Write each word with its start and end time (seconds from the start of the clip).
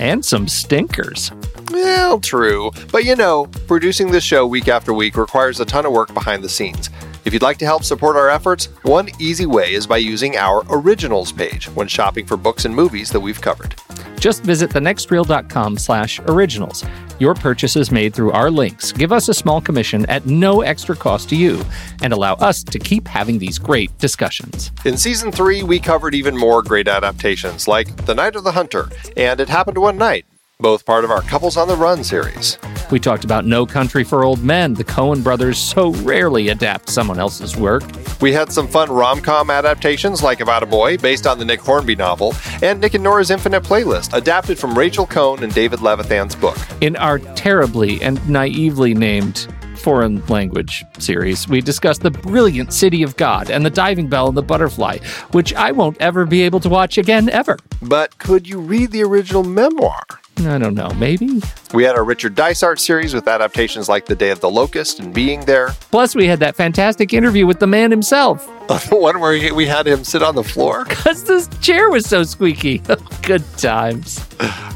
And 0.00 0.24
some 0.24 0.48
stinkers. 0.48 1.30
Well, 1.70 2.20
true. 2.20 2.72
But 2.90 3.04
you 3.04 3.14
know, 3.14 3.46
producing 3.68 4.10
this 4.10 4.24
show 4.24 4.46
week 4.46 4.66
after 4.66 4.92
week 4.92 5.16
requires 5.16 5.60
a 5.60 5.64
ton 5.64 5.86
of 5.86 5.92
work 5.92 6.12
behind 6.14 6.42
the 6.42 6.48
scenes. 6.48 6.90
If 7.24 7.32
you'd 7.34 7.42
like 7.42 7.58
to 7.58 7.66
help 7.66 7.84
support 7.84 8.16
our 8.16 8.30
efforts, 8.30 8.66
one 8.82 9.10
easy 9.18 9.46
way 9.46 9.74
is 9.74 9.86
by 9.86 9.98
using 9.98 10.36
our 10.36 10.64
originals 10.70 11.32
page 11.32 11.66
when 11.70 11.86
shopping 11.86 12.26
for 12.26 12.36
books 12.36 12.64
and 12.64 12.74
movies 12.74 13.10
that 13.10 13.20
we've 13.20 13.40
covered. 13.40 13.74
Just 14.18 14.42
visit 14.42 14.70
thenextreel.com 14.70 15.78
slash 15.78 16.20
originals. 16.20 16.84
Your 17.18 17.34
purchases 17.34 17.90
made 17.90 18.14
through 18.14 18.32
our 18.32 18.50
links 18.50 18.92
give 18.92 19.12
us 19.12 19.28
a 19.28 19.34
small 19.34 19.60
commission 19.60 20.06
at 20.06 20.24
no 20.24 20.62
extra 20.62 20.96
cost 20.96 21.28
to 21.30 21.36
you 21.36 21.62
and 22.02 22.12
allow 22.12 22.34
us 22.34 22.64
to 22.64 22.78
keep 22.78 23.06
having 23.06 23.38
these 23.38 23.58
great 23.58 23.96
discussions. 23.98 24.72
In 24.86 24.96
season 24.96 25.30
three, 25.30 25.62
we 25.62 25.78
covered 25.78 26.14
even 26.14 26.36
more 26.36 26.62
great 26.62 26.88
adaptations 26.88 27.68
like 27.68 27.94
The 28.06 28.14
Night 28.14 28.36
of 28.36 28.44
the 28.44 28.52
Hunter 28.52 28.88
and 29.16 29.38
It 29.40 29.48
Happened 29.50 29.76
One 29.76 29.98
Night, 29.98 30.24
both 30.60 30.84
part 30.84 31.04
of 31.04 31.10
our 31.10 31.22
Couples 31.22 31.56
on 31.56 31.68
the 31.68 31.76
Run 31.76 32.04
series. 32.04 32.58
We 32.90 32.98
talked 32.98 33.24
about 33.24 33.44
No 33.46 33.64
Country 33.66 34.02
for 34.02 34.24
Old 34.24 34.42
Men. 34.42 34.74
The 34.74 34.84
Coen 34.84 35.22
brothers 35.22 35.58
so 35.58 35.92
rarely 35.92 36.48
adapt 36.48 36.88
someone 36.88 37.18
else's 37.18 37.56
work. 37.56 37.84
We 38.20 38.32
had 38.32 38.52
some 38.52 38.66
fun 38.66 38.90
rom 38.90 39.20
com 39.20 39.48
adaptations 39.50 40.22
like 40.22 40.40
About 40.40 40.62
a 40.62 40.66
Boy, 40.66 40.98
based 40.98 41.26
on 41.26 41.38
the 41.38 41.44
Nick 41.44 41.60
Hornby 41.60 41.94
novel, 41.94 42.34
and 42.62 42.80
Nick 42.80 42.94
and 42.94 43.04
Nora's 43.04 43.30
Infinite 43.30 43.62
Playlist, 43.62 44.12
adapted 44.12 44.58
from 44.58 44.76
Rachel 44.76 45.06
Cohn 45.06 45.42
and 45.42 45.54
David 45.54 45.80
Levithan's 45.80 46.34
book. 46.34 46.58
In 46.80 46.96
our 46.96 47.18
terribly 47.18 48.02
and 48.02 48.28
naively 48.28 48.92
named 48.92 49.46
foreign 49.76 50.24
language 50.26 50.84
series, 50.98 51.48
we 51.48 51.60
discussed 51.60 52.02
the 52.02 52.10
brilliant 52.10 52.72
City 52.72 53.02
of 53.02 53.16
God 53.16 53.50
and 53.50 53.64
the 53.64 53.70
Diving 53.70 54.08
Bell 54.08 54.28
and 54.28 54.36
the 54.36 54.42
Butterfly, 54.42 54.98
which 55.30 55.54
I 55.54 55.72
won't 55.72 55.96
ever 56.00 56.26
be 56.26 56.42
able 56.42 56.60
to 56.60 56.68
watch 56.68 56.98
again, 56.98 57.30
ever. 57.30 57.56
But 57.80 58.18
could 58.18 58.46
you 58.46 58.60
read 58.60 58.90
the 58.90 59.02
original 59.02 59.42
memoir? 59.42 60.02
I 60.46 60.58
don't 60.58 60.74
know, 60.74 60.90
maybe? 60.90 61.40
We 61.72 61.84
had 61.84 61.96
our 61.96 62.04
Richard 62.04 62.34
Dysart 62.34 62.80
series 62.80 63.14
with 63.14 63.28
adaptations 63.28 63.88
like 63.88 64.06
The 64.06 64.14
Day 64.14 64.30
of 64.30 64.40
the 64.40 64.50
Locust 64.50 65.00
and 65.00 65.12
Being 65.12 65.40
There. 65.40 65.68
Plus, 65.90 66.14
we 66.14 66.26
had 66.26 66.40
that 66.40 66.56
fantastic 66.56 67.12
interview 67.12 67.46
with 67.46 67.60
the 67.60 67.66
man 67.66 67.90
himself. 67.90 68.46
the 68.68 68.96
one 68.96 69.20
where 69.20 69.54
we 69.54 69.66
had 69.66 69.86
him 69.86 70.04
sit 70.04 70.22
on 70.22 70.34
the 70.34 70.44
floor? 70.44 70.84
Because 71.00 71.24
this 71.24 71.48
chair 71.60 71.90
was 71.90 72.06
so 72.06 72.22
squeaky. 72.22 72.78
Good 73.22 73.44
times. 73.56 74.24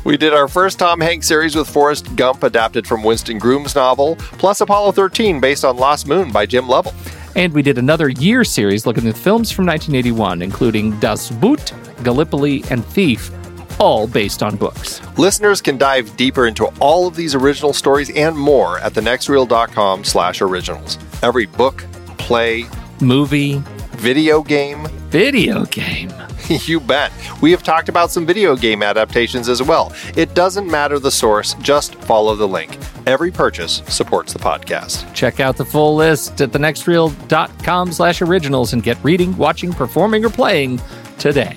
We 0.05 0.17
did 0.17 0.33
our 0.33 0.49
first 0.49 0.79
Tom 0.79 1.01
Hanks 1.01 1.27
series 1.27 1.55
with 1.55 1.69
Forrest 1.69 2.15
Gump, 2.17 2.43
adapted 2.43 2.87
from 2.87 3.03
Winston 3.03 3.39
Groom's 3.39 3.75
novel, 3.75 4.17
plus 4.17 4.61
Apollo 4.61 4.93
13, 4.93 5.41
based 5.41 5.65
on 5.65 5.77
Lost 5.77 6.09
Moon 6.09 6.33
by 6.33 6.47
Jim 6.47 6.69
Lovell. 6.69 6.95
And 7.37 7.53
we 7.53 7.63
did 7.63 7.79
another 7.79 8.09
year 8.09 8.45
series 8.45 8.87
looking 8.87 9.09
at 9.09 9.17
films 9.17 9.51
from 9.51 9.67
1981, 9.67 10.43
including 10.43 10.99
Das 11.01 11.31
Boot, 11.31 11.73
Gallipoli, 12.03 12.65
and 12.71 12.85
Thief, 12.85 13.31
all 13.79 14.07
based 14.07 14.43
on 14.43 14.57
books. 14.57 15.01
Listeners 15.19 15.61
can 15.61 15.79
dive 15.79 16.17
deeper 16.17 16.47
into 16.47 16.67
all 16.81 17.07
of 17.07 17.17
these 17.17 17.35
original 17.35 17.73
stories 17.73 18.11
and 18.17 18.37
more 18.37 18.79
at 18.79 18.93
thenextreel.com 18.93 20.05
slash 20.05 20.41
originals. 20.41 20.99
Every 21.23 21.47
book, 21.47 21.85
play, 22.19 22.67
movie, 23.01 23.63
video 23.93 24.43
game, 24.43 24.87
video 25.09 25.65
game. 25.67 26.13
you 26.49 26.81
bet. 26.81 27.13
We 27.41 27.51
have 27.53 27.63
talked 27.63 27.89
about 27.89 28.11
some 28.11 28.27
video 28.27 28.57
game 28.57 28.83
adaptations 28.83 29.49
as 29.49 29.63
well. 29.63 29.93
It 30.17 30.35
doesn't 30.35 30.71
matter 30.71 30.99
the 30.99 31.11
source, 31.11 31.55
just 31.55 31.95
follow 31.97 32.35
the 32.35 32.49
link. 32.49 32.77
Every 33.07 33.31
purchase 33.31 33.83
supports 33.89 34.33
the 34.33 34.39
podcast. 34.39 35.13
Check 35.15 35.41
out 35.41 35.57
the 35.57 35.65
full 35.65 35.95
list 35.95 36.41
at 36.41 36.51
thenextreel.com 36.51 37.93
slash 37.93 38.23
originals 38.23 38.73
and 38.73 38.83
get 38.83 39.03
reading, 39.03 39.37
watching, 39.37 39.73
performing, 39.73 40.25
or 40.25 40.31
playing 40.31 40.81
today. 41.19 41.57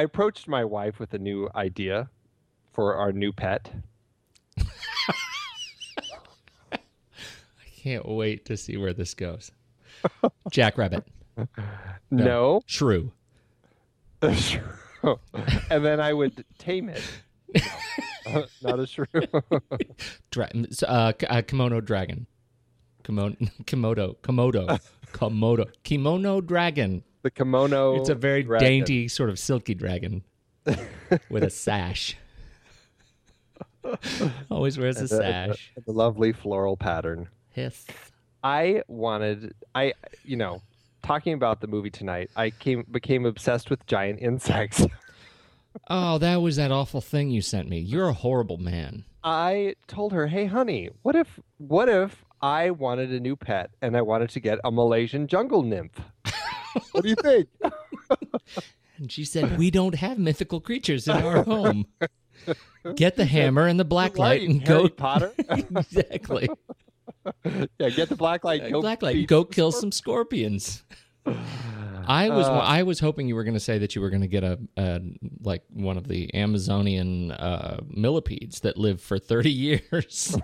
I 0.00 0.04
approached 0.04 0.48
my 0.48 0.64
wife 0.64 0.98
with 0.98 1.12
a 1.12 1.18
new 1.18 1.50
idea 1.54 2.08
for 2.72 2.94
our 2.94 3.12
new 3.12 3.32
pet. 3.32 3.70
I 6.72 6.78
can't 7.76 8.08
wait 8.08 8.46
to 8.46 8.56
see 8.56 8.78
where 8.78 8.94
this 8.94 9.12
goes. 9.12 9.50
Jack 10.50 10.78
Rabbit. 10.78 11.04
No. 12.10 12.62
Shrew. 12.66 13.12
and 14.22 15.84
then 15.84 16.00
I 16.00 16.14
would 16.14 16.44
tame 16.58 16.88
it. 16.88 17.02
No, 18.26 18.46
not 18.62 18.80
a 18.80 18.86
shrew. 18.86 19.06
Dra- 20.30 20.50
uh, 20.88 21.12
k- 21.12 21.26
uh, 21.26 21.42
kimono 21.42 21.80
dragon. 21.80 22.26
Kimono, 23.04 23.36
Komodo, 23.64 24.16
Komodo, 24.22 24.80
Komodo, 25.12 25.66
kimono 25.84 26.40
dragon. 26.44 27.02
The 27.22 27.30
kimono. 27.30 27.96
It's 27.96 28.08
a 28.08 28.14
very 28.14 28.42
dragon. 28.42 28.66
dainty, 28.66 29.08
sort 29.08 29.30
of 29.30 29.38
silky 29.38 29.74
dragon 29.74 30.22
with 31.30 31.42
a 31.42 31.50
sash. 31.50 32.16
Always 34.50 34.78
wears 34.78 34.98
a 34.98 35.02
The- 35.02 35.08
the- 35.08 35.16
sash. 35.22 35.72
The, 35.86 35.92
lovely 35.92 36.32
floral 36.32 36.76
pattern. 36.76 37.28
Yes. 37.54 37.86
I 38.42 38.82
wanted. 38.88 39.54
I 39.74 39.92
you 40.24 40.36
know, 40.36 40.62
talking 41.02 41.34
about 41.34 41.60
the 41.60 41.66
movie 41.66 41.90
tonight, 41.90 42.30
I 42.36 42.50
came 42.50 42.84
became 42.90 43.26
obsessed 43.26 43.70
with 43.70 43.84
giant 43.86 44.20
insects. 44.20 44.86
Oh, 45.88 46.18
that 46.18 46.42
was 46.42 46.56
that 46.56 46.72
awful 46.72 47.00
thing 47.00 47.30
you 47.30 47.40
sent 47.40 47.68
me. 47.68 47.78
You're 47.78 48.08
a 48.08 48.12
horrible 48.12 48.56
man. 48.56 49.04
I 49.22 49.76
told 49.86 50.12
her, 50.12 50.26
"Hey, 50.26 50.46
honey, 50.46 50.90
what 51.02 51.14
if 51.14 51.38
what 51.58 51.88
if 51.88 52.24
I 52.42 52.70
wanted 52.70 53.12
a 53.12 53.20
new 53.20 53.36
pet 53.36 53.70
and 53.80 53.96
I 53.96 54.02
wanted 54.02 54.30
to 54.30 54.40
get 54.40 54.58
a 54.64 54.72
Malaysian 54.72 55.28
jungle 55.28 55.62
nymph? 55.62 56.00
What 56.92 57.02
do 57.02 57.08
you 57.08 57.16
think?" 57.16 57.48
And 59.00 59.10
she 59.10 59.24
said, 59.24 59.58
We 59.58 59.70
don't 59.70 59.94
have 59.94 60.18
mythical 60.18 60.60
creatures 60.60 61.08
in 61.08 61.16
our 61.16 61.42
home. 61.42 61.86
Get 62.96 63.16
the 63.16 63.24
hammer 63.24 63.66
and 63.66 63.80
the 63.80 63.84
black 63.84 64.18
light 64.18 64.46
and 64.46 64.66
Harry 64.66 64.82
go. 64.82 64.88
Potter. 64.90 65.32
exactly. 65.48 66.48
yeah, 67.44 67.88
get 67.88 68.10
the 68.10 68.16
black 68.16 68.44
light. 68.44 68.70
Go 68.70 68.82
black 68.82 69.02
light. 69.02 69.26
Go 69.26 69.44
kill 69.44 69.72
some 69.72 69.90
scorpions. 69.90 70.84
I 71.26 72.28
was 72.28 72.46
Uh, 72.46 72.58
I 72.58 72.82
was 72.82 73.00
hoping 73.00 73.28
you 73.28 73.34
were 73.34 73.44
going 73.44 73.54
to 73.54 73.60
say 73.60 73.78
that 73.78 73.94
you 73.94 74.00
were 74.02 74.10
going 74.10 74.22
to 74.22 74.28
get 74.28 74.42
a, 74.42 74.58
a 74.76 75.00
like 75.42 75.62
one 75.70 75.96
of 75.96 76.08
the 76.08 76.34
Amazonian 76.34 77.30
uh, 77.30 77.80
millipedes 77.88 78.60
that 78.60 78.76
live 78.76 79.00
for 79.00 79.18
thirty 79.18 79.52
years. 79.52 80.36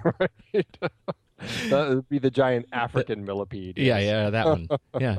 That 1.68 1.88
would 1.90 2.08
be 2.08 2.18
the 2.18 2.30
giant 2.30 2.66
African 2.72 3.24
millipede. 3.24 3.76
yeah, 3.78 3.98
yeah, 3.98 4.30
that 4.30 4.46
one. 4.46 4.68
Yeah, 5.00 5.16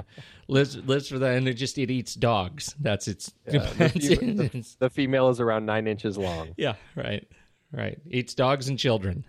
lives 0.48 0.75
lives 0.78 1.08
for 1.10 1.19
that, 1.19 1.36
and 1.38 1.48
it 1.48 1.54
just 1.54 1.78
it 1.78 1.92
eats 1.92 2.16
dogs. 2.16 2.75
That's 2.80 3.08
its. 3.08 3.31
Yeah, 3.46 3.60
the, 3.60 3.74
that's 3.78 4.08
fe- 4.08 4.14
it. 4.16 4.38
the- 4.52 4.75
the 4.80 4.90
female 4.90 5.30
is 5.30 5.40
around 5.40 5.66
nine 5.68 5.86
inches 5.88 6.18
long. 6.18 6.50
yeah, 6.58 6.74
right, 6.96 7.28
right. 7.72 8.00
Eats 8.10 8.34
dogs 8.34 8.68
and 8.69 8.80
children. 8.80 9.25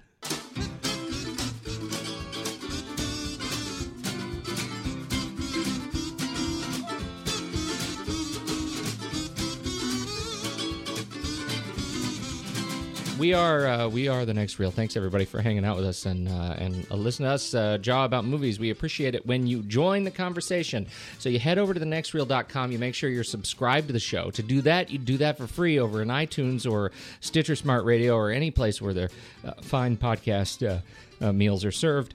We 13.18 13.34
are 13.34 13.66
uh, 13.66 13.88
we 13.88 14.06
are 14.06 14.24
the 14.24 14.32
next 14.32 14.60
reel. 14.60 14.70
Thanks 14.70 14.96
everybody 14.96 15.24
for 15.24 15.42
hanging 15.42 15.64
out 15.64 15.76
with 15.76 15.86
us 15.86 16.06
and 16.06 16.28
uh, 16.28 16.54
and 16.56 16.86
uh, 16.88 16.94
listen 16.94 17.24
to 17.24 17.32
us 17.32 17.52
uh, 17.52 17.76
jaw 17.78 18.04
about 18.04 18.24
movies. 18.24 18.60
We 18.60 18.70
appreciate 18.70 19.16
it 19.16 19.26
when 19.26 19.44
you 19.44 19.62
join 19.62 20.04
the 20.04 20.10
conversation. 20.12 20.86
So 21.18 21.28
you 21.28 21.40
head 21.40 21.58
over 21.58 21.74
to 21.74 21.80
thenextreel.com. 21.80 22.70
You 22.70 22.78
make 22.78 22.94
sure 22.94 23.10
you're 23.10 23.24
subscribed 23.24 23.88
to 23.88 23.92
the 23.92 23.98
show. 23.98 24.30
To 24.30 24.42
do 24.42 24.60
that, 24.62 24.90
you 24.90 24.98
do 24.98 25.16
that 25.16 25.36
for 25.36 25.48
free 25.48 25.80
over 25.80 26.00
in 26.00 26.08
iTunes 26.08 26.70
or 26.70 26.92
Stitcher 27.18 27.56
Smart 27.56 27.84
Radio 27.84 28.14
or 28.14 28.30
any 28.30 28.52
place 28.52 28.80
where 28.80 28.94
their 28.94 29.10
uh, 29.44 29.54
fine 29.62 29.96
podcast 29.96 30.80
uh, 31.20 31.32
meals 31.32 31.64
are 31.64 31.72
served. 31.72 32.14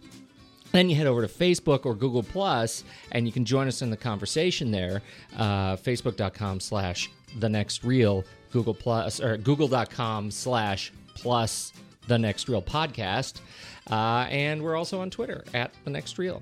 Then 0.72 0.90
you 0.90 0.96
head 0.96 1.08
over 1.08 1.22
to 1.22 1.28
Facebook 1.28 1.86
or 1.86 1.96
Google 1.96 2.24
Plus, 2.24 2.86
and 3.12 3.28
you 3.28 3.34
can 3.34 3.44
join 3.44 3.68
us 3.68 3.82
in 3.82 3.90
the 3.90 3.98
conversation 3.98 4.72
there. 4.72 5.02
Facebook.com 5.38 6.62
slash 6.62 7.12
the 7.40 7.50
next 7.50 7.84
reel, 7.84 8.24
Google 8.54 8.74
Plus 8.74 9.20
or 9.20 9.36
Google.com 9.36 10.32
slash 10.32 10.94
plus 11.16 11.74
the 12.08 12.18
next 12.18 12.48
reel 12.48 12.62
podcast. 12.62 13.42
Uh, 13.90 14.28
and 14.30 14.62
we're 14.62 14.76
also 14.76 15.02
on 15.02 15.10
Twitter 15.10 15.44
at 15.54 15.72
the 15.84 15.90
next 15.90 16.18
reel. 16.18 16.42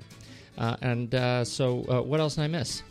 Uh, 0.57 0.75
and 0.81 1.15
uh, 1.15 1.43
so, 1.43 1.85
uh, 1.89 2.01
what 2.01 2.19
else 2.19 2.35
did 2.35 2.43
I 2.43 2.47
miss? 2.47 2.83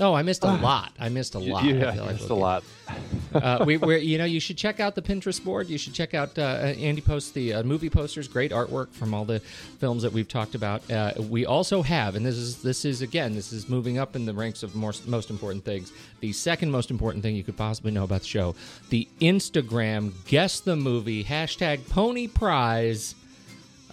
Oh, 0.00 0.14
I 0.14 0.22
missed 0.22 0.44
a 0.44 0.52
lot. 0.52 0.92
I 0.98 1.08
missed 1.08 1.34
a 1.34 1.38
lot. 1.40 1.64
I 1.64 1.68
Yeah, 1.68 1.92
feel 1.92 2.04
like 2.04 2.18
just 2.18 2.30
a 2.30 2.34
lot. 2.34 2.62
uh, 3.34 3.64
we, 3.66 3.76
we're, 3.76 3.98
you 3.98 4.16
know, 4.16 4.24
you 4.24 4.38
should 4.38 4.56
check 4.56 4.78
out 4.78 4.94
the 4.94 5.02
Pinterest 5.02 5.42
board. 5.42 5.68
You 5.68 5.76
should 5.76 5.92
check 5.92 6.14
out 6.14 6.38
uh, 6.38 6.42
Andy 6.42 7.00
posts 7.00 7.32
the 7.32 7.54
uh, 7.54 7.62
movie 7.64 7.90
posters. 7.90 8.28
Great 8.28 8.52
artwork 8.52 8.92
from 8.92 9.12
all 9.12 9.24
the 9.24 9.40
films 9.80 10.02
that 10.04 10.12
we've 10.12 10.28
talked 10.28 10.54
about. 10.54 10.88
Uh, 10.90 11.12
we 11.28 11.44
also 11.44 11.82
have, 11.82 12.14
and 12.14 12.24
this 12.24 12.36
is 12.36 12.62
this 12.62 12.84
is 12.84 13.02
again, 13.02 13.34
this 13.34 13.52
is 13.52 13.68
moving 13.68 13.98
up 13.98 14.14
in 14.14 14.24
the 14.24 14.32
ranks 14.32 14.62
of 14.62 14.74
more, 14.76 14.92
most 15.06 15.30
important 15.30 15.64
things. 15.64 15.92
The 16.20 16.32
second 16.32 16.70
most 16.70 16.90
important 16.90 17.22
thing 17.22 17.34
you 17.34 17.44
could 17.44 17.56
possibly 17.56 17.90
know 17.90 18.04
about 18.04 18.20
the 18.20 18.28
show: 18.28 18.54
the 18.90 19.08
Instagram 19.20 20.12
guess 20.26 20.60
the 20.60 20.76
movie 20.76 21.24
hashtag 21.24 21.88
Pony 21.88 22.28
Prize 22.28 23.14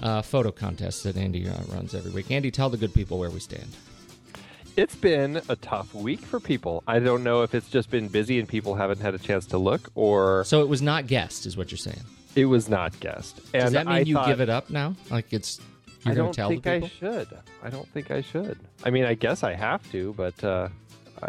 uh, 0.01 0.21
photo 0.21 0.51
contest 0.51 1.03
that 1.03 1.17
Andy 1.17 1.47
uh, 1.47 1.53
runs 1.69 1.95
every 1.95 2.11
week. 2.11 2.29
Andy, 2.31 2.51
tell 2.51 2.69
the 2.69 2.77
good 2.77 2.93
people 2.93 3.17
where 3.17 3.29
we 3.29 3.39
stand. 3.39 3.69
It's 4.77 4.95
been 4.95 5.41
a 5.47 5.55
tough 5.55 5.93
week 5.95 6.19
for 6.19 6.39
people. 6.39 6.83
I 6.85 6.99
don't 6.99 7.23
know 7.23 7.43
if 7.43 7.55
it's 7.55 7.69
just 7.69 7.89
been 7.89 8.09
busy 8.09 8.39
and 8.39 8.47
people 8.47 8.75
haven't 8.75 8.99
had 8.99 9.13
a 9.15 9.17
chance 9.17 9.45
to 9.47 9.57
look, 9.57 9.89
or 9.95 10.43
So 10.43 10.61
it 10.61 10.67
was 10.67 10.81
not 10.81 11.07
guessed, 11.07 11.45
is 11.45 11.55
what 11.55 11.71
you're 11.71 11.77
saying. 11.77 12.01
it 12.35 12.45
was 12.45 12.67
not 12.67 12.99
guessed. 12.99 13.39
And 13.53 13.63
Does 13.63 13.71
that 13.73 13.85
mean 13.85 13.95
I 13.95 13.99
you 14.01 14.15
thought- 14.15 14.27
give 14.27 14.41
it 14.41 14.49
up 14.49 14.69
now? 14.69 14.95
Like 15.09 15.31
it's 15.31 15.59
you're 16.03 16.11
I 16.11 16.15
going 16.15 16.25
don't 16.25 16.33
to 16.33 16.37
tell 16.37 16.49
think 16.49 16.63
the 16.63 16.71
people? 16.81 16.87
I 16.87 16.99
should. 16.99 17.37
I 17.63 17.69
don't 17.69 17.87
think 17.89 18.11
I 18.11 18.21
should. 18.21 18.59
I 18.83 18.89
mean, 18.89 19.05
I 19.05 19.13
guess 19.13 19.43
I 19.43 19.53
have 19.53 19.89
to, 19.91 20.13
but 20.13 20.43
uh, 20.43 20.67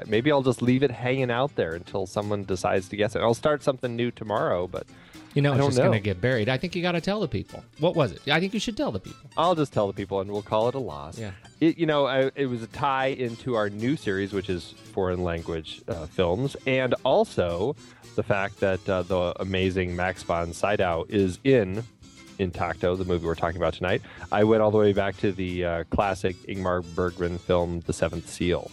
maybe 0.07 0.33
I'll 0.33 0.43
just 0.43 0.61
leave 0.61 0.83
it 0.83 0.91
hanging 0.91 1.31
out 1.31 1.55
there 1.55 1.75
until 1.75 2.07
someone 2.07 2.43
decides 2.45 2.89
to 2.89 2.97
guess 2.97 3.15
it. 3.15 3.21
I'll 3.21 3.33
start 3.35 3.63
something 3.63 3.95
new 3.95 4.11
tomorrow, 4.11 4.67
but 4.67 4.87
You 5.37 5.43
know, 5.43 5.53
I 5.53 5.57
it's 5.59 5.67
just 5.67 5.77
going 5.77 5.93
to 5.93 6.01
get 6.01 6.19
buried. 6.19 6.49
I 6.49 6.57
think 6.57 6.75
you 6.75 6.81
got 6.81 6.93
to 6.93 7.01
tell 7.03 7.21
the 7.21 7.29
people. 7.29 7.63
What 7.79 7.95
was 7.95 8.11
it? 8.13 8.27
I 8.27 8.41
think 8.41 8.55
you 8.55 8.59
should 8.59 8.75
tell 8.75 8.91
the 8.91 8.99
people. 8.99 9.29
I'll 9.37 9.55
just 9.55 9.71
tell 9.71 9.87
the 9.87 9.93
people 9.93 10.21
and 10.23 10.31
we'll 10.31 10.41
call 10.41 10.71
it 10.71 10.75
a 10.75 10.79
loss. 10.79 11.19
Yeah. 11.19 11.33
It, 11.61 11.77
you 11.77 11.85
know, 11.85 12.07
I, 12.07 12.31
it 12.35 12.47
was 12.47 12.63
a 12.63 12.67
tie 12.69 13.09
into 13.09 13.55
our 13.55 13.69
new 13.69 13.97
series, 13.97 14.33
which 14.33 14.49
is 14.49 14.73
foreign 14.95 15.23
language 15.23 15.83
uh, 15.89 16.07
films, 16.07 16.57
and 16.67 16.95
also 17.05 17.77
the 18.15 18.23
fact 18.23 18.61
that 18.61 18.89
uh, 18.89 19.03
the 19.03 19.35
amazing 19.39 19.95
Max 19.95 20.23
von 20.23 20.55
Sydow 20.55 21.05
is 21.11 21.39
in 21.45 21.85
Intacto, 22.39 22.97
the 22.97 23.05
movie 23.05 23.27
we're 23.27 23.35
talking 23.35 23.59
about 23.59 23.75
tonight. 23.75 24.01
I 24.33 24.45
went 24.45 24.63
all 24.63 24.71
the 24.71 24.79
way 24.79 24.95
back 24.95 25.19
to 25.19 25.33
the 25.33 25.65
uh, 25.67 25.85
classic 25.91 26.37
Ingmar 26.47 26.83
Bergman 26.95 27.37
film, 27.37 27.81
The 27.81 27.93
Seventh 27.93 28.29
Seal. 28.31 28.71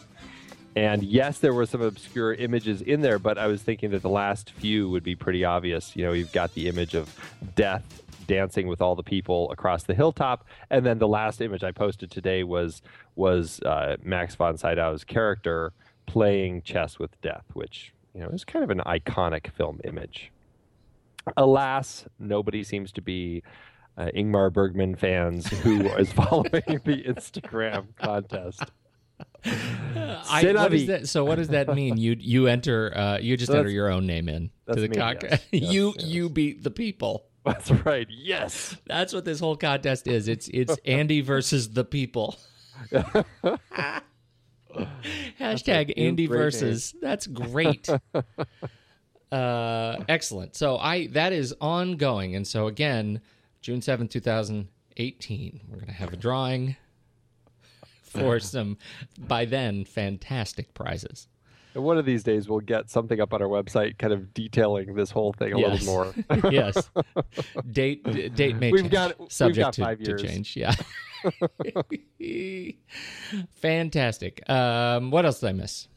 And 0.76 1.04
yes, 1.04 1.40
there 1.40 1.54
were 1.54 1.66
some 1.66 1.82
obscure 1.82 2.34
images 2.34 2.82
in 2.82 3.02
there, 3.02 3.20
but 3.20 3.38
I 3.38 3.48
was 3.48 3.62
thinking 3.62 3.92
that 3.92 4.02
the 4.02 4.10
last 4.10 4.52
few 4.52 4.90
would 4.90 5.04
be 5.04 5.16
pretty 5.16 5.46
obvious. 5.46 5.96
You 5.96 6.04
know, 6.06 6.14
you've 6.14 6.32
got 6.32 6.54
the 6.56 6.68
image 6.68 6.96
of 6.96 7.16
death 7.56 8.02
dancing 8.26 8.68
with 8.68 8.82
all 8.82 8.96
the 8.96 9.04
people 9.04 9.52
across 9.52 9.84
the 9.84 9.94
hilltop, 9.94 10.46
and 10.70 10.86
then 10.86 10.98
the 10.98 11.08
last 11.08 11.42
image 11.42 11.64
I 11.64 11.72
posted 11.72 12.10
today 12.10 12.44
was 12.44 12.82
was 13.16 13.60
uh, 13.62 13.98
Max 14.02 14.36
von 14.36 14.58
Sydow's 14.58 15.04
character 15.04 15.74
playing 16.06 16.64
chess 16.64 16.98
with 16.98 17.20
death, 17.22 17.46
which 17.54 17.94
you 18.14 18.22
know 18.22 18.30
is 18.30 18.44
kind 18.44 18.64
of 18.64 18.72
an 18.72 18.80
iconic 18.80 19.52
film 19.52 19.80
image. 19.84 20.32
Alas, 21.38 22.06
nobody 22.20 22.64
seems 22.64 22.92
to 22.94 23.02
be 23.02 23.44
uh, 23.98 24.10
Ingmar 24.16 24.52
Bergman 24.52 24.96
fans 24.96 25.48
who 25.48 25.82
is 25.98 26.12
following 26.12 26.82
the 26.84 27.04
Instagram 27.08 27.96
contest. 27.96 28.64
I, 29.46 30.54
what 30.54 30.74
is 30.74 30.88
that? 30.88 31.08
So 31.08 31.26
what 31.26 31.36
does 31.36 31.50
that 31.50 31.74
mean? 31.76 31.98
You 31.98 32.16
you 32.20 32.48
enter 32.48 32.96
uh, 32.96 33.18
you 33.20 33.36
just 33.38 33.52
enter 33.52 33.70
your 33.70 33.90
own 33.90 34.06
name 34.06 34.30
in 34.30 34.52
to 34.72 34.80
the 34.80 34.90
contest. 34.90 35.46
yes. 35.52 35.62
Yes, 35.64 35.74
you 35.74 35.94
yes. 35.98 36.08
you 36.08 36.30
beat 36.30 36.64
the 36.64 36.72
people. 36.72 37.26
That's 37.46 37.72
right. 37.72 38.08
Yes. 38.10 38.78
That's 38.86 39.14
what 39.14 39.26
this 39.26 39.40
whole 39.40 39.58
contest 39.58 40.08
is. 40.08 40.28
It's 40.28 40.48
it's 40.48 40.78
Andy 40.86 41.22
versus 41.22 41.72
the 41.72 41.84
people. 41.84 42.38
Hashtag 45.40 45.94
Andy 45.98 46.28
versus. 46.28 46.96
That's 47.02 47.28
great. 47.28 47.90
uh, 49.32 50.04
excellent. 50.08 50.56
So 50.56 50.78
I 50.78 51.08
that 51.08 51.34
is 51.34 51.54
ongoing, 51.60 52.36
and 52.36 52.48
so 52.48 52.68
again, 52.68 53.22
June 53.62 53.82
seventh, 53.82 54.12
two 54.12 54.20
thousand 54.20 54.70
eighteen, 54.98 55.62
we're 55.70 55.80
gonna 55.80 55.92
have 55.92 56.14
a 56.14 56.18
drawing 56.18 56.76
for 58.14 58.40
some 58.54 58.78
by 59.18 59.46
then 59.46 59.86
fantastic 59.86 60.74
prizes. 60.74 61.28
And 61.76 61.84
one 61.84 61.98
of 61.98 62.06
these 62.06 62.22
days, 62.24 62.48
we'll 62.48 62.60
get 62.60 62.92
something 62.92 63.20
up 63.20 63.34
on 63.34 63.42
our 63.42 63.48
website, 63.48 63.98
kind 63.98 64.14
of 64.14 64.32
detailing 64.32 64.94
this 64.94 65.10
whole 65.10 65.34
thing 65.34 65.54
a 65.54 65.60
Yes. 65.60 65.82
little 65.82 66.14
more. 66.32 66.52
yes. 66.52 66.90
Date 67.72 68.04
d- 68.04 68.30
date 68.30 68.58
may 68.58 68.72
We've 68.72 68.82
change. 68.82 68.92
got- 68.92 69.20
we've 69.20 69.32
subject 69.32 69.66
got 69.66 69.74
to, 69.74 69.82
five 69.82 70.00
to 70.04 70.16
change. 70.18 70.56
Yeah. 70.56 70.76
Fantastic. 73.56 74.48
Um, 74.50 75.12
what 75.12 75.26
else 75.26 75.40
did 75.40 75.50
I 75.50 75.54
miss? 75.54 75.88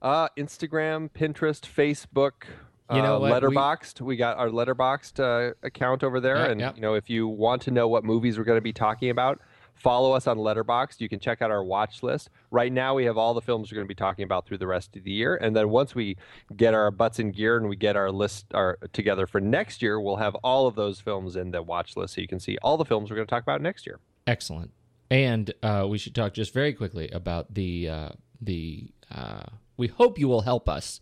Uh, 0.00 0.28
Instagram, 0.36 1.10
Pinterest, 1.10 1.60
Facebook. 1.62 2.44
You 2.92 3.00
know 3.02 3.16
uh, 3.16 3.20
what? 3.20 3.42
We- 3.42 3.56
Letterboxd. 3.56 4.00
We, 4.02 4.16
got 4.16 4.36
our 4.36 4.48
Letterboxd 4.50 5.18
uh, 5.50 5.54
account 5.62 6.04
over 6.04 6.20
there, 6.20 6.36
Yeah, 6.36 6.50
and 6.50 6.60
yeah. 6.60 6.72
you 6.74 6.82
know 6.82 6.94
if 6.94 7.08
you 7.08 7.26
want 7.26 7.62
to 7.62 7.70
know 7.70 7.88
what 7.88 8.04
movies 8.04 8.36
we're 8.38 8.44
going 8.44 8.58
to 8.58 8.62
be 8.62 8.74
talking 8.74 9.08
about, 9.10 9.40
Follow 9.74 10.12
us 10.12 10.26
on 10.26 10.38
Letterboxd. 10.38 11.00
You 11.00 11.08
can 11.08 11.20
check 11.20 11.42
out 11.42 11.50
our 11.50 11.62
watch 11.62 12.02
list. 12.02 12.30
Right 12.50 12.72
now, 12.72 12.94
we 12.94 13.04
have 13.04 13.18
all 13.18 13.34
the 13.34 13.42
films 13.42 13.70
we're 13.70 13.76
going 13.76 13.86
to 13.86 13.88
be 13.88 13.94
talking 13.94 14.24
about 14.24 14.46
through 14.46 14.58
the 14.58 14.66
rest 14.66 14.96
of 14.96 15.04
the 15.04 15.10
year, 15.10 15.36
and 15.36 15.54
then 15.54 15.68
once 15.68 15.94
we 15.94 16.16
get 16.56 16.74
our 16.74 16.90
butts 16.90 17.18
in 17.18 17.32
gear 17.32 17.56
and 17.56 17.68
we 17.68 17.76
get 17.76 17.96
our 17.96 18.10
list 18.10 18.46
our, 18.54 18.78
together 18.92 19.26
for 19.26 19.40
next 19.40 19.82
year, 19.82 20.00
we'll 20.00 20.16
have 20.16 20.34
all 20.36 20.66
of 20.66 20.74
those 20.74 21.00
films 21.00 21.36
in 21.36 21.50
the 21.50 21.62
watch 21.62 21.96
list, 21.96 22.14
so 22.14 22.20
you 22.20 22.28
can 22.28 22.40
see 22.40 22.56
all 22.62 22.76
the 22.76 22.84
films 22.84 23.10
we're 23.10 23.16
going 23.16 23.26
to 23.26 23.30
talk 23.30 23.42
about 23.42 23.60
next 23.60 23.86
year. 23.86 23.98
Excellent. 24.26 24.70
And 25.10 25.52
uh, 25.62 25.86
we 25.88 25.98
should 25.98 26.14
talk 26.14 26.32
just 26.32 26.54
very 26.54 26.72
quickly 26.72 27.08
about 27.10 27.54
the 27.54 27.88
uh, 27.88 28.08
the. 28.40 28.90
Uh, 29.14 29.44
we 29.76 29.88
hope 29.88 30.18
you 30.18 30.28
will 30.28 30.42
help 30.42 30.68
us 30.68 31.00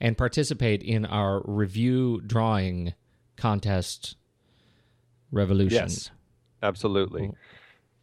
and 0.00 0.16
participate 0.16 0.82
in 0.82 1.04
our 1.04 1.42
review 1.44 2.22
drawing 2.26 2.94
contest 3.36 4.16
revolution. 5.30 5.76
Yes, 5.76 6.10
absolutely. 6.62 7.32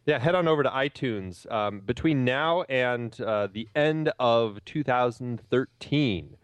Yeah, 0.04 0.18
head 0.18 0.34
on 0.34 0.48
over 0.48 0.64
to 0.64 0.68
iTunes. 0.68 1.50
Um, 1.50 1.80
between 1.80 2.24
now 2.24 2.62
and 2.62 3.18
uh, 3.20 3.46
the 3.52 3.68
end 3.76 4.12
of 4.18 4.58
2013, 4.64 6.36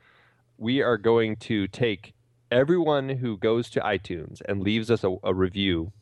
we 0.59 0.81
are 0.81 0.97
going 0.97 1.37
to 1.37 1.67
take 1.67 2.15
everyone 2.53 3.09
who 3.09 3.37
goes 3.37 3.69
to 3.71 3.81
iTunes 3.81 4.41
and 4.49 4.62
leaves 4.62 4.93
us 4.93 5.03
a, 5.03 5.17
a 5.25 5.35
review. 5.35 5.93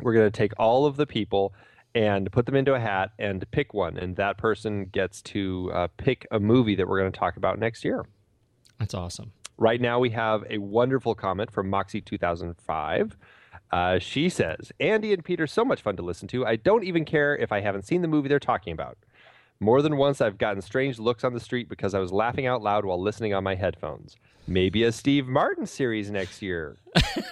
We're 0.00 0.14
going 0.14 0.30
to 0.30 0.36
take 0.36 0.52
all 0.58 0.86
of 0.86 0.96
the 0.96 1.06
people 1.06 1.52
and 1.94 2.32
put 2.32 2.46
them 2.46 2.54
into 2.54 2.74
a 2.74 2.80
hat 2.80 3.10
and 3.18 3.50
pick 3.50 3.74
one, 3.74 3.98
and 3.98 4.16
that 4.16 4.38
person 4.38 4.86
gets 4.86 5.20
to 5.22 5.70
uh, 5.74 5.88
pick 5.98 6.26
a 6.30 6.40
movie 6.40 6.74
that 6.74 6.88
we're 6.88 7.00
going 7.00 7.12
to 7.12 7.18
talk 7.18 7.36
about 7.36 7.58
next 7.58 7.84
year. 7.84 8.06
That's 8.78 8.94
awesome. 8.94 9.32
Right 9.58 9.80
now, 9.80 9.98
we 9.98 10.10
have 10.10 10.44
a 10.48 10.58
wonderful 10.58 11.14
comment 11.14 11.50
from 11.50 11.70
Moxie2005. 11.70 13.12
Uh, 13.70 13.98
she 13.98 14.28
says, 14.28 14.72
Andy 14.80 15.12
and 15.12 15.24
Peter, 15.24 15.46
so 15.46 15.64
much 15.64 15.82
fun 15.82 15.96
to 15.96 16.02
listen 16.02 16.26
to. 16.28 16.46
I 16.46 16.56
don't 16.56 16.84
even 16.84 17.04
care 17.04 17.36
if 17.36 17.52
I 17.52 17.60
haven't 17.60 17.84
seen 17.86 18.02
the 18.02 18.08
movie 18.08 18.28
they're 18.28 18.38
talking 18.40 18.72
about. 18.72 18.96
More 19.60 19.82
than 19.82 19.96
once, 19.96 20.20
I've 20.20 20.38
gotten 20.38 20.62
strange 20.62 20.98
looks 20.98 21.24
on 21.24 21.34
the 21.34 21.40
street 21.40 21.68
because 21.68 21.92
I 21.94 21.98
was 21.98 22.12
laughing 22.12 22.46
out 22.46 22.62
loud 22.62 22.84
while 22.84 23.00
listening 23.00 23.34
on 23.34 23.42
my 23.44 23.56
headphones. 23.56 24.16
Maybe 24.46 24.84
a 24.84 24.92
Steve 24.92 25.26
Martin 25.26 25.66
series 25.66 26.10
next 26.10 26.40
year. 26.40 26.76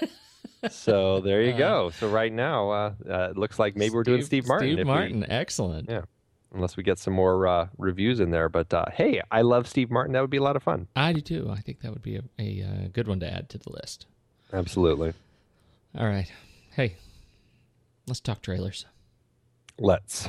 so 0.71 1.21
there 1.21 1.43
you 1.43 1.53
go. 1.53 1.91
So 1.91 2.09
right 2.09 2.33
now, 2.33 2.71
uh, 2.71 2.93
uh, 3.09 3.29
it 3.31 3.39
looks 3.39 3.59
like 3.59 3.77
maybe 3.77 3.95
we're 3.95 4.03
doing 4.03 4.23
Steve 4.25 4.47
Martin. 4.47 4.69
Steve 4.69 4.79
if 4.81 4.87
we- 4.87 4.93
Martin, 4.93 5.31
excellent. 5.31 5.89
yeah, 5.89 6.03
unless 6.53 6.77
we 6.77 6.83
get 6.83 6.99
some 6.99 7.15
more 7.15 7.47
uh, 7.47 7.69
reviews 7.79 8.21
in 8.21 8.31
there. 8.31 8.49
But 8.49 8.75
uh, 8.75 8.87
hey, 8.93 9.23
I 9.31 9.43
love 9.43 9.67
Steve 9.69 9.91
Martin. 9.91 10.13
That 10.13 10.21
would 10.21 10.31
be 10.31 10.37
a 10.37 10.43
lot 10.43 10.57
of 10.57 10.63
fun. 10.63 10.89
I 10.97 11.13
do 11.13 11.21
too. 11.21 11.49
I 11.51 11.61
think 11.61 11.81
that 11.81 11.93
would 11.93 12.03
be 12.03 12.17
a, 12.17 12.23
a 12.39 12.63
uh, 12.63 12.89
good 12.93 13.09
one 13.09 13.21
to 13.21 13.33
add 13.33 13.49
to 13.51 13.59
the 13.59 13.71
list. 13.71 14.07
Absolutely. 14.53 15.15
All 15.99 16.07
right. 16.07 16.31
Hey, 16.73 16.97
let's 18.07 18.21
talk 18.21 18.43
trailers. 18.43 18.85
Let's. 19.79 20.27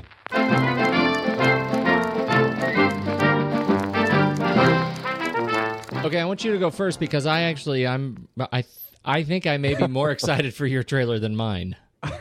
Okay, 6.06 6.20
I 6.20 6.26
want 6.26 6.46
you 6.46 6.54
to 6.54 6.58
go 6.58 6.70
first 6.70 7.02
because 7.02 7.26
I 7.26 7.42
actually 7.44 7.86
I'm 7.86 8.30
I 8.40 8.64
I 9.04 9.24
think 9.24 9.46
I 9.46 9.58
may 9.58 9.76
be 9.76 9.88
more 9.90 10.12
excited 10.12 10.54
for 10.54 10.66
your 10.66 10.84
trailer 10.84 11.20
than 11.20 11.36
mine. 11.36 11.76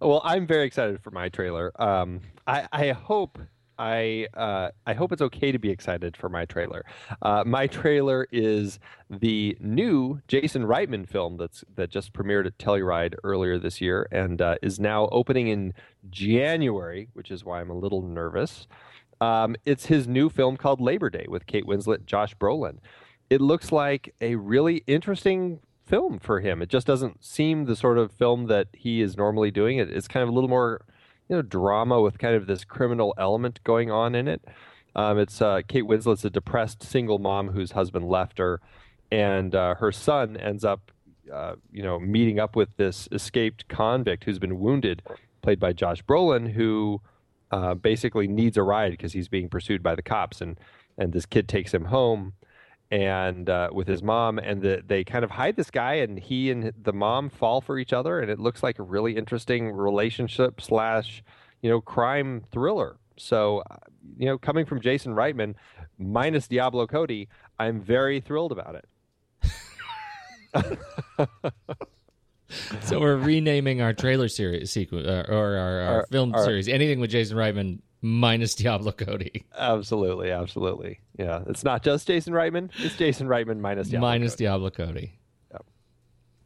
Well, 0.00 0.20
I'm 0.24 0.46
very 0.46 0.66
excited 0.66 1.00
for 1.00 1.12
my 1.12 1.28
trailer. 1.28 1.70
Um, 1.80 2.20
I, 2.46 2.66
I 2.72 2.90
hope 2.90 3.38
I 3.78 4.26
uh, 4.34 4.70
I 4.86 4.94
hope 4.94 5.12
it's 5.12 5.22
okay 5.22 5.52
to 5.52 5.58
be 5.58 5.70
excited 5.70 6.16
for 6.16 6.28
my 6.28 6.44
trailer. 6.44 6.84
Uh, 7.22 7.44
my 7.46 7.66
trailer 7.66 8.26
is 8.32 8.78
the 9.08 9.56
new 9.60 10.20
Jason 10.28 10.64
Reitman 10.64 11.08
film 11.08 11.36
that's 11.36 11.64
that 11.76 11.90
just 11.90 12.12
premiered 12.12 12.46
at 12.46 12.58
Telluride 12.58 13.14
earlier 13.24 13.58
this 13.58 13.80
year 13.80 14.08
and 14.10 14.42
uh, 14.42 14.56
is 14.62 14.80
now 14.80 15.08
opening 15.12 15.48
in 15.48 15.74
January, 16.10 17.08
which 17.14 17.30
is 17.30 17.44
why 17.44 17.60
I'm 17.60 17.70
a 17.70 17.78
little 17.78 18.02
nervous. 18.02 18.66
Um, 19.20 19.56
it's 19.64 19.86
his 19.86 20.06
new 20.06 20.28
film 20.28 20.56
called 20.56 20.80
Labor 20.80 21.10
Day 21.10 21.26
with 21.28 21.46
Kate 21.46 21.66
Winslet, 21.66 22.06
Josh 22.06 22.34
Brolin. 22.36 22.78
It 23.30 23.40
looks 23.40 23.72
like 23.72 24.14
a 24.20 24.36
really 24.36 24.84
interesting 24.86 25.60
film 25.88 26.18
for 26.18 26.40
him. 26.40 26.62
It 26.62 26.68
just 26.68 26.86
doesn't 26.86 27.24
seem 27.24 27.64
the 27.64 27.74
sort 27.74 27.98
of 27.98 28.12
film 28.12 28.46
that 28.46 28.68
he 28.72 29.00
is 29.00 29.16
normally 29.16 29.50
doing. 29.50 29.78
It, 29.78 29.90
it's 29.90 30.06
kind 30.06 30.22
of 30.22 30.28
a 30.28 30.32
little 30.32 30.48
more, 30.48 30.82
you 31.28 31.36
know, 31.36 31.42
drama 31.42 32.00
with 32.00 32.18
kind 32.18 32.34
of 32.34 32.46
this 32.46 32.64
criminal 32.64 33.14
element 33.18 33.60
going 33.64 33.90
on 33.90 34.14
in 34.14 34.28
it. 34.28 34.44
Um, 34.96 35.18
it's 35.18 35.40
uh, 35.40 35.60
Kate 35.66 35.84
Winslet's 35.84 36.24
a 36.24 36.30
depressed 36.30 36.82
single 36.82 37.18
mom 37.18 37.48
whose 37.48 37.72
husband 37.72 38.08
left 38.08 38.38
her, 38.38 38.60
and 39.12 39.54
uh, 39.54 39.74
her 39.76 39.92
son 39.92 40.36
ends 40.36 40.64
up, 40.64 40.90
uh, 41.32 41.54
you 41.70 41.82
know, 41.82 41.98
meeting 42.00 42.40
up 42.40 42.56
with 42.56 42.76
this 42.76 43.08
escaped 43.12 43.68
convict 43.68 44.24
who's 44.24 44.38
been 44.38 44.58
wounded, 44.58 45.02
played 45.42 45.60
by 45.60 45.72
Josh 45.72 46.02
Brolin, 46.02 46.52
who 46.52 47.00
uh, 47.50 47.74
basically 47.74 48.26
needs 48.26 48.56
a 48.56 48.62
ride 48.62 48.90
because 48.90 49.12
he's 49.12 49.28
being 49.28 49.48
pursued 49.48 49.82
by 49.82 49.94
the 49.94 50.02
cops, 50.02 50.40
and 50.40 50.58
and 50.96 51.12
this 51.12 51.26
kid 51.26 51.46
takes 51.48 51.72
him 51.72 51.86
home 51.86 52.32
and 52.90 53.48
uh, 53.50 53.68
with 53.72 53.86
his 53.86 54.02
mom, 54.02 54.38
and 54.38 54.62
the, 54.62 54.82
they 54.86 55.04
kind 55.04 55.24
of 55.24 55.30
hide 55.30 55.56
this 55.56 55.70
guy, 55.70 55.94
and 55.94 56.18
he 56.18 56.50
and 56.50 56.72
the 56.82 56.92
mom 56.92 57.28
fall 57.30 57.60
for 57.60 57.78
each 57.78 57.92
other, 57.92 58.20
and 58.20 58.30
it 58.30 58.38
looks 58.38 58.62
like 58.62 58.78
a 58.78 58.82
really 58.82 59.16
interesting 59.16 59.70
relationship 59.70 60.60
slash, 60.60 61.22
you 61.60 61.68
know, 61.70 61.80
crime 61.80 62.42
thriller. 62.50 62.96
So, 63.16 63.62
uh, 63.70 63.76
you 64.16 64.26
know, 64.26 64.38
coming 64.38 64.64
from 64.64 64.80
Jason 64.80 65.12
Reitman, 65.14 65.54
minus 65.98 66.48
Diablo 66.48 66.86
Cody, 66.86 67.28
I'm 67.58 67.80
very 67.80 68.20
thrilled 68.20 68.52
about 68.52 68.76
it. 68.76 68.84
So 72.80 72.98
we're 72.98 73.16
renaming 73.18 73.82
our 73.82 73.92
trailer 73.92 74.26
series 74.28 74.70
sequence 74.72 75.06
uh, 75.06 75.26
or 75.28 75.34
our, 75.58 75.80
our 75.80 75.80
Our- 75.96 76.06
film 76.10 76.34
our- 76.34 76.42
series. 76.44 76.66
Anything 76.66 76.98
with 76.98 77.10
Jason 77.10 77.36
Reitman 77.36 77.80
minus 78.00 78.54
Diablo 78.54 78.92
Cody. 78.92 79.44
Absolutely, 79.56 80.30
absolutely. 80.30 81.00
Yeah, 81.18 81.42
it's 81.46 81.64
not 81.64 81.82
just 81.82 82.06
Jason 82.06 82.32
Reitman; 82.32 82.70
it's 82.78 82.96
Jason 82.96 83.26
Reitman 83.28 83.58
minus 83.60 83.88
Diablo 83.88 84.08
minus 84.08 84.32
Cody. 84.32 84.44
Diablo 84.44 84.70
Cody. 84.70 85.18
Yep. 85.52 85.66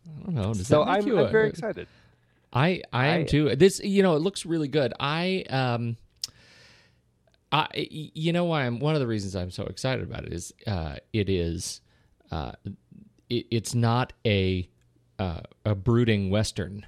I 0.07 0.23
don't 0.25 0.35
know. 0.35 0.55
Does 0.55 0.67
So 0.67 0.83
I'm, 0.83 1.03
I'm 1.09 1.19
a- 1.19 1.29
very 1.29 1.49
excited. 1.49 1.87
I 2.53 2.83
I 2.93 3.07
am 3.09 3.21
I- 3.23 3.25
too. 3.25 3.57
This 3.57 3.81
you 3.83 4.03
know 4.03 4.15
it 4.17 4.21
looks 4.21 4.45
really 4.47 4.69
good. 4.69 4.93
I 5.01 5.45
um 5.51 5.97
I 7.51 7.69
you 7.75 8.33
know 8.33 8.45
why 8.45 8.65
I'm 8.67 8.79
one 8.79 8.95
of 8.95 9.01
the 9.01 9.07
reasons 9.07 9.37
I'm 9.37 9.51
so 9.51 9.65
excited 9.65 10.03
about 10.03 10.25
it 10.25 10.33
is 10.33 10.53
uh 10.67 10.97
it 11.13 11.29
is 11.29 11.81
uh 12.31 12.53
it, 13.29 13.47
it's 13.51 13.75
not 13.75 14.13
a 14.27 14.69
uh, 15.19 15.41
a 15.65 15.75
brooding 15.75 16.31
western 16.31 16.85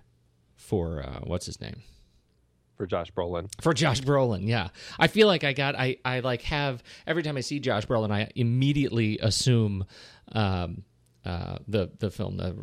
for 0.57 1.03
uh 1.03 1.21
what's 1.25 1.47
his 1.47 1.61
name 1.61 1.83
for 2.77 2.87
Josh 2.87 3.11
Brolin. 3.13 3.49
for 3.61 3.73
Josh 3.75 4.01
Brolin. 4.01 4.47
Yeah, 4.47 4.69
I 4.99 5.07
feel 5.07 5.27
like 5.29 5.45
I 5.45 5.53
got 5.53 5.75
I 5.77 5.97
I 6.05 6.21
like 6.21 6.43
have 6.43 6.83
every 7.07 7.23
time 7.23 7.37
I 7.37 7.41
see 7.41 7.61
Josh 7.61 7.87
Brolin, 7.87 8.11
I 8.11 8.31
immediately 8.35 9.19
assume 9.19 9.85
um 10.33 10.83
uh 11.25 11.57
the 11.67 11.91
the 12.01 12.11
film 12.11 12.37
the 12.37 12.55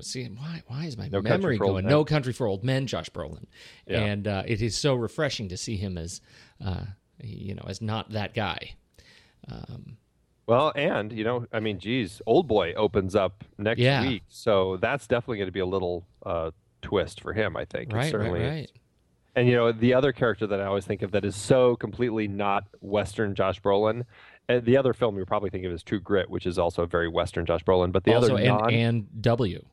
see 0.00 0.24
why 0.26 0.62
why 0.66 0.84
is 0.86 0.96
my 0.96 1.08
No 1.08 1.20
memory 1.20 1.58
going. 1.58 1.84
No 1.86 2.04
Country 2.04 2.32
for 2.32 2.46
Old 2.46 2.64
Men 2.64 2.86
Josh 2.86 3.10
Brolin, 3.10 3.44
Yeah. 3.86 4.00
and 4.00 4.26
uh, 4.26 4.42
it 4.46 4.62
is 4.62 4.76
so 4.76 4.94
refreshing 4.94 5.48
to 5.48 5.56
see 5.56 5.76
him 5.76 5.98
as 5.98 6.20
uh 6.64 6.84
you 7.22 7.54
know 7.54 7.64
as 7.68 7.82
not 7.82 8.10
that 8.12 8.32
guy. 8.34 8.76
Um, 9.48 9.98
Well, 10.46 10.72
and 10.74 11.12
you 11.12 11.24
know, 11.24 11.46
I 11.52 11.60
mean, 11.60 11.78
geez, 11.78 12.22
Old 12.26 12.48
Boy 12.48 12.72
opens 12.74 13.14
up 13.14 13.44
next 13.58 13.80
Yeah. 13.80 14.06
week, 14.06 14.22
so 14.28 14.76
that's 14.78 15.06
definitely 15.06 15.38
going 15.38 15.48
to 15.48 15.52
be 15.52 15.60
a 15.60 15.66
little 15.66 16.06
uh, 16.24 16.50
twist 16.80 17.20
for 17.20 17.32
him. 17.32 17.56
I 17.56 17.64
think. 17.64 17.92
Right, 17.92 17.98
right, 18.04 18.10
certainly 18.10 18.40
is. 18.40 18.48
right. 18.50 18.70
And 19.34 19.48
you 19.48 19.54
know, 19.54 19.72
the 19.72 19.94
other 19.94 20.12
character 20.12 20.46
that 20.46 20.60
I 20.60 20.66
always 20.66 20.84
think 20.84 21.02
of 21.02 21.12
that 21.12 21.24
is 21.24 21.34
so 21.36 21.74
completely 21.76 22.28
not 22.28 22.64
Western 22.80 23.34
Josh 23.34 23.60
Brolin. 23.60 24.04
And 24.48 24.64
the 24.64 24.76
other 24.76 24.92
film 24.92 25.16
you're 25.16 25.24
probably 25.26 25.50
thinking 25.50 25.66
of 25.68 25.72
is 25.74 25.82
True 25.82 26.00
Grit, 26.00 26.28
which 26.28 26.46
is 26.46 26.58
also 26.58 26.82
a 26.82 26.86
very 26.86 27.08
Western 27.08 27.46
Josh 27.46 27.64
Brolin. 27.64 27.92
But 27.92 28.04
the 28.04 28.14
also, 28.14 28.34
other 28.34 28.42
and, 28.42 28.48
non, 28.48 28.70
and 28.74 29.22
W. 29.22 29.64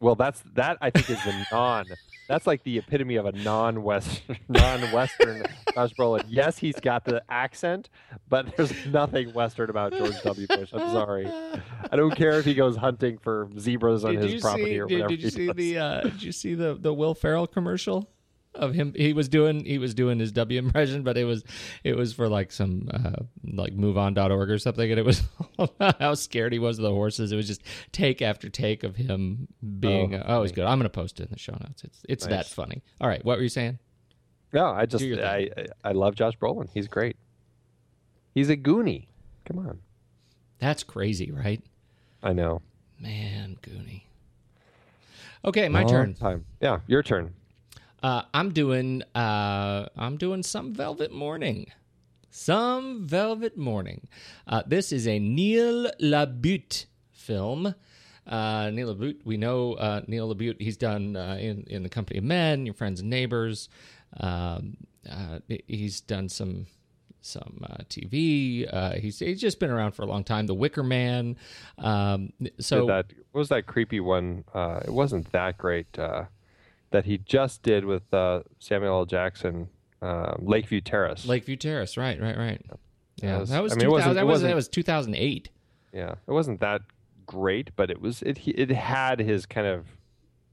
well, 0.00 0.14
that's 0.16 0.42
that 0.54 0.78
I 0.80 0.90
think 0.90 1.10
is 1.10 1.22
the 1.24 1.46
non. 1.52 1.84
That's 2.26 2.46
like 2.46 2.64
the 2.64 2.78
epitome 2.78 3.16
of 3.16 3.26
a 3.26 3.32
non-Western, 3.32 4.38
non-Western 4.48 5.42
Josh 5.74 5.92
Brolin. 5.92 6.24
Yes, 6.26 6.56
he's 6.56 6.80
got 6.80 7.04
the 7.04 7.22
accent, 7.28 7.90
but 8.30 8.56
there's 8.56 8.72
nothing 8.86 9.32
Western 9.34 9.68
about 9.68 9.92
George 9.92 10.20
W. 10.22 10.46
Bush. 10.46 10.70
I'm 10.72 10.90
sorry. 10.90 11.26
I 11.28 11.96
don't 11.96 12.16
care 12.16 12.38
if 12.38 12.46
he 12.46 12.54
goes 12.54 12.76
hunting 12.76 13.18
for 13.18 13.50
zebras 13.58 14.06
on 14.06 14.14
Did 14.16 14.30
his 14.30 14.40
property 14.40 14.64
see? 14.64 14.80
or 14.80 14.86
Did, 14.86 14.94
whatever. 15.02 15.08
did 15.10 15.20
you 15.22 15.26
he 15.28 15.30
see 15.30 15.46
does. 15.48 15.56
the? 15.56 15.78
Uh, 15.78 16.00
did 16.00 16.22
you 16.22 16.32
see 16.32 16.54
the 16.54 16.74
the 16.80 16.92
Will 16.94 17.14
Ferrell 17.14 17.46
commercial 17.46 18.08
of 18.54 18.74
him? 18.74 18.92
He 18.96 19.12
was 19.12 19.28
doing 19.28 19.64
he 19.64 19.78
was 19.78 19.94
doing 19.94 20.18
his 20.18 20.32
W 20.32 20.58
impression, 20.58 21.02
but 21.02 21.16
it 21.16 21.24
was 21.24 21.44
it 21.82 21.96
was 21.96 22.12
for 22.12 22.28
like 22.28 22.52
some 22.52 22.88
uh, 22.92 23.22
like 23.44 23.76
MoveOn.org 23.76 24.50
or 24.50 24.58
something, 24.58 24.90
and 24.90 24.98
it 24.98 25.04
was 25.04 25.22
how 26.00 26.14
scared 26.14 26.52
he 26.52 26.58
was 26.58 26.78
of 26.78 26.82
the 26.82 26.90
horses. 26.90 27.32
It 27.32 27.36
was 27.36 27.46
just 27.46 27.62
take 27.92 28.22
after 28.22 28.48
take 28.48 28.84
of 28.84 28.96
him 28.96 29.48
being. 29.80 30.14
Oh, 30.14 30.18
Oh, 30.18 30.34
oh 30.34 30.38
it 30.38 30.42
was 30.42 30.52
good. 30.52 30.64
I'm 30.66 30.78
going 30.78 30.84
to 30.84 30.90
post 30.90 31.20
it 31.20 31.24
in 31.24 31.28
the 31.32 31.38
show 31.38 31.52
notes. 31.52 31.84
It's 31.84 32.00
it's 32.08 32.26
that 32.26 32.46
funny. 32.46 32.82
All 33.00 33.08
right, 33.08 33.24
what 33.24 33.36
were 33.38 33.42
you 33.42 33.48
saying? 33.48 33.78
No, 34.52 34.66
I 34.66 34.86
just 34.86 35.04
I 35.04 35.50
I 35.56 35.66
I 35.84 35.92
love 35.92 36.14
Josh 36.14 36.36
Brolin. 36.38 36.68
He's 36.72 36.86
great. 36.88 37.16
He's 38.34 38.50
a 38.50 38.56
Goonie. 38.56 39.06
Come 39.44 39.58
on. 39.58 39.80
That's 40.58 40.82
crazy, 40.82 41.30
right? 41.30 41.62
I 42.22 42.32
know. 42.32 42.62
Man, 43.00 43.56
Goonie. 43.62 44.02
Okay, 45.44 45.68
my 45.68 45.80
Long 45.80 45.90
turn. 45.90 46.14
Time. 46.14 46.46
Yeah, 46.60 46.80
your 46.86 47.02
turn. 47.02 47.34
Uh, 48.04 48.22
I'm 48.34 48.50
doing 48.50 49.02
uh, 49.14 49.86
I'm 49.96 50.18
doing 50.18 50.42
some 50.42 50.74
Velvet 50.74 51.10
Morning. 51.10 51.68
Some 52.28 53.06
Velvet 53.06 53.56
Morning. 53.56 54.08
Uh, 54.46 54.62
this 54.66 54.92
is 54.92 55.08
a 55.08 55.18
Neil 55.18 55.90
LaBute 56.02 56.84
film. 57.10 57.74
Uh, 58.26 58.68
Neil 58.68 58.94
LaBute, 58.94 59.24
we 59.24 59.38
know 59.38 59.72
uh, 59.72 60.02
Neil 60.06 60.34
LaBute. 60.34 60.60
He's 60.60 60.76
done 60.76 61.16
uh, 61.16 61.38
in 61.40 61.64
in 61.68 61.82
the 61.82 61.88
Company 61.88 62.18
of 62.18 62.24
Men, 62.24 62.66
Your 62.66 62.74
Friends 62.74 63.00
and 63.00 63.08
Neighbors. 63.08 63.70
Um, 64.20 64.76
he's 65.66 66.02
done 66.02 66.28
some 66.28 66.66
some 67.22 67.64
uh, 67.70 67.84
TV. 67.88 68.68
Uh, 68.70 68.96
he's 68.96 69.18
he's 69.18 69.40
just 69.40 69.58
been 69.58 69.70
around 69.70 69.92
for 69.92 70.02
a 70.02 70.06
long 70.06 70.24
time. 70.24 70.46
The 70.46 70.52
Wicker 70.52 70.82
Man. 70.82 71.38
Um, 71.78 72.34
so 72.60 72.84
that 72.84 73.06
what 73.32 73.38
was 73.38 73.48
that 73.48 73.64
creepy 73.64 74.00
one? 74.00 74.44
Uh, 74.52 74.80
it 74.84 74.92
wasn't 74.92 75.32
that 75.32 75.56
great. 75.56 75.86
That 76.94 77.04
he 77.04 77.18
just 77.18 77.62
did 77.62 77.84
with 77.84 78.12
uh, 78.14 78.40
Samuel 78.60 78.98
L. 79.00 79.04
Jackson, 79.04 79.68
uh, 80.00 80.34
Lakeview 80.38 80.80
Terrace. 80.80 81.26
Lakeview 81.26 81.56
Terrace, 81.56 81.96
right, 81.96 82.20
right, 82.20 82.36
right. 82.38 82.64
Yeah, 83.16 83.32
That 83.32 83.40
was- 83.40 83.50
that 83.50 83.62
was 83.62 83.72
I 83.72 83.76
mean, 83.76 83.84
it 83.86 83.90
wasn't- 83.90 84.14
that 84.14 84.26
was 84.26 84.42
that 84.42 84.54
was 84.54 84.68
2008. 84.68 85.50
Yeah, 85.92 86.14
it 86.26 86.32
wasn't 86.32 86.60
that 86.60 86.82
great, 87.26 87.70
but 87.76 87.90
it 87.90 88.00
was 88.00 88.22
it. 88.22 88.38
It 88.46 88.70
had 88.70 89.18
his 89.20 89.46
kind 89.46 89.66
of, 89.66 89.86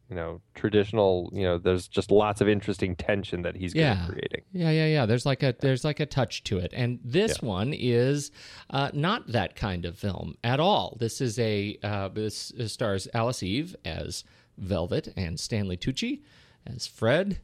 you 0.09 0.15
know, 0.15 0.41
traditional. 0.53 1.29
You 1.33 1.43
know, 1.43 1.57
there's 1.57 1.87
just 1.87 2.11
lots 2.11 2.41
of 2.41 2.47
interesting 2.47 2.95
tension 2.95 3.41
that 3.41 3.55
he's 3.55 3.73
Yeah. 3.75 4.05
creating. 4.07 4.43
Yeah, 4.53 4.69
yeah, 4.71 4.85
yeah. 4.87 5.05
There's 5.05 5.25
like 5.25 5.41
a 5.43 5.55
there's 5.59 5.83
like 5.83 5.99
a 5.99 6.05
touch 6.05 6.43
to 6.45 6.57
it, 6.59 6.71
and 6.75 6.99
this 7.03 7.39
Yeah. 7.41 7.49
one 7.49 7.73
is 7.73 8.31
uh, 8.69 8.89
not 8.93 9.31
that 9.31 9.55
kind 9.55 9.85
of 9.85 9.97
film 9.97 10.35
at 10.43 10.59
all. 10.59 10.97
This 10.99 11.21
is 11.21 11.37
a 11.39 11.77
uh, 11.83 12.07
this 12.09 12.51
stars 12.67 13.07
Alice 13.13 13.41
Eve 13.43 13.75
as 13.85 14.23
Velvet 14.57 15.13
and 15.15 15.39
Stanley 15.39 15.77
Tucci 15.77 16.21
as 16.65 16.87
Fred. 16.87 17.39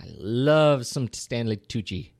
I 0.00 0.06
love 0.18 0.86
some 0.86 1.12
Stanley 1.12 1.56
Tucci. 1.56 2.10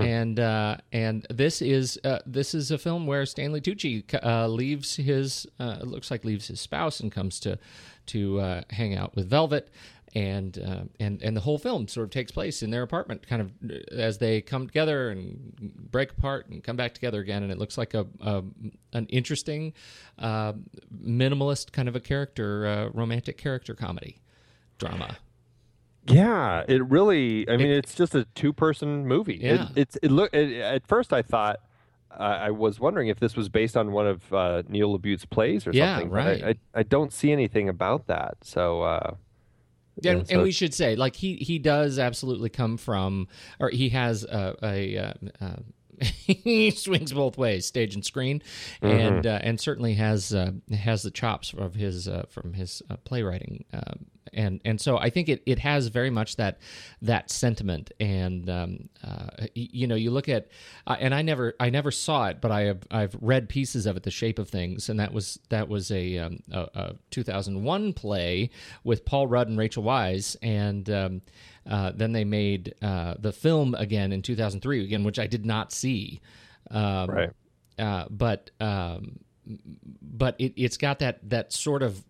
And 0.00 0.40
uh, 0.40 0.78
and 0.92 1.24
this 1.30 1.62
is 1.62 1.98
uh, 2.04 2.18
this 2.26 2.54
is 2.54 2.72
a 2.72 2.78
film 2.78 3.06
where 3.06 3.24
Stanley 3.24 3.60
Tucci 3.60 4.02
uh, 4.20 4.48
leaves 4.48 4.96
his 4.96 5.46
uh, 5.60 5.78
it 5.80 5.86
looks 5.86 6.10
like 6.10 6.24
leaves 6.24 6.48
his 6.48 6.60
spouse 6.60 6.98
and 6.98 7.12
comes 7.12 7.38
to 7.40 7.56
to 8.06 8.40
uh, 8.40 8.62
hang 8.70 8.96
out 8.96 9.14
with 9.14 9.28
Velvet, 9.30 9.68
and 10.14 10.58
uh, 10.58 10.82
and 10.98 11.22
and 11.22 11.36
the 11.36 11.40
whole 11.40 11.58
film 11.58 11.86
sort 11.88 12.04
of 12.04 12.10
takes 12.10 12.32
place 12.32 12.62
in 12.62 12.70
their 12.70 12.82
apartment, 12.82 13.26
kind 13.26 13.42
of 13.42 13.52
uh, 13.70 13.74
as 13.94 14.18
they 14.18 14.40
come 14.40 14.66
together 14.66 15.10
and 15.10 15.52
break 15.90 16.10
apart 16.12 16.48
and 16.48 16.62
come 16.64 16.76
back 16.76 16.94
together 16.94 17.20
again, 17.20 17.42
and 17.42 17.52
it 17.52 17.58
looks 17.58 17.78
like 17.78 17.94
a, 17.94 18.06
a 18.20 18.42
an 18.92 19.06
interesting 19.06 19.72
uh, 20.18 20.52
minimalist 21.04 21.72
kind 21.72 21.88
of 21.88 21.94
a 21.96 22.00
character 22.00 22.66
uh, 22.66 22.88
romantic 22.92 23.38
character 23.38 23.74
comedy 23.74 24.18
drama. 24.78 25.16
Yeah, 26.06 26.64
it 26.66 26.82
really. 26.86 27.48
I 27.48 27.56
mean, 27.56 27.68
it's 27.70 27.94
just 27.94 28.14
a 28.14 28.24
two-person 28.34 29.06
movie. 29.06 29.34
It- 29.34 29.60
Yeah. 29.60 29.68
it's 29.76 29.96
it 30.02 30.10
look. 30.10 30.32
It, 30.34 30.60
at 30.60 30.86
first, 30.86 31.12
I 31.12 31.22
thought. 31.22 31.60
I 32.12 32.50
was 32.50 32.80
wondering 32.80 33.06
if 33.06 33.20
this 33.20 33.36
was 33.36 33.48
based 33.48 33.76
on 33.76 33.92
one 33.92 34.08
of 34.08 34.34
uh, 34.34 34.64
Neil 34.68 34.98
LaBute's 34.98 35.24
plays 35.26 35.64
or 35.64 35.70
Yeah, 35.70 35.98
something. 36.00 36.12
I- 36.12 36.24
right. 36.24 36.44
I, 36.74 36.80
I, 36.80 36.82
don't 36.82 37.12
see 37.12 37.30
anything 37.30 37.68
about 37.68 38.08
that. 38.08 38.38
So, 38.42 38.82
uh, 38.82 39.14
Yeah, 40.02 40.12
and, 40.12 40.26
so- 40.28 40.34
and 40.34 40.42
we 40.42 40.52
should 40.52 40.74
say, 40.74 40.96
like 40.96 41.16
he 41.16 41.36
he 41.36 41.58
does 41.58 41.98
absolutely 41.98 42.48
come 42.50 42.76
from, 42.76 43.28
or 43.58 43.70
he 43.70 43.88
has 43.90 44.24
a, 44.24 44.56
a, 44.62 44.96
uh 44.96 45.12
uh, 45.40 45.56
he 46.24 46.70
swings 46.70 47.12
both 47.12 47.36
ways, 47.36 47.66
stage 47.66 47.94
and 47.94 48.04
screen, 48.04 48.42
and 48.80 49.26
uh, 49.26 49.40
and 49.42 49.60
certainly 49.60 49.94
has 49.94 50.32
uh, 50.32 50.52
has 50.72 51.02
the 51.02 51.10
chops 51.10 51.52
of 51.56 51.74
his 51.74 52.08
uh, 52.08 52.24
from 52.28 52.54
his 52.54 52.82
uh, 52.88 52.96
playwriting, 53.04 53.64
uh, 53.72 53.94
and 54.32 54.60
and 54.64 54.80
so 54.80 54.96
I 54.96 55.10
think 55.10 55.28
it, 55.28 55.42
it 55.44 55.58
has 55.58 55.88
very 55.88 56.10
much 56.10 56.36
that 56.36 56.58
that 57.02 57.30
sentiment, 57.30 57.92
and 58.00 58.48
um, 58.48 58.88
uh, 59.04 59.46
you 59.54 59.86
know 59.86 59.94
you 59.94 60.10
look 60.10 60.28
at, 60.28 60.48
and 60.86 61.14
I 61.14 61.22
never 61.22 61.54
I 61.60 61.70
never 61.70 61.90
saw 61.90 62.28
it, 62.28 62.40
but 62.40 62.50
I 62.50 62.62
have 62.62 62.80
I've 62.90 63.16
read 63.20 63.48
pieces 63.48 63.86
of 63.86 63.96
it, 63.96 64.02
The 64.02 64.10
Shape 64.10 64.38
of 64.38 64.48
Things, 64.48 64.88
and 64.88 64.98
that 65.00 65.12
was 65.12 65.38
that 65.50 65.68
was 65.68 65.90
a 65.90 66.18
um, 66.18 66.42
a, 66.50 66.68
a 66.74 66.94
2001 67.10 67.92
play 67.92 68.50
with 68.84 69.04
Paul 69.04 69.26
Rudd 69.26 69.48
and 69.48 69.58
Rachel 69.58 69.82
Wise, 69.82 70.36
and 70.40 70.88
um, 70.88 71.22
uh, 71.68 71.92
then 71.94 72.12
they 72.12 72.24
made 72.24 72.74
uh, 72.82 73.14
the 73.18 73.32
film 73.32 73.74
again 73.74 74.12
in 74.12 74.22
2003 74.22 74.84
again, 74.84 75.04
which 75.04 75.18
I 75.18 75.26
did 75.26 75.44
not 75.44 75.72
see. 75.72 76.20
Um, 76.70 77.10
right. 77.10 77.30
uh, 77.78 78.04
but 78.10 78.50
um, 78.60 79.20
but 80.02 80.36
it, 80.38 80.54
it's 80.56 80.76
got 80.76 81.00
that 81.00 81.28
that 81.28 81.52
sort 81.52 81.82
of 81.82 82.04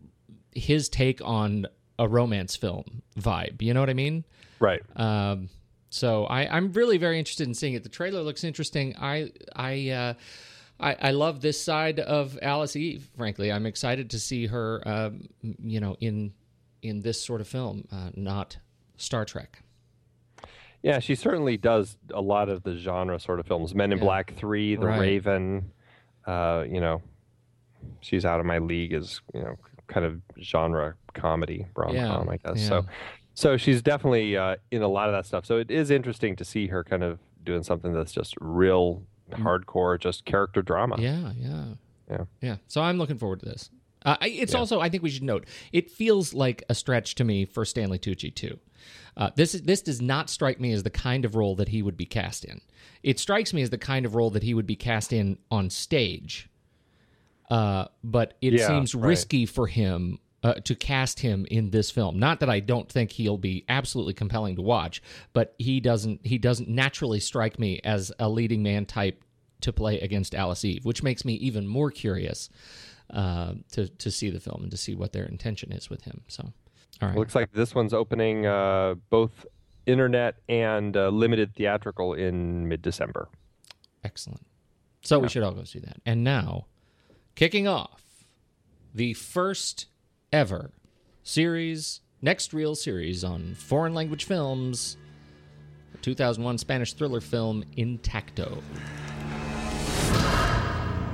his 0.54 0.88
take 0.88 1.20
on 1.22 1.66
a 1.98 2.08
romance 2.08 2.56
film 2.56 3.02
vibe. 3.18 3.62
You 3.62 3.74
know 3.74 3.80
what 3.80 3.90
I 3.90 3.94
mean? 3.94 4.24
Right. 4.58 4.82
Um, 4.96 5.48
so 5.90 6.24
I, 6.26 6.56
I'm 6.56 6.72
really 6.72 6.98
very 6.98 7.18
interested 7.18 7.46
in 7.46 7.54
seeing 7.54 7.74
it. 7.74 7.82
The 7.82 7.88
trailer 7.88 8.22
looks 8.22 8.44
interesting. 8.44 8.94
I 8.98 9.32
I, 9.54 9.90
uh, 9.90 10.14
I 10.78 10.96
I 11.00 11.10
love 11.10 11.40
this 11.40 11.62
side 11.62 11.98
of 12.00 12.38
Alice 12.40 12.76
Eve. 12.76 13.08
Frankly, 13.16 13.50
I'm 13.50 13.66
excited 13.66 14.10
to 14.10 14.20
see 14.20 14.46
her. 14.46 14.82
Um, 14.86 15.28
you 15.42 15.80
know, 15.80 15.96
in 16.00 16.32
in 16.82 17.02
this 17.02 17.22
sort 17.22 17.40
of 17.40 17.48
film, 17.48 17.86
uh, 17.92 18.10
not 18.14 18.56
Star 19.00 19.24
Trek. 19.24 19.62
Yeah, 20.82 20.98
she 20.98 21.14
certainly 21.14 21.56
does 21.56 21.98
a 22.14 22.20
lot 22.22 22.48
of 22.48 22.62
the 22.62 22.74
genre 22.76 23.18
sort 23.20 23.38
of 23.40 23.46
films. 23.46 23.74
Men 23.74 23.92
in 23.92 23.98
Yeah. 23.98 24.04
Black 24.04 24.34
Three, 24.36 24.76
The 24.76 24.86
Right. 24.86 25.00
Raven. 25.00 25.70
Uh, 26.26 26.64
you 26.68 26.80
know, 26.80 27.02
she's 28.00 28.24
out 28.24 28.40
of 28.40 28.46
my 28.46 28.58
league 28.58 28.92
as 28.92 29.20
you 29.34 29.42
know, 29.42 29.56
kind 29.88 30.06
of 30.06 30.20
genre 30.40 30.94
comedy 31.14 31.66
rom 31.74 31.88
com, 31.88 31.96
Yeah, 31.96 32.18
I 32.32 32.36
guess. 32.36 32.60
yeah. 32.62 32.68
So, 32.68 32.86
so 33.34 33.56
she's 33.56 33.82
definitely 33.82 34.36
uh, 34.36 34.56
in 34.70 34.82
a 34.82 34.88
lot 34.88 35.08
of 35.08 35.12
that 35.14 35.26
stuff. 35.26 35.44
So 35.44 35.58
it 35.58 35.70
is 35.70 35.90
interesting 35.90 36.36
to 36.36 36.44
see 36.44 36.66
her 36.68 36.82
kind 36.84 37.02
of 37.02 37.18
doing 37.44 37.62
something 37.62 37.92
that's 37.92 38.12
just 38.12 38.34
real 38.40 39.02
hardcore, 39.32 39.98
just 39.98 40.24
character 40.24 40.62
drama. 40.62 40.96
Yeah, 40.98 41.32
yeah, 41.36 41.64
Yeah. 42.10 42.24
yeah. 42.40 42.56
So 42.68 42.80
I'm 42.82 42.96
looking 42.98 43.18
forward 43.18 43.40
to 43.40 43.46
this. 43.46 43.70
Uh, 44.04 44.16
it's 44.22 44.54
also, 44.54 44.80
I 44.80 44.88
think 44.88 45.02
we 45.02 45.10
should 45.10 45.22
note, 45.22 45.46
it 45.72 45.90
feels 45.90 46.32
like 46.32 46.62
a 46.68 46.74
stretch 46.74 47.14
to 47.16 47.24
me 47.24 47.44
for 47.44 47.64
Stanley 47.64 47.98
Tucci 47.98 48.34
too. 48.34 48.58
Uh, 49.16 49.30
this 49.36 49.52
this 49.52 49.82
does 49.82 50.00
not 50.00 50.30
strike 50.30 50.58
me 50.60 50.72
as 50.72 50.82
the 50.82 50.90
kind 50.90 51.24
of 51.24 51.34
role 51.34 51.54
that 51.56 51.68
he 51.68 51.82
would 51.82 51.96
be 51.96 52.06
cast 52.06 52.44
in. 52.44 52.60
It 53.02 53.18
strikes 53.18 53.52
me 53.52 53.60
as 53.60 53.70
the 53.70 53.78
kind 53.78 54.06
of 54.06 54.14
role 54.14 54.30
that 54.30 54.42
he 54.42 54.54
would 54.54 54.66
be 54.66 54.76
cast 54.76 55.12
in 55.12 55.38
on 55.50 55.68
stage. 55.68 56.48
Uh, 57.50 57.86
but 58.04 58.34
it 58.40 58.54
Yeah, 58.54 58.68
seems 58.68 58.94
right. 58.94 59.08
risky 59.08 59.44
for 59.44 59.66
him 59.66 60.20
uh, 60.42 60.54
to 60.54 60.74
cast 60.74 61.20
him 61.20 61.44
in 61.50 61.70
this 61.70 61.90
film. 61.90 62.18
Not 62.18 62.40
that 62.40 62.48
I 62.48 62.60
don't 62.60 62.90
think 62.90 63.10
he'll 63.12 63.36
be 63.36 63.64
absolutely 63.68 64.14
compelling 64.14 64.56
to 64.56 64.62
watch, 64.62 65.02
but 65.32 65.54
he 65.58 65.80
doesn't 65.80 66.24
he 66.24 66.38
doesn't 66.38 66.68
naturally 66.68 67.20
strike 67.20 67.58
me 67.58 67.80
as 67.84 68.12
a 68.18 68.28
leading 68.28 68.62
man 68.62 68.86
type 68.86 69.22
to 69.60 69.72
play 69.72 70.00
against 70.00 70.34
Alice 70.34 70.64
Eve, 70.64 70.86
which 70.86 71.02
makes 71.02 71.24
me 71.24 71.34
even 71.34 71.66
more 71.66 71.90
curious 71.90 72.48
uh, 73.12 73.54
to 73.72 73.88
to 73.88 74.10
see 74.10 74.30
the 74.30 74.40
film 74.40 74.62
and 74.62 74.70
to 74.70 74.76
see 74.76 74.94
what 74.94 75.12
their 75.12 75.24
intention 75.24 75.72
is 75.72 75.88
with 75.90 76.02
him. 76.04 76.22
So, 76.28 76.52
all 77.02 77.08
right, 77.08 77.16
Looks 77.18 77.34
like 77.34 77.52
this 77.52 77.74
one's 77.74 77.92
opening 77.94 78.46
uh, 78.46 78.94
both 79.10 79.46
internet 79.86 80.36
and 80.48 80.96
uh, 80.96 81.08
limited 81.08 81.54
theatrical 81.54 82.14
in 82.14 82.68
mid 82.68 82.82
December. 82.82 83.28
excellent. 84.04 84.46
So 85.02 85.18
we 85.18 85.28
should 85.28 85.42
all 85.42 85.52
go 85.52 85.64
see 85.64 85.78
that. 85.80 85.96
And 86.04 86.22
now, 86.22 86.66
kicking 87.34 87.66
off 87.66 88.02
the 88.94 89.14
first 89.14 89.86
ever 90.30 90.72
series, 91.22 92.02
next 92.20 92.52
reel 92.52 92.74
series 92.74 93.24
on 93.24 93.54
foreign 93.54 93.94
language 93.94 94.24
films, 94.24 94.98
the 95.92 95.98
2001 95.98 96.58
Spanish 96.58 96.92
thriller 96.92 97.22
film 97.22 97.64
Intacto. 97.78 98.60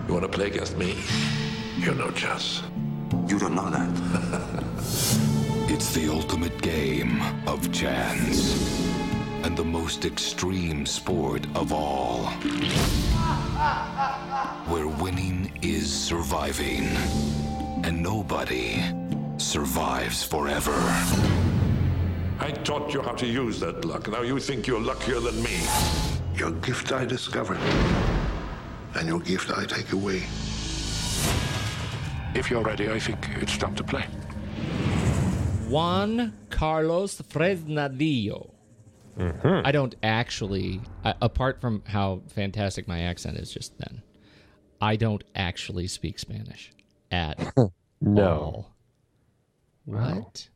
You 0.08 0.12
want 0.14 0.24
to 0.24 0.28
play 0.28 0.46
against 0.48 0.76
me? 0.76 0.96
You're 1.78 1.94
no 1.94 2.10
chess. 2.10 2.62
You 3.28 3.38
don't 3.38 3.54
know 3.54 3.70
that. 3.70 4.62
It's 5.68 5.92
the 5.92 6.08
ultimate 6.08 6.62
game 6.62 7.20
of 7.46 7.70
chance. 7.72 8.54
And 9.42 9.56
the 9.56 9.64
most 9.64 10.04
extreme 10.04 10.86
sport 10.86 11.44
of 11.54 11.72
all. 11.72 12.26
Where 14.70 14.86
winning 14.86 15.52
is 15.60 15.92
surviving. 15.92 16.86
And 17.84 18.02
nobody 18.02 18.82
survives 19.36 20.22
forever. 20.22 20.76
I 22.40 22.52
taught 22.64 22.94
you 22.94 23.02
how 23.02 23.12
to 23.12 23.26
use 23.26 23.60
that 23.60 23.84
luck. 23.84 24.08
Now 24.08 24.22
you 24.22 24.38
think 24.38 24.66
you're 24.66 24.80
luckier 24.80 25.20
than 25.20 25.42
me. 25.42 25.58
Your 26.36 26.52
gift 26.52 26.92
I 26.92 27.04
discover, 27.04 27.58
and 28.94 29.08
your 29.08 29.20
gift 29.20 29.50
I 29.50 29.64
take 29.64 29.92
away. 29.92 30.22
If 32.36 32.50
you're 32.50 32.62
ready, 32.62 32.90
I 32.90 32.98
think 32.98 33.18
it's 33.40 33.56
time 33.56 33.74
to 33.76 33.82
play. 33.84 34.04
Juan 35.68 36.34
Carlos 36.50 37.16
Fresnadillo. 37.22 38.50
I 39.18 39.72
don't 39.72 39.94
actually, 40.02 40.82
I, 41.02 41.14
apart 41.22 41.60
from 41.62 41.82
how 41.86 42.20
fantastic 42.28 42.86
my 42.86 43.00
accent 43.00 43.38
is 43.38 43.50
just 43.50 43.78
then, 43.78 44.02
I 44.80 44.96
don't 44.96 45.24
actually 45.34 45.86
speak 45.88 46.18
Spanish 46.18 46.72
at 47.10 47.38
No. 48.02 48.28
all. 48.28 48.74
What? 49.86 50.48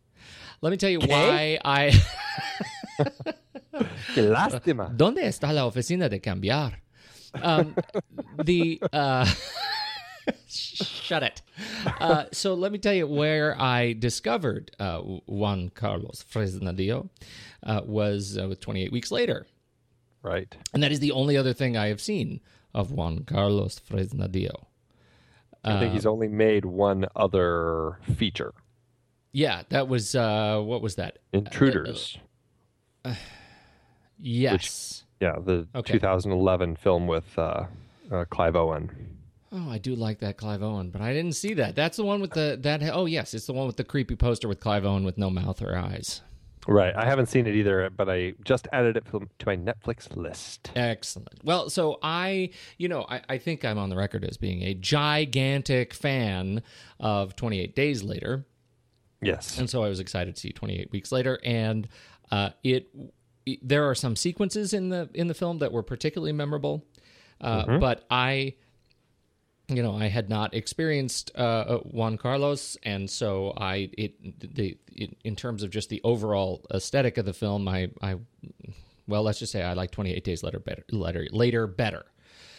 Let 0.61 0.71
me 0.71 0.77
tell 0.77 0.91
you 0.91 1.01
why 1.01 1.59
I. 1.65 1.93
Qué 4.15 4.23
lástima. 4.23 4.91
¿Dónde 4.97 5.25
está 5.25 5.55
la 5.55 5.65
oficina 5.65 6.11
de 6.11 6.19
cambiar? 6.21 6.75
Um, 7.43 7.75
the 8.45 8.83
uh, 8.93 9.25
shut 10.49 11.23
it. 11.23 11.43
Uh, 12.01 12.25
so 12.33 12.55
let 12.55 12.73
me 12.73 12.79
tell 12.79 12.93
you 12.95 13.07
where 13.07 13.61
I 13.61 13.93
discovered 13.95 14.71
uh, 14.79 14.99
Juan 15.27 15.71
Carlos 15.75 16.25
Fresnadillo 16.31 17.09
uh, 17.63 17.83
was 17.85 18.37
uh, 18.39 18.55
28 18.61 18.93
weeks 18.93 19.11
later, 19.11 19.47
Right. 20.23 20.55
and 20.75 20.83
that 20.83 20.93
is 20.93 21.01
the 21.01 21.13
only 21.13 21.37
other 21.37 21.53
thing 21.53 21.77
I 21.77 21.89
have 21.89 22.01
seen 22.01 22.41
of 22.75 22.91
Juan 22.93 23.25
Carlos 23.25 23.81
Fresnadillo. 23.81 24.67
I 25.63 25.79
think 25.79 25.93
he's 25.93 26.07
only 26.07 26.29
made 26.29 26.65
one 26.65 27.05
other 27.15 27.99
feature. 28.17 28.55
Yeah, 29.33 29.63
that 29.69 29.89
was 29.89 30.15
uh, 30.15 30.61
what 30.65 30.81
was 30.83 30.95
that? 30.97 31.19
Intruders. 31.33 32.19
Yes. 34.23 35.05
yeah, 35.21 35.37
the 35.43 35.67
Okay. 35.75 35.95
2011 35.95 36.77
film 36.77 37.07
with 37.07 37.39
uh, 37.39 37.65
uh, 38.13 38.25
Clive 38.29 38.57
Owen. 38.57 39.17
Oh, 39.53 39.69
I 39.69 39.79
do 39.79 39.97
like 39.97 40.21
that 40.21 40.37
Clive 40.37 40.63
Owen, 40.63 40.91
but 40.91 41.01
I 41.01 41.13
didn't 41.13 41.35
see 41.35 41.55
that. 41.55 41.75
That's 41.75 41.97
the 41.97 42.05
one 42.05 42.21
with 42.21 42.33
the 42.33 42.57
that. 42.63 42.83
Oh, 42.93 43.07
yes, 43.07 43.35
it's 43.35 43.47
the 43.47 43.53
one 43.53 43.67
with 43.67 43.77
the 43.77 43.85
creepy 43.85 44.15
poster 44.15 44.47
with 44.47 44.61
Clive 44.61 44.85
Owen 44.85 45.03
with 45.05 45.19
no 45.19 45.29
mouth 45.29 45.61
or 45.61 45.77
eyes. 45.77 46.21
Right. 46.69 46.95
I 46.95 47.05
haven't 47.07 47.27
seen 47.27 47.47
it 47.47 47.55
either, 47.57 47.89
but 47.91 48.09
I 48.09 48.35
just 48.45 48.69
added 48.73 48.97
it 48.97 49.07
to 49.11 49.47
my 49.47 49.57
Netflix 49.57 50.15
list. 50.15 50.71
Excellent. 50.77 51.43
Well, 51.43 51.71
so 51.71 51.99
I, 52.03 52.51
you 52.77 52.87
know, 52.89 53.07
I, 53.09 53.23
I 53.31 53.39
think 53.39 53.65
I'm 53.65 53.79
on 53.79 53.89
the 53.89 53.97
record 53.97 54.25
as 54.25 54.37
being 54.37 54.63
a 54.63 54.75
gigantic 54.75 55.95
fan 55.95 56.63
of 57.01 57.35
28 57.35 57.75
Days 57.75 58.03
Later. 58.03 58.45
Yes. 59.23 59.59
And 59.59 59.69
so 59.71 59.83
I 59.83 59.89
was 59.89 60.01
excited 60.01 60.35
to 60.35 60.41
see 60.41 60.53
28 60.53 60.93
Weeks 60.93 61.11
Later. 61.11 61.41
And 61.43 61.89
uh, 62.31 62.51
it, 62.63 62.95
it, 63.47 63.67
there 63.67 63.89
are 63.89 63.95
some 63.95 64.15
sequences 64.15 64.73
in 64.75 64.91
the 64.91 65.09
in 65.15 65.27
the 65.29 65.35
film 65.35 65.59
that 65.59 65.73
were 65.73 65.83
particularly 65.83 66.33
memorable. 66.33 66.85
Uh, 67.41 67.79
But 67.79 68.05
I, 68.11 68.55
you 69.71 69.83
know, 69.83 69.97
I 69.97 70.07
had 70.09 70.29
not 70.29 70.55
experienced 70.55 71.31
uh, 71.37 71.41
uh, 71.41 71.79
Juan 71.79 72.19
Carlos, 72.19 72.77
and 72.83 73.09
so 73.09 73.53
I 73.57 73.91
it 73.97 74.55
the 74.55 74.77
it, 74.93 75.17
in 75.25 75.37
terms 75.37 75.63
of 75.63 75.71
just 75.71 75.89
the 75.89 76.01
overall 76.05 76.65
aesthetic 76.73 77.19
of 77.19 77.25
the 77.25 77.33
film, 77.33 77.69
I 77.69 77.91
I 78.03 78.17
well, 79.07 79.23
let's 79.23 79.39
just 79.39 79.53
say 79.53 79.63
I 79.63 79.73
like 79.75 79.91
28 79.91 80.25
Days 80.25 80.43
Later 80.43 80.59
better 80.59 80.85
later 80.91 81.27
later 81.31 81.67
better. 81.67 82.05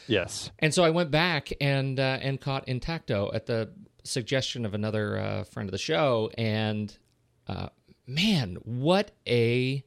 yes. 0.08 0.52
And 0.60 0.74
so 0.74 0.84
I 0.84 0.90
went 0.90 1.12
back 1.12 1.52
and 1.62 2.00
uh, 2.00 2.20
and 2.22 2.40
caught 2.40 2.68
Intacto 2.68 3.34
at 3.34 3.46
the 3.46 3.72
suggestion 4.04 4.66
of 4.66 4.74
another 4.74 5.18
uh, 5.18 5.44
friend 5.44 5.70
of 5.70 5.72
the 5.72 5.78
show, 5.78 6.32
and 6.38 6.98
uh, 7.48 7.70
man, 8.08 8.58
what 8.64 9.12
a 9.28 9.84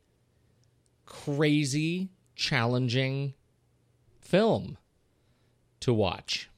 crazy, 1.06 2.10
challenging 2.34 3.34
film 4.20 4.78
to 5.80 5.92
watch. 5.92 6.48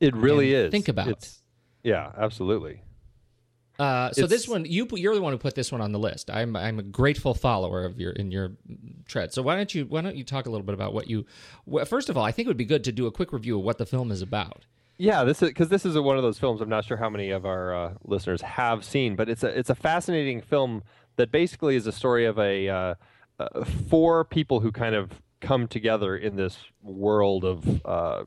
It 0.00 0.16
really 0.16 0.54
is. 0.54 0.70
think 0.70 0.88
about. 0.88 1.08
It's, 1.08 1.42
yeah, 1.82 2.10
absolutely. 2.16 2.82
Uh, 3.78 4.12
so 4.12 4.26
this 4.26 4.46
one, 4.46 4.66
you 4.66 4.86
you're 4.92 5.14
the 5.14 5.22
one 5.22 5.32
who 5.32 5.38
put 5.38 5.54
this 5.54 5.72
one 5.72 5.80
on 5.80 5.92
the 5.92 5.98
list. 5.98 6.30
I'm 6.30 6.54
I'm 6.54 6.78
a 6.78 6.82
grateful 6.82 7.32
follower 7.32 7.84
of 7.84 7.98
your 7.98 8.12
in 8.12 8.30
your 8.30 8.52
tread. 9.06 9.32
So 9.32 9.40
why 9.40 9.56
don't 9.56 9.74
you 9.74 9.86
why 9.86 10.02
don't 10.02 10.16
you 10.16 10.24
talk 10.24 10.44
a 10.44 10.50
little 10.50 10.66
bit 10.66 10.74
about 10.74 10.92
what 10.92 11.08
you? 11.08 11.24
Well, 11.64 11.86
first 11.86 12.10
of 12.10 12.18
all, 12.18 12.24
I 12.24 12.30
think 12.30 12.44
it 12.44 12.50
would 12.50 12.58
be 12.58 12.66
good 12.66 12.84
to 12.84 12.92
do 12.92 13.06
a 13.06 13.10
quick 13.10 13.32
review 13.32 13.58
of 13.58 13.64
what 13.64 13.78
the 13.78 13.86
film 13.86 14.10
is 14.10 14.20
about. 14.20 14.66
Yeah, 14.98 15.24
this 15.24 15.42
is 15.42 15.48
because 15.48 15.70
this 15.70 15.86
is 15.86 15.96
a, 15.96 16.02
one 16.02 16.18
of 16.18 16.22
those 16.22 16.38
films. 16.38 16.60
I'm 16.60 16.68
not 16.68 16.84
sure 16.84 16.98
how 16.98 17.08
many 17.08 17.30
of 17.30 17.46
our 17.46 17.74
uh, 17.74 17.94
listeners 18.04 18.42
have 18.42 18.84
seen, 18.84 19.16
but 19.16 19.30
it's 19.30 19.42
a 19.42 19.58
it's 19.58 19.70
a 19.70 19.74
fascinating 19.74 20.42
film 20.42 20.82
that 21.16 21.32
basically 21.32 21.74
is 21.74 21.86
a 21.86 21.92
story 21.92 22.26
of 22.26 22.38
a 22.38 22.68
uh, 22.68 22.94
uh, 23.38 23.64
four 23.88 24.26
people 24.26 24.60
who 24.60 24.70
kind 24.70 24.94
of 24.94 25.22
come 25.40 25.66
together 25.66 26.18
in 26.18 26.36
this 26.36 26.58
world 26.82 27.46
of 27.46 27.86
uh, 27.86 28.24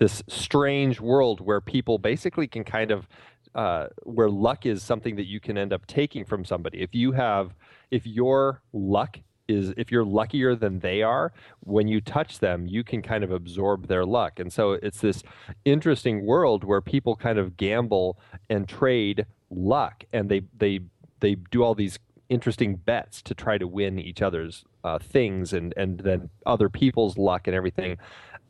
this 0.00 0.22
strange 0.28 0.98
world 0.98 1.40
where 1.40 1.60
people 1.60 1.98
basically 1.98 2.48
can 2.48 2.64
kind 2.64 2.90
of 2.90 3.06
uh, 3.54 3.88
where 4.04 4.30
luck 4.30 4.64
is 4.64 4.82
something 4.82 5.16
that 5.16 5.26
you 5.26 5.40
can 5.40 5.58
end 5.58 5.72
up 5.72 5.86
taking 5.86 6.24
from 6.24 6.44
somebody. 6.44 6.80
If 6.80 6.94
you 6.94 7.12
have, 7.12 7.54
if 7.90 8.06
your 8.06 8.62
luck 8.72 9.18
is, 9.46 9.74
if 9.76 9.90
you're 9.90 10.04
luckier 10.04 10.54
than 10.54 10.78
they 10.78 11.02
are, 11.02 11.32
when 11.60 11.86
you 11.86 12.00
touch 12.00 12.38
them, 12.38 12.66
you 12.66 12.82
can 12.82 13.02
kind 13.02 13.22
of 13.24 13.30
absorb 13.30 13.88
their 13.88 14.06
luck. 14.06 14.38
And 14.38 14.52
so 14.52 14.72
it's 14.72 15.00
this 15.00 15.22
interesting 15.64 16.24
world 16.24 16.64
where 16.64 16.80
people 16.80 17.14
kind 17.16 17.38
of 17.38 17.56
gamble 17.56 18.18
and 18.48 18.68
trade 18.68 19.26
luck, 19.50 20.04
and 20.12 20.30
they 20.30 20.42
they 20.56 20.80
they 21.18 21.34
do 21.34 21.62
all 21.62 21.74
these 21.74 21.98
interesting 22.28 22.76
bets 22.76 23.20
to 23.20 23.34
try 23.34 23.58
to 23.58 23.66
win 23.66 23.98
each 23.98 24.22
other's 24.22 24.64
uh, 24.84 24.98
things 24.98 25.52
and 25.52 25.74
and 25.76 25.98
then 25.98 26.30
other 26.46 26.68
people's 26.68 27.18
luck 27.18 27.46
and 27.46 27.54
everything. 27.54 27.98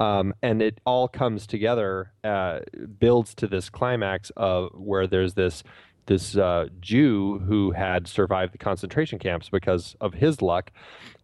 Um, 0.01 0.35
and 0.43 0.63
it 0.63 0.81
all 0.87 1.07
comes 1.09 1.47
together, 1.47 2.11
uh, 2.25 2.61
builds 2.99 3.35
to 3.37 3.47
this 3.47 3.69
climax 3.71 4.31
of 4.37 4.71
where 4.75 5.07
there's 5.07 5.35
this 5.35 5.63
this 6.07 6.37
uh, 6.37 6.67
Jew 6.81 7.39
who 7.47 7.71
had 7.71 8.09
survived 8.09 8.53
the 8.53 8.59
concentration 8.59 9.19
camps 9.21 9.49
because 9.49 9.95
of 10.01 10.15
his 10.15 10.43
luck, 10.43 10.73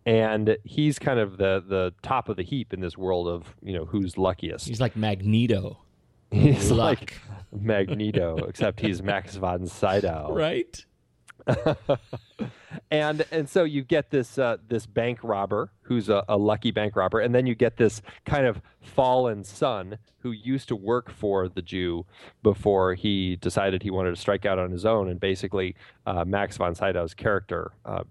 and 0.04 0.56
he's 0.62 0.98
kind 0.98 1.18
of 1.18 1.38
the 1.38 1.64
the 1.66 1.92
top 2.02 2.28
of 2.28 2.36
the 2.36 2.44
heap 2.44 2.72
in 2.72 2.80
this 2.80 2.96
world 2.96 3.26
of 3.26 3.56
you 3.62 3.72
know 3.72 3.84
who's 3.86 4.16
luckiest. 4.16 4.68
He's 4.68 4.80
like 4.80 4.94
Magneto, 4.94 5.78
He's 6.30 6.70
luck. 6.70 7.00
like 7.00 7.20
Magneto, 7.52 8.36
except 8.46 8.78
he's 8.80 9.02
Max 9.02 9.36
von 9.36 9.66
Sydow 9.66 10.28
right? 10.34 10.84
And 12.90 13.24
and 13.30 13.48
so 13.48 13.64
you 13.64 13.82
get 13.82 14.10
this 14.10 14.38
uh, 14.38 14.56
this 14.68 14.86
bank 14.86 15.18
robber 15.22 15.70
who's 15.82 16.08
a, 16.08 16.24
a 16.28 16.36
lucky 16.36 16.70
bank 16.70 16.96
robber, 16.96 17.20
and 17.20 17.34
then 17.34 17.46
you 17.46 17.54
get 17.54 17.76
this 17.76 18.02
kind 18.24 18.46
of 18.46 18.60
fallen 18.80 19.44
son 19.44 19.98
who 20.18 20.32
used 20.32 20.68
to 20.68 20.76
work 20.76 21.10
for 21.10 21.48
the 21.48 21.62
Jew 21.62 22.04
before 22.42 22.94
he 22.94 23.36
decided 23.36 23.82
he 23.82 23.90
wanted 23.90 24.14
to 24.14 24.20
strike 24.20 24.44
out 24.44 24.58
on 24.58 24.70
his 24.70 24.84
own, 24.84 25.08
and 25.08 25.20
basically 25.20 25.76
uh, 26.06 26.24
Max 26.24 26.56
von 26.56 26.74
Sydow's 26.74 27.14
character. 27.14 27.72
Uh, 27.84 28.04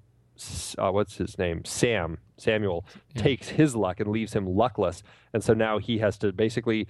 uh, 0.78 0.92
what's 0.92 1.18
his 1.18 1.38
name? 1.38 1.64
Sam 1.64 2.18
Samuel 2.38 2.86
takes 3.16 3.50
his 3.50 3.76
luck 3.76 4.00
and 4.00 4.10
leaves 4.10 4.34
him 4.34 4.46
luckless, 4.46 5.04
and 5.34 5.44
so 5.44 5.54
now 5.54 5.78
he 5.80 6.00
has 6.00 6.18
to 6.20 6.34
basically 6.34 6.88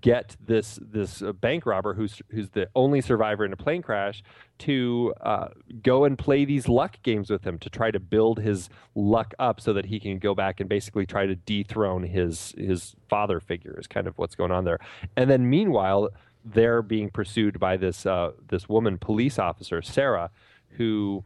get 0.00 0.36
this 0.44 0.78
this 0.82 1.22
uh, 1.22 1.32
bank 1.32 1.64
robber 1.64 1.94
who's 1.94 2.20
who's 2.30 2.50
the 2.50 2.68
only 2.74 3.00
survivor 3.00 3.44
in 3.44 3.52
a 3.52 3.56
plane 3.56 3.80
crash 3.80 4.22
to 4.58 5.14
uh, 5.22 5.48
go 5.82 6.04
and 6.04 6.18
play 6.18 6.44
these 6.44 6.68
luck 6.68 6.98
games 7.02 7.30
with 7.30 7.44
him 7.44 7.58
to 7.58 7.70
try 7.70 7.90
to 7.90 7.98
build 7.98 8.38
his 8.38 8.68
luck 8.94 9.32
up 9.38 9.60
so 9.60 9.72
that 9.72 9.86
he 9.86 9.98
can 9.98 10.18
go 10.18 10.34
back 10.34 10.60
and 10.60 10.68
basically 10.68 11.06
try 11.06 11.26
to 11.26 11.34
dethrone 11.34 12.02
his 12.02 12.54
his 12.58 12.94
father 13.08 13.40
figure 13.40 13.78
is 13.78 13.86
kind 13.86 14.06
of 14.06 14.16
what's 14.18 14.34
going 14.34 14.50
on 14.50 14.64
there. 14.64 14.78
And 15.16 15.30
then 15.30 15.48
meanwhile, 15.48 16.10
they're 16.44 16.82
being 16.82 17.10
pursued 17.10 17.58
by 17.58 17.76
this 17.76 18.04
uh, 18.04 18.32
this 18.48 18.68
woman 18.68 18.98
police 18.98 19.38
officer 19.38 19.80
Sarah, 19.80 20.30
who 20.70 21.24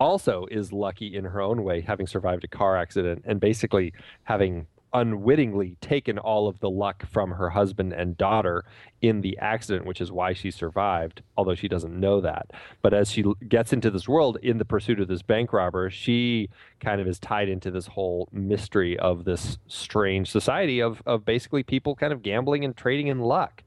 also 0.00 0.46
is 0.50 0.72
lucky 0.72 1.14
in 1.14 1.24
her 1.24 1.40
own 1.40 1.62
way, 1.62 1.80
having 1.80 2.06
survived 2.06 2.44
a 2.44 2.48
car 2.48 2.76
accident 2.76 3.22
and 3.26 3.38
basically 3.38 3.92
having 4.24 4.66
unwittingly 4.94 5.76
taken 5.80 6.18
all 6.18 6.46
of 6.46 6.60
the 6.60 6.70
luck 6.70 7.04
from 7.06 7.32
her 7.32 7.50
husband 7.50 7.92
and 7.92 8.16
daughter 8.16 8.64
in 9.02 9.20
the 9.20 9.36
accident, 9.38 9.84
which 9.84 10.00
is 10.00 10.12
why 10.12 10.32
she 10.32 10.50
survived, 10.50 11.20
although 11.36 11.56
she 11.56 11.66
doesn't 11.66 11.98
know 11.98 12.20
that. 12.20 12.52
But 12.80 12.94
as 12.94 13.10
she 13.10 13.24
gets 13.48 13.72
into 13.72 13.90
this 13.90 14.08
world 14.08 14.38
in 14.42 14.58
the 14.58 14.64
pursuit 14.64 15.00
of 15.00 15.08
this 15.08 15.20
bank 15.20 15.52
robber, 15.52 15.90
she 15.90 16.48
kind 16.80 17.00
of 17.00 17.08
is 17.08 17.18
tied 17.18 17.48
into 17.48 17.72
this 17.72 17.88
whole 17.88 18.28
mystery 18.32 18.96
of 18.98 19.24
this 19.24 19.58
strange 19.66 20.30
society 20.30 20.80
of, 20.80 21.02
of 21.04 21.24
basically 21.24 21.64
people 21.64 21.96
kind 21.96 22.12
of 22.12 22.22
gambling 22.22 22.64
and 22.64 22.76
trading 22.76 23.08
in 23.08 23.18
luck. 23.18 23.64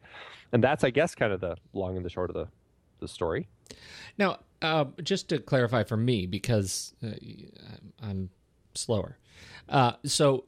And 0.54 0.64
that's, 0.64 0.86
I 0.86 0.92
guess, 0.92 1.14
kind 1.14 1.34
of 1.34 1.42
the 1.42 1.58
long 1.74 1.98
and 1.98 2.06
the 2.06 2.10
short 2.10 2.30
of 2.30 2.36
the, 2.36 2.48
the 3.02 3.08
story. 3.08 3.48
Now, 4.18 4.40
uh, 4.62 4.86
just 5.04 5.28
to 5.30 5.40
clarify 5.40 5.84
for 5.84 5.98
me, 5.98 6.26
because 6.26 6.94
uh, 7.06 7.10
I'm 8.02 8.30
slower. 8.74 9.18
Uh, 9.68 9.94
so, 10.06 10.46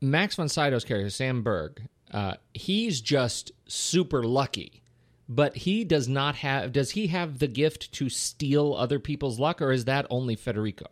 Max 0.00 0.36
von 0.36 0.48
Sydow's 0.48 0.84
character, 0.84 1.10
Sam 1.10 1.42
Berg, 1.42 1.82
uh, 2.12 2.34
he's 2.54 3.00
just 3.00 3.52
super 3.66 4.22
lucky, 4.22 4.82
but 5.28 5.56
he 5.56 5.84
does 5.84 6.08
not 6.08 6.36
have. 6.36 6.72
Does 6.72 6.90
he 6.92 7.08
have 7.08 7.38
the 7.38 7.46
gift 7.46 7.92
to 7.92 8.08
steal 8.08 8.74
other 8.74 8.98
people's 8.98 9.38
luck, 9.38 9.60
or 9.62 9.72
is 9.72 9.84
that 9.84 10.06
only 10.10 10.36
Federico? 10.36 10.86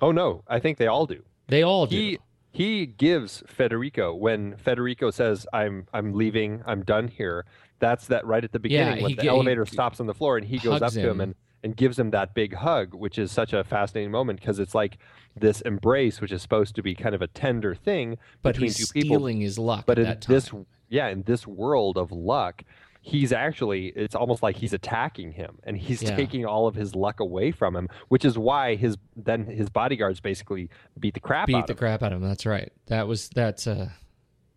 Oh, 0.00 0.12
no, 0.12 0.42
I 0.48 0.60
think 0.60 0.78
they 0.78 0.86
all 0.86 1.06
do. 1.06 1.22
They 1.48 1.62
all 1.62 1.86
do. 1.86 1.96
he 1.96 2.18
he 2.52 2.86
gives 2.86 3.42
Federico 3.48 4.14
when 4.14 4.56
Federico 4.56 5.10
says 5.10 5.46
I'm 5.52 5.86
I'm 5.92 6.14
leaving 6.14 6.62
I'm 6.64 6.84
done 6.84 7.08
here. 7.08 7.44
That's 7.80 8.06
that 8.06 8.24
right 8.24 8.42
at 8.42 8.52
the 8.52 8.60
beginning 8.60 9.02
when 9.02 9.10
he 9.10 9.16
the 9.16 9.26
elevator 9.28 9.66
stops 9.66 10.00
on 10.00 10.06
the 10.06 10.14
floor 10.14 10.38
and 10.38 10.46
he 10.46 10.58
goes 10.58 10.76
up 10.76 10.82
hugs 10.82 10.94
to 10.94 11.00
him 11.00 11.10
him. 11.10 11.20
and 11.20 11.34
and 11.64 11.76
gives 11.76 11.98
him 11.98 12.10
that 12.10 12.34
big 12.34 12.54
hug, 12.54 12.94
which 12.94 13.18
is 13.18 13.32
such 13.32 13.52
a 13.52 13.64
fascinating 13.64 14.12
moment 14.12 14.38
because 14.38 14.60
it's 14.60 14.74
like 14.74 14.98
this 15.34 15.60
embrace, 15.62 16.20
which 16.20 16.30
is 16.30 16.42
supposed 16.42 16.76
to 16.76 16.82
be 16.82 16.94
kind 16.94 17.14
of 17.14 17.22
a 17.22 17.26
tender 17.26 17.74
thing 17.74 18.18
but 18.42 18.52
between 18.52 18.68
he's 18.68 18.88
two 18.88 18.92
people. 18.92 19.16
stealing 19.16 19.40
his 19.40 19.58
luck 19.58 19.84
But 19.86 19.98
in 19.98 20.18
this, 20.28 20.50
yeah, 20.88 21.08
in 21.08 21.22
this 21.22 21.46
world 21.46 21.96
of 21.98 22.12
luck, 22.12 22.62
he's 23.00 23.32
actually 23.32 23.86
it's 23.96 24.14
almost 24.14 24.42
like 24.42 24.56
he's 24.56 24.72
attacking 24.72 25.32
him 25.32 25.58
and 25.64 25.76
he's 25.76 26.02
Yeah. 26.02 26.14
taking 26.16 26.46
all 26.46 26.66
of 26.66 26.74
his 26.74 26.94
luck 26.94 27.18
away 27.20 27.50
from 27.50 27.74
him, 27.74 27.88
which 28.08 28.24
is 28.24 28.38
why 28.38 28.76
his 28.76 28.96
then 29.16 29.46
his 29.46 29.68
bodyguards 29.70 30.20
basically 30.20 30.70
beat 31.00 31.14
the 31.14 31.20
crap 31.20 31.46
beat 31.48 31.56
out 31.56 31.66
the 31.66 31.72
of 31.72 31.78
him. 31.78 31.80
crap 31.80 32.02
out 32.02 32.12
of 32.12 32.22
him. 32.22 32.28
That's 32.28 32.46
right. 32.46 32.72
That 32.86 33.08
was 33.08 33.28
that's 33.30 33.66
uh 33.66 33.88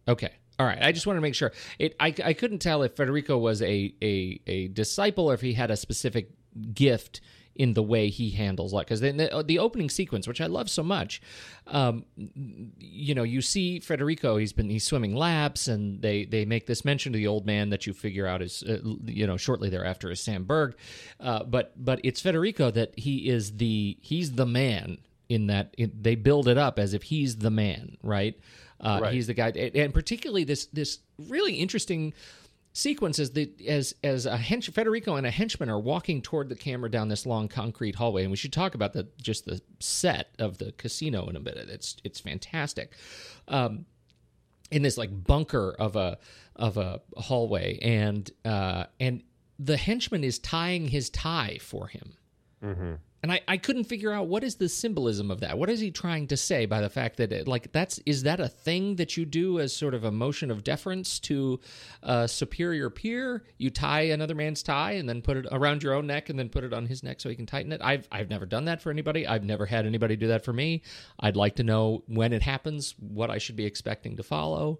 okay. 0.08 0.32
All 0.60 0.65
right. 0.65 0.80
I 0.82 0.91
just 0.91 1.06
wanted 1.06 1.17
to 1.20 1.22
make 1.22 1.36
sure. 1.36 1.52
It 1.78 1.96
I, 2.00 2.13
I 2.24 2.34
couldn't 2.34 2.60
tell 2.60 2.82
if 2.84 2.96
Federico 2.96 3.38
was 3.38 3.62
a, 3.62 3.93
a 4.02 4.39
a 4.48 4.67
disciple 4.70 5.30
or 5.30 5.34
if 5.34 5.41
he 5.41 5.54
had 5.54 5.70
a 5.72 5.78
specific 5.78 6.32
gift 6.74 7.22
in 7.58 7.74
the 7.74 7.82
way 7.82 8.10
he 8.10 8.30
handles 8.30 8.72
luck. 8.72 8.86
Because 8.86 9.02
the, 9.02 9.43
the 9.46 9.60
opening 9.60 9.89
sequence, 9.89 10.28
which 10.28 10.39
I 10.39 10.46
love 10.46 10.70
so 10.70 10.84
much, 10.84 11.22
um, 11.65 12.06
you 12.15 13.15
know, 13.15 13.24
you 13.24 13.41
see 13.41 13.80
Federico. 13.80 14.38
He's 14.38 14.54
been 14.54 14.70
he's 14.70 14.84
swimming 14.84 15.15
laps, 15.15 15.67
and 15.67 16.02
they 16.02 16.26
they 16.26 16.46
make 16.46 16.67
this 16.67 16.86
mention 16.86 17.13
to 17.13 17.17
the 17.17 17.28
old 17.28 17.46
man 17.46 17.70
that 17.72 17.88
you 17.88 17.93
figure 17.93 18.28
out 18.28 18.41
is 18.41 18.63
uh, 18.63 18.78
you 19.06 19.26
know 19.26 19.38
shortly 19.38 19.70
thereafter 19.70 20.12
is 20.12 20.22
Sam 20.22 20.43
Berg, 20.43 20.76
uh, 21.20 21.43
but 21.43 21.74
but 21.84 22.00
it's 22.04 22.22
Federico 22.22 22.70
that 22.72 22.98
he 22.98 23.28
is 23.28 23.58
the 23.58 23.98
he's 24.02 24.34
the 24.34 24.46
man 24.46 25.00
in 25.30 25.48
that 25.48 25.74
it, 25.78 26.04
they 26.04 26.15
build 26.15 26.48
it 26.48 26.58
up 26.58 26.80
as 26.80 26.93
if 26.93 27.04
he's 27.04 27.38
the 27.38 27.52
man, 27.52 27.98
right? 28.04 28.39
Uh, 28.80 29.00
Right. 29.02 29.13
He's 29.13 29.26
the 29.26 29.34
guy, 29.34 29.50
and 29.50 29.76
and 29.76 29.93
particularly 29.93 30.43
this 30.43 30.67
this 30.67 31.00
really 31.28 31.56
interesting 31.56 32.13
sequence 32.77 33.17
is 33.17 33.31
that 33.31 33.59
as 33.61 33.95
as 34.03 34.25
a 34.25 34.37
hench, 34.37 34.71
Federico 34.71 35.15
and 35.15 35.25
a 35.25 35.31
henchman 35.31 35.69
are 35.69 35.79
walking 35.79 36.21
toward 36.21 36.49
the 36.49 36.55
camera 36.55 36.89
down 36.89 37.07
this 37.07 37.25
long 37.25 37.47
concrete 37.47 37.95
hallway, 37.95 38.21
and 38.21 38.31
we 38.31 38.37
should 38.37 38.53
talk 38.53 38.75
about 38.75 38.93
the 38.93 39.07
just 39.21 39.45
the 39.45 39.61
set 39.79 40.29
of 40.39 40.59
the 40.59 40.71
casino 40.73 41.27
in 41.27 41.35
a 41.35 41.39
bit. 41.39 41.57
It's 41.57 41.97
it's 42.03 42.19
fantastic. 42.19 42.93
Um, 43.47 43.85
in 44.69 44.83
this 44.83 44.97
like 44.97 45.09
bunker 45.25 45.75
of 45.79 45.95
a 45.95 46.19
of 46.55 46.77
a 46.77 47.01
hallway, 47.17 47.79
and 47.81 48.29
uh, 48.45 48.85
and 48.99 49.23
the 49.57 49.77
henchman 49.77 50.23
is 50.23 50.37
tying 50.39 50.87
his 50.87 51.09
tie 51.09 51.57
for 51.59 51.87
him. 51.87 52.13
And 53.23 53.32
I, 53.32 53.41
I 53.47 53.58
couldn't 53.58 53.86
figure 53.86 54.12
out 54.12 54.27
what 54.27 54.43
is 54.43 54.56
the 54.56 54.69
symbolism 54.69 55.32
of 55.32 55.39
that. 55.39 55.58
What 55.58 55.69
is 55.69 55.80
he 55.80 55.89
trying 55.89 56.27
to 56.27 56.38
say 56.38 56.67
by 56.67 56.82
the 56.82 56.89
fact 56.89 57.17
that 57.17 57.32
it, 57.32 57.47
like 57.47 57.71
that's 57.71 57.99
is 58.06 58.23
that 58.23 58.39
a 58.39 58.47
thing 58.47 58.97
that 58.97 59.17
you 59.17 59.25
do 59.25 59.60
as 59.60 59.75
sort 59.75 59.95
of 59.95 60.03
a 60.03 60.12
motion 60.12 60.51
of 60.51 60.63
deference 60.63 61.19
to 61.21 61.60
a 62.03 62.27
superior 62.27 62.91
peer? 62.91 63.43
You 63.58 63.71
tie 63.71 64.01
another 64.01 64.36
man's 64.36 64.62
tie 64.62 64.93
and 64.93 65.10
then 65.10 65.23
put 65.23 65.38
it 65.38 65.47
around 65.51 65.82
your 65.82 65.93
own 65.93 66.06
neck 66.06 66.30
and 66.30 66.38
then 66.38 66.49
put 66.49 66.63
it 66.63 66.73
on 66.73 66.86
his 66.86 67.01
neck 67.01 67.19
so 67.19 67.30
he 67.30 67.36
can 67.36 67.47
tighten 67.47 67.71
it. 67.71 67.82
I've 67.84 68.08
I've 68.12 68.30
never 68.30 68.45
done 68.45 68.65
that 68.65 68.82
for 68.82 68.91
anybody. 68.91 69.25
I've 69.25 69.43
never 69.43 69.65
had 69.65 69.88
anybody 69.88 70.15
do 70.15 70.27
that 70.27 70.45
for 70.45 70.53
me. 70.53 70.84
I'd 71.19 71.36
like 71.36 71.56
to 71.56 71.63
know 71.63 72.03
when 72.08 72.34
it 72.34 72.43
happens, 72.43 72.93
what 72.99 73.32
I 73.32 73.39
should 73.39 73.56
be 73.56 73.65
expecting 73.65 74.17
to 74.17 74.23
follow. 74.23 74.80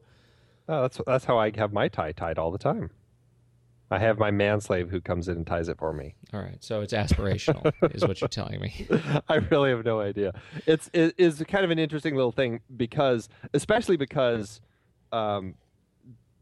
Oh, 0.70 0.82
that's 0.84 1.02
that's 1.08 1.26
how 1.26 1.40
I 1.40 1.52
have 1.56 1.74
my 1.74 1.88
tie 1.88 2.12
tied 2.12 2.38
all 2.38 2.52
the 2.52 2.58
time. 2.58 2.92
I 3.90 4.00
have 4.00 4.20
my 4.20 4.32
manslave 4.32 4.90
who 4.90 5.00
comes 5.00 5.28
in 5.30 5.38
and 5.38 5.48
ties 5.48 5.70
it 5.70 5.78
for 5.78 5.94
me. 5.94 6.16
All 6.34 6.42
right, 6.42 6.58
so 6.62 6.82
it's 6.82 6.94
aspirational, 6.94 7.72
is 7.96 8.06
what 8.06 8.20
you're 8.20 8.28
telling 8.28 8.60
me. 8.60 8.86
I 9.30 9.36
really 9.36 9.70
have 9.70 9.86
no 9.86 10.02
idea. 10.02 10.34
It's 10.66 10.90
it 10.94 11.16
is 11.18 11.42
kind 11.48 11.64
of 11.64 11.72
an 11.72 11.80
interesting 11.80 12.16
little 12.16 12.32
thing 12.34 12.60
because, 12.76 13.30
especially 13.54 13.96
because, 13.98 14.60
um, 15.12 15.56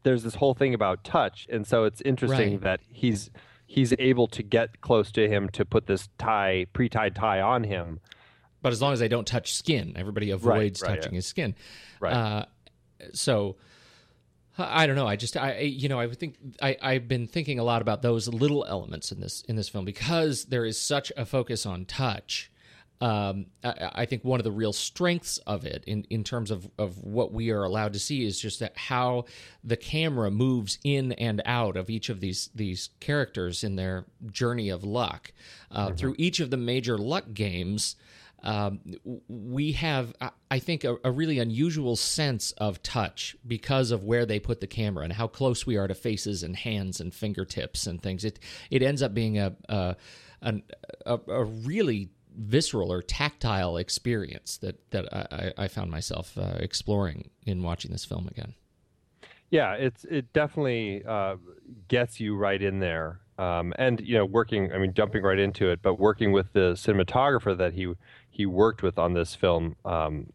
there's 0.02 0.22
this 0.22 0.34
whole 0.36 0.54
thing 0.54 0.74
about 0.74 1.04
touch, 1.04 1.46
and 1.50 1.66
so 1.66 1.84
it's 1.84 2.00
interesting 2.00 2.52
Right. 2.54 2.60
that 2.62 2.80
he's 2.88 3.30
he's 3.66 3.92
able 3.98 4.28
to 4.28 4.42
get 4.42 4.80
close 4.80 5.10
to 5.12 5.28
him 5.28 5.48
to 5.50 5.64
put 5.64 5.86
this 5.86 6.08
tie 6.18 6.66
pre-tied 6.72 7.14
tie 7.14 7.40
on 7.40 7.64
him. 7.64 8.00
But 8.62 8.72
as 8.72 8.80
long 8.82 8.92
as 8.92 9.00
they 9.00 9.08
don't 9.08 9.26
touch 9.26 9.54
skin, 9.54 9.92
everybody 9.96 10.30
avoids 10.30 10.82
right, 10.82 10.96
touching 10.96 11.12
yeah. 11.12 11.16
his 11.16 11.26
skin. 11.26 11.54
Right. 12.00 12.12
Uh, 12.12 12.44
so 13.12 13.56
I 14.58 14.86
don't 14.86 14.96
know. 14.96 15.06
I 15.06 15.16
just 15.16 15.36
I 15.36 15.60
you 15.60 15.88
know 15.88 16.00
I 16.00 16.06
would 16.06 16.18
think 16.18 16.36
I 16.62 16.76
I've 16.80 17.08
been 17.08 17.26
thinking 17.26 17.58
a 17.58 17.64
lot 17.64 17.82
about 17.82 18.02
those 18.02 18.28
little 18.28 18.64
elements 18.64 19.12
in 19.12 19.20
this 19.20 19.42
in 19.42 19.56
this 19.56 19.68
film 19.68 19.84
because 19.84 20.46
there 20.46 20.64
is 20.64 20.80
such 20.80 21.12
a 21.16 21.24
focus 21.24 21.66
on 21.66 21.84
touch. 21.84 22.50
Um, 22.98 23.46
I, 23.62 23.90
I 23.94 24.06
think 24.06 24.24
one 24.24 24.40
of 24.40 24.44
the 24.44 24.52
real 24.52 24.72
strengths 24.72 25.36
of 25.46 25.66
it, 25.66 25.84
in, 25.86 26.06
in 26.08 26.24
terms 26.24 26.50
of, 26.50 26.66
of 26.78 26.96
what 27.04 27.30
we 27.30 27.50
are 27.50 27.62
allowed 27.62 27.92
to 27.92 27.98
see, 27.98 28.24
is 28.24 28.40
just 28.40 28.60
that 28.60 28.74
how 28.78 29.26
the 29.62 29.76
camera 29.76 30.30
moves 30.30 30.78
in 30.82 31.12
and 31.12 31.42
out 31.44 31.76
of 31.76 31.90
each 31.90 32.08
of 32.08 32.20
these 32.20 32.48
these 32.54 32.88
characters 33.00 33.62
in 33.62 33.76
their 33.76 34.06
journey 34.30 34.70
of 34.70 34.82
luck 34.82 35.32
uh, 35.70 35.92
through 35.92 36.14
each 36.16 36.40
of 36.40 36.50
the 36.50 36.56
major 36.56 36.96
luck 36.96 37.26
games 37.34 37.96
um, 38.46 38.80
we 39.28 39.72
have, 39.72 40.14
I- 40.50 40.58
think, 40.60 40.84
a, 40.84 40.96
a 41.04 41.10
really 41.10 41.38
unusual 41.40 41.96
sense 41.96 42.52
of 42.52 42.82
touch 42.82 43.36
because 43.46 43.90
of 43.90 44.04
where 44.04 44.24
they 44.24 44.38
put 44.38 44.60
the 44.60 44.66
camera 44.66 45.04
and 45.04 45.12
how 45.12 45.26
close 45.26 45.66
we 45.66 45.76
are 45.76 45.88
to 45.88 45.94
faces 45.94 46.42
and 46.42 46.56
hands 46.56 47.00
and 47.00 47.12
fingertips 47.12 47.86
and 47.86 48.00
things. 48.00 48.24
It 48.24 48.38
it 48.70 48.82
ends 48.82 49.02
up 49.02 49.12
being 49.12 49.36
a 49.36 49.56
a, 49.68 49.96
a, 51.04 51.20
a 51.26 51.44
really 51.44 52.08
visceral 52.38 52.92
or 52.92 53.02
tactile 53.02 53.76
experience 53.76 54.58
that 54.58 54.90
that 54.92 55.12
I, 55.12 55.52
I 55.58 55.64
I 55.64 55.68
found 55.68 55.90
myself 55.90 56.38
uh, 56.38 56.56
exploring 56.60 57.30
in 57.44 57.62
watching 57.62 57.90
this 57.90 58.04
film 58.04 58.28
again. 58.28 58.54
Yeah, 59.50 59.74
it's 59.74 60.04
it 60.04 60.32
definitely 60.32 61.04
uh, 61.04 61.36
gets 61.88 62.20
you 62.20 62.36
right 62.36 62.62
in 62.62 62.78
there. 62.78 63.20
Um, 63.38 63.74
and 63.78 64.00
you 64.00 64.14
know, 64.14 64.24
working, 64.24 64.72
I 64.72 64.78
mean, 64.78 64.94
jumping 64.94 65.22
right 65.22 65.38
into 65.38 65.70
it, 65.70 65.82
but 65.82 65.98
working 65.98 66.32
with 66.32 66.52
the 66.54 66.72
cinematographer 66.72 67.56
that 67.58 67.74
he 67.74 67.92
he 68.36 68.44
worked 68.44 68.82
with 68.82 68.98
on 68.98 69.14
this 69.14 69.34
film, 69.34 69.76
um, 69.86 70.26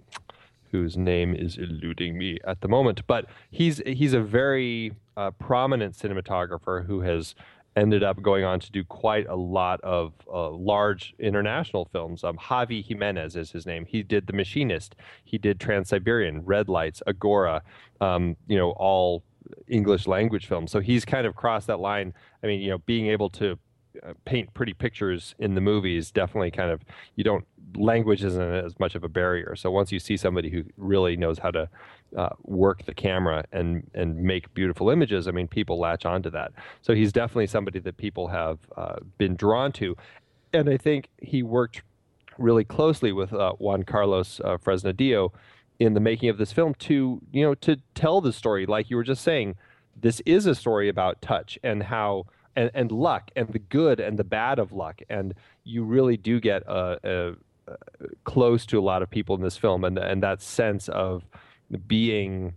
whose 0.71 0.97
name 0.97 1.35
is 1.35 1.55
eluding 1.55 2.17
me 2.17 2.39
at 2.47 2.61
the 2.61 2.67
moment, 2.67 3.05
but 3.05 3.25
he's 3.51 3.79
he's 3.85 4.13
a 4.13 4.21
very 4.21 4.93
uh, 5.15 5.29
prominent 5.31 5.95
cinematographer 5.95 6.83
who 6.87 7.01
has 7.01 7.35
ended 7.75 8.01
up 8.01 8.19
going 8.19 8.43
on 8.43 8.59
to 8.59 8.71
do 8.71 8.83
quite 8.83 9.27
a 9.27 9.35
lot 9.35 9.79
of 9.81 10.13
uh, 10.33 10.49
large 10.49 11.13
international 11.19 11.85
films. 11.85 12.23
Um, 12.23 12.37
Xavi 12.37 12.85
Giménez 12.85 13.37
is 13.37 13.51
his 13.51 13.67
name. 13.67 13.85
He 13.85 14.01
did 14.01 14.25
The 14.25 14.33
Machinist. 14.33 14.95
He 15.23 15.37
did 15.37 15.59
Transsiberian, 15.59 16.41
Red 16.43 16.67
Lights, 16.69 17.03
Agora. 17.05 17.61
Um, 18.01 18.35
you 18.47 18.57
know, 18.57 18.71
all 18.71 19.23
English 19.67 20.07
language 20.07 20.47
films. 20.47 20.71
So 20.71 20.79
he's 20.79 21.05
kind 21.05 21.27
of 21.27 21.35
crossed 21.35 21.67
that 21.67 21.79
line. 21.79 22.13
I 22.43 22.47
mean, 22.47 22.61
you 22.61 22.71
know, 22.71 22.79
being 22.79 23.07
able 23.07 23.29
to 23.29 23.57
uh, 24.03 24.13
paint 24.23 24.53
pretty 24.53 24.73
pictures 24.73 25.35
in 25.37 25.53
the 25.53 25.59
movies 25.59 26.11
definitely 26.11 26.49
kind 26.49 26.71
of 26.71 26.81
you 27.15 27.25
don't 27.25 27.45
language 27.75 28.23
isn't 28.23 28.41
as 28.41 28.79
much 28.79 28.95
of 28.95 29.03
a 29.03 29.09
barrier. 29.09 29.55
So 29.55 29.71
once 29.71 29.91
you 29.91 29.99
see 29.99 30.17
somebody 30.17 30.49
who 30.49 30.63
really 30.77 31.15
knows 31.15 31.39
how 31.39 31.51
to 31.51 31.69
uh, 32.17 32.29
work 32.43 32.85
the 32.85 32.93
camera 32.93 33.45
and 33.51 33.89
and 33.93 34.17
make 34.17 34.53
beautiful 34.53 34.89
images, 34.89 35.27
I 35.27 35.31
mean, 35.31 35.47
people 35.47 35.79
latch 35.79 36.05
onto 36.05 36.29
that. 36.31 36.51
So 36.81 36.93
he's 36.93 37.11
definitely 37.11 37.47
somebody 37.47 37.79
that 37.79 37.97
people 37.97 38.27
have 38.27 38.59
uh, 38.75 38.95
been 39.17 39.35
drawn 39.35 39.71
to, 39.73 39.95
and 40.53 40.69
I 40.69 40.77
think 40.77 41.09
he 41.21 41.43
worked 41.43 41.83
really 42.37 42.63
closely 42.63 43.11
with 43.11 43.33
uh, 43.33 43.53
Juan 43.53 43.83
Carlos 43.83 44.39
uh, 44.43 44.57
Fresnadillo 44.57 45.31
in 45.79 45.93
the 45.93 45.99
making 45.99 46.29
of 46.29 46.37
this 46.37 46.51
film 46.51 46.73
to 46.75 47.21
you 47.31 47.43
know 47.43 47.55
to 47.55 47.77
tell 47.95 48.21
the 48.21 48.33
story 48.33 48.65
like 48.65 48.89
you 48.89 48.95
were 48.95 49.03
just 49.03 49.23
saying 49.23 49.55
this 49.99 50.21
is 50.25 50.45
a 50.45 50.55
story 50.55 50.89
about 50.89 51.21
touch 51.21 51.57
and 51.63 51.83
how 51.83 52.25
and, 52.55 52.69
and 52.73 52.91
luck 52.91 53.31
and 53.35 53.47
the 53.49 53.59
good 53.59 53.99
and 53.99 54.17
the 54.19 54.23
bad 54.23 54.59
of 54.59 54.71
luck 54.71 55.01
and 55.09 55.33
you 55.63 55.83
really 55.83 56.17
do 56.17 56.39
get 56.39 56.61
a, 56.63 56.99
uh, 57.07 57.33
close 58.23 58.65
to 58.67 58.79
a 58.79 58.81
lot 58.81 59.01
of 59.01 59.09
people 59.09 59.35
in 59.35 59.41
this 59.41 59.57
film 59.57 59.83
and 59.83 59.97
and 59.97 60.23
that 60.23 60.41
sense 60.41 60.89
of 60.89 61.23
being 61.87 62.53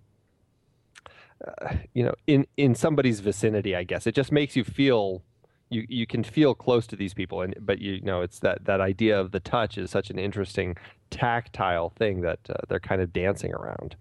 uh, 1.47 1.75
you 1.93 2.05
know 2.05 2.15
in 2.27 2.47
in 2.57 2.75
somebody's 2.75 3.21
vicinity 3.21 3.75
i 3.77 3.85
guess. 3.85 4.07
It 4.07 4.15
just 4.15 4.33
makes 4.33 4.57
you 4.57 4.65
feel 4.65 5.23
you 5.71 5.87
you 5.89 6.07
can 6.07 6.23
feel 6.25 6.55
close 6.55 6.87
to 6.89 6.97
these 6.97 7.15
people 7.15 7.43
and 7.43 7.55
but 7.61 7.79
you 7.81 8.01
know 8.01 8.23
it's 8.23 8.39
that 8.41 8.65
that 8.65 8.81
idea 8.81 9.19
of 9.19 9.33
the 9.33 9.41
touch 9.41 9.79
is 9.79 9.91
such 9.91 10.11
an 10.11 10.19
interesting 10.19 10.77
tactile 11.11 11.91
thing 11.91 12.21
that 12.23 12.41
uh, 12.49 12.55
they're 12.69 12.81
kind 12.81 13.01
of 13.01 13.13
dancing 13.13 13.53
around. 13.53 13.97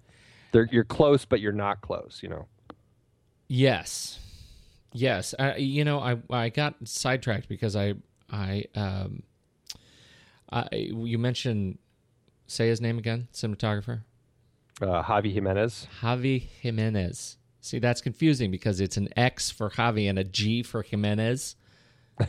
They're 0.51 0.69
you're 0.71 0.83
close 0.83 1.25
but 1.25 1.39
you're 1.39 1.51
not 1.51 1.81
close 1.81 2.19
you 2.21 2.29
know? 2.29 2.47
Yes, 3.47 4.19
yes. 4.93 5.35
I, 5.37 5.57
you 5.57 5.83
know, 5.83 5.99
I 5.99 6.17
I 6.29 6.49
got 6.49 6.75
sidetracked 6.85 7.47
because 7.47 7.75
I 7.75 7.93
I 8.31 8.65
um 8.75 9.23
I 10.53 10.67
you 10.71 11.17
mentioned 11.17 11.79
say 12.47 12.67
his 12.67 12.79
name 12.79 12.97
again, 12.97 13.27
cinematographer 13.33 14.01
uh, 14.81 15.03
xavi 15.03 15.35
giménez 15.35 15.87
Xavi 16.01 16.47
Giménez. 16.63 17.37
See, 17.61 17.79
that's 17.79 18.01
confusing 18.01 18.51
because 18.51 18.81
it's 18.81 18.97
an 18.97 19.07
X 19.15 19.49
for 19.49 19.69
Xavi 19.69 20.09
and 20.09 20.19
a 20.19 20.25
G 20.25 20.63
for 20.63 20.83
Giménez, 20.83 21.55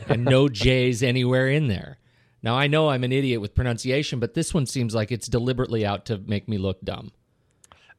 and 0.07 0.23
no 0.23 0.47
J's 0.63 1.03
anywhere 1.03 1.49
in 1.49 1.67
there. 1.67 1.99
Now 2.41 2.55
I 2.57 2.67
know 2.67 2.89
I'm 2.89 3.03
an 3.03 3.11
idiot 3.11 3.41
with 3.41 3.53
pronunciation, 3.53 4.19
but 4.21 4.33
this 4.33 4.53
one 4.53 4.65
seems 4.65 4.95
like 4.95 5.11
it's 5.11 5.27
deliberately 5.27 5.85
out 5.85 6.05
to 6.05 6.19
make 6.19 6.47
me 6.47 6.57
look 6.57 6.79
dumb. 6.85 7.11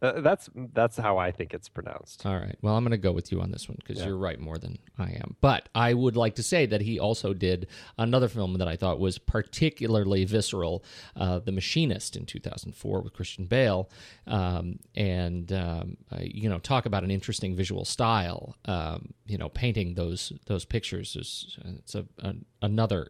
Uh, 0.02 0.20
that's 0.20 0.50
that's 0.74 0.96
how 0.98 1.16
I 1.16 1.30
think 1.30 1.54
it's 1.54 1.68
pronounced. 1.68 2.26
All 2.26 2.36
right. 2.36 2.56
Well, 2.60 2.76
I'm 2.76 2.84
going 2.84 2.90
to 2.90 2.98
go 2.98 3.12
with 3.12 3.32
you 3.32 3.40
on 3.40 3.50
this 3.50 3.66
one 3.68 3.78
because 3.78 4.04
you're 4.04 4.16
right 4.16 4.38
more 4.38 4.58
than 4.58 4.78
I 4.98 5.12
am. 5.12 5.36
But 5.40 5.70
I 5.74 5.94
would 5.94 6.16
like 6.16 6.34
to 6.34 6.42
say 6.42 6.66
that 6.66 6.82
he 6.82 7.00
also 7.00 7.32
did 7.32 7.68
another 7.96 8.28
film 8.28 8.58
that 8.58 8.68
I 8.68 8.76
thought 8.76 9.00
was 9.00 9.16
particularly 9.18 10.24
visceral, 10.26 10.84
uh, 11.16 11.38
The 11.38 11.52
Machinist 11.52 12.14
in 12.14 12.26
2004 12.26 13.00
with 13.00 13.14
Christian 13.14 13.46
Bale. 13.46 13.88
Um, 14.26 14.80
and, 14.94 15.50
um, 15.52 15.96
uh, 16.12 16.18
you 16.20 16.50
know, 16.50 16.58
talk 16.58 16.84
about 16.84 17.02
an 17.02 17.10
interesting 17.10 17.56
visual 17.56 17.86
style. 17.86 18.54
Um, 18.66 19.14
you 19.24 19.38
know, 19.38 19.48
painting 19.48 19.94
those 19.94 20.32
those 20.46 20.66
pictures 20.66 21.16
is 21.16 21.58
it's 21.78 21.94
a, 21.94 22.04
a, 22.18 22.34
another 22.60 23.08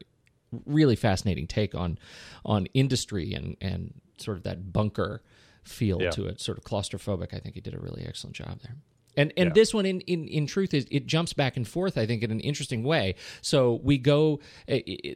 really 0.64 0.96
fascinating 0.96 1.48
take 1.48 1.74
on 1.74 1.98
on 2.44 2.66
industry 2.66 3.34
and, 3.34 3.56
and 3.60 3.94
sort 4.18 4.36
of 4.36 4.44
that 4.44 4.72
bunker 4.72 5.22
feel 5.66 6.00
Yeah. 6.00 6.10
to 6.10 6.26
it, 6.26 6.40
sort 6.40 6.58
of 6.58 6.64
claustrophobic. 6.64 7.34
I 7.34 7.38
think 7.38 7.54
he 7.54 7.60
did 7.60 7.74
a 7.74 7.78
really 7.78 8.04
excellent 8.06 8.36
job 8.36 8.60
there. 8.62 8.76
And 9.18 9.32
and 9.38 9.54
this 9.54 9.72
one, 9.72 9.86
in, 9.86 10.00
in 10.02 10.28
in 10.28 10.46
truth, 10.46 10.74
is 10.74 10.86
it 10.90 11.06
jumps 11.06 11.32
back 11.32 11.56
and 11.56 11.66
forth. 11.66 11.96
I 11.96 12.04
think 12.06 12.22
in 12.22 12.30
an 12.30 12.40
interesting 12.40 12.82
way. 12.82 13.14
So 13.40 13.80
we 13.82 13.96
go. 13.98 14.40
eh, 14.68 14.80
eh, 14.86 15.14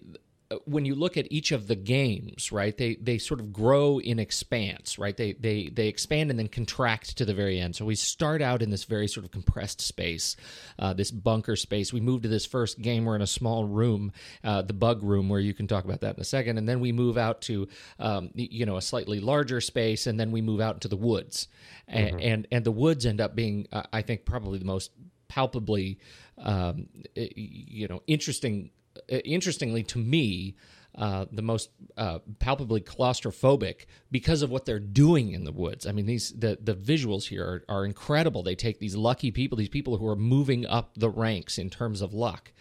when 0.65 0.85
you 0.85 0.97
look 0.97 1.17
at 1.17 1.31
each 1.31 1.53
of 1.53 1.69
the 1.69 1.77
games, 1.77 2.51
right, 2.51 2.77
they 2.77 2.97
they 2.97 3.19
sort 3.19 3.39
of 3.39 3.53
grow 3.53 4.01
in 4.01 4.19
expanse, 4.19 4.99
right? 4.99 5.17
They 5.17 5.35
they 5.35 5.69
they 5.69 5.87
expand 5.87 6.31
and 6.31 6.39
then 6.39 6.49
contract 6.49 7.17
to 7.19 7.25
the 7.25 7.35
very 7.35 7.61
end. 7.61 7.77
So 7.77 7.85
we 7.85 7.95
start 7.95 8.43
out 8.43 8.61
in 8.61 8.71
this 8.71 8.85
very 8.85 9.07
sort 9.07 9.25
of 9.25 9.31
compressed 9.31 9.81
space, 9.81 10.37
uh, 10.79 10.93
this 10.93 11.13
bunker 11.13 11.55
space. 11.55 11.93
We 11.93 12.01
move 12.01 12.23
to 12.23 12.29
this 12.29 12.47
first 12.47 12.81
game. 12.81 13.05
We're 13.05 13.15
in 13.15 13.23
a 13.23 13.29
small 13.29 13.65
room, 13.65 14.13
uh, 14.43 14.63
the 14.63 14.73
bug 14.73 15.05
room, 15.05 15.29
where 15.29 15.41
you 15.41 15.55
can 15.55 15.69
talk 15.69 15.85
about 15.85 16.01
that 16.01 16.17
in 16.17 16.21
a 16.21 16.25
second, 16.25 16.59
and 16.59 16.69
then 16.69 16.81
we 16.81 16.91
move 16.91 17.17
out 17.17 17.43
to 17.43 17.69
um, 18.01 18.31
you 18.35 18.67
know 18.67 18.77
a 18.77 18.83
slightly 18.83 19.21
larger 19.21 19.61
space, 19.61 20.09
and 20.09 20.19
then 20.19 20.33
we 20.33 20.43
move 20.43 20.61
out 20.61 20.75
into 20.75 20.89
the 20.89 20.97
woods, 20.97 21.47
A- 21.89 21.93
and 22.21 22.49
and 22.51 22.65
the 22.65 22.73
woods 22.73 23.07
end 23.07 23.21
up 23.21 23.37
being, 23.37 23.69
uh, 23.73 23.83
I 23.93 24.03
think, 24.03 24.25
probably 24.25 24.59
the 24.59 24.65
most 24.65 24.91
palpably, 25.29 26.01
um, 26.39 26.89
you 27.15 27.87
know, 27.87 28.03
interesting. 28.09 28.71
Uh, 28.97 29.17
Interestingly, 29.17 29.83
to 29.85 29.99
me, 29.99 30.57
uh, 30.97 31.27
the 31.31 31.43
most 31.43 31.71
uh, 31.97 32.19
palpably 32.41 32.81
claustrophobic 32.81 33.87
because 34.11 34.43
of 34.43 34.51
what 34.51 34.67
they're 34.67 34.81
doing 34.81 35.33
in 35.33 35.45
the 35.45 35.53
woods. 35.53 35.87
I 35.87 35.93
mean, 35.93 36.07
these 36.07 36.33
the 36.33 36.59
the 36.61 36.75
visuals 36.75 37.29
here 37.29 37.65
are, 37.69 37.77
are 37.77 37.85
incredible. 37.85 38.43
They 38.43 38.57
take 38.57 38.81
these 38.81 38.97
lucky 38.97 39.31
people, 39.31 39.57
these 39.57 39.69
people 39.69 39.99
who 39.99 40.07
are 40.09 40.17
moving 40.17 40.67
up 40.67 40.93
the 40.97 41.09
ranks 41.09 41.59
in 41.59 41.71
terms 41.71 42.01
of 42.01 42.13
luck, 42.13 42.53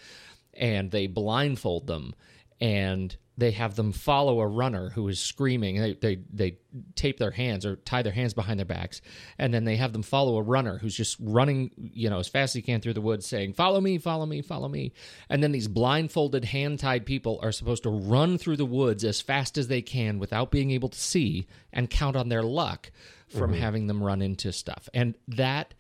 and 0.54 0.92
they 0.92 1.08
blindfold 1.08 1.88
them 1.88 2.14
and 2.62 3.16
they 3.40 3.52
have 3.52 3.76
them 3.76 3.92
follow 3.92 4.42
a 4.42 4.48
runner 4.48 4.90
who 4.90 5.08
is 5.08 5.20
screaming. 5.20 5.80
They, 5.80 5.94
they 5.94 6.20
they 6.32 6.58
tape 6.96 7.18
their 7.18 7.32
hands 7.32 7.66
or 7.66 7.78
tie 7.78 8.02
their 8.02 8.12
hands 8.12 8.34
behind 8.34 8.60
their 8.60 8.66
backs, 8.66 9.02
and 9.38 9.54
then 9.54 9.64
they 9.64 9.78
have 9.78 9.94
them 9.94 10.04
follow 10.04 10.38
a 10.38 10.42
runner 10.42 10.78
who's 10.78 10.96
just 10.96 11.18
running, 11.20 11.72
you 11.78 12.10
know, 12.10 12.20
as 12.20 12.28
fast 12.28 12.52
as 12.52 12.56
he 12.56 12.62
can 12.62 12.82
through 12.82 12.94
the 12.94 13.02
woods, 13.02 13.26
saying, 13.26 13.54
"Follow 13.54 13.80
me, 13.80 13.98
follow 13.98 14.26
me, 14.26 14.42
follow 14.42 14.68
me." 14.68 14.92
And 15.30 15.42
then 15.42 15.52
these 15.52 15.68
blindfolded, 15.68 16.46
hand-tied 16.46 17.06
people 17.06 17.40
are 17.42 17.52
supposed 17.52 17.84
to 17.84 17.90
run 17.90 18.38
through 18.38 18.58
the 18.58 18.66
woods 18.66 19.04
as 19.04 19.22
fast 19.22 19.58
as 19.58 19.68
they 19.68 19.82
can 19.82 20.20
without 20.20 20.52
being 20.52 20.72
able 20.72 20.90
to 20.90 21.00
see, 21.00 21.48
and 21.72 21.90
count 21.90 22.16
on 22.16 22.30
their 22.30 22.44
luck 22.44 22.92
from 23.30 23.54
having 23.54 23.88
them 23.88 24.04
run 24.04 24.22
into 24.22 24.52
stuff. 24.52 24.90
And 24.94 25.16
that 25.28 25.74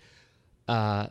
uh, 0.67 1.07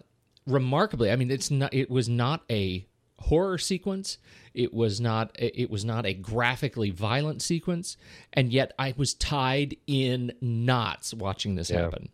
remarkably, 0.47 1.11
I 1.11 1.17
mean, 1.17 1.31
it's 1.31 1.51
not. 1.51 1.75
It 1.75 1.91
was 1.91 2.09
not 2.09 2.43
a 2.51 2.87
horror 3.21 3.59
sequence. 3.59 4.19
It 4.59 4.75
was 4.75 5.01
not. 5.01 5.31
It 5.39 5.71
was 5.71 5.85
not 5.85 6.05
a 6.05 6.13
graphically 6.13 6.91
violent 6.91 7.43
sequence, 7.43 7.97
and 8.33 8.53
yet 8.53 8.73
I 8.77 8.93
was 8.97 9.15
tied 9.15 9.77
in 9.87 10.33
knots 10.41 11.15
watching 11.15 11.55
this 11.55 11.71
happen. 11.71 12.09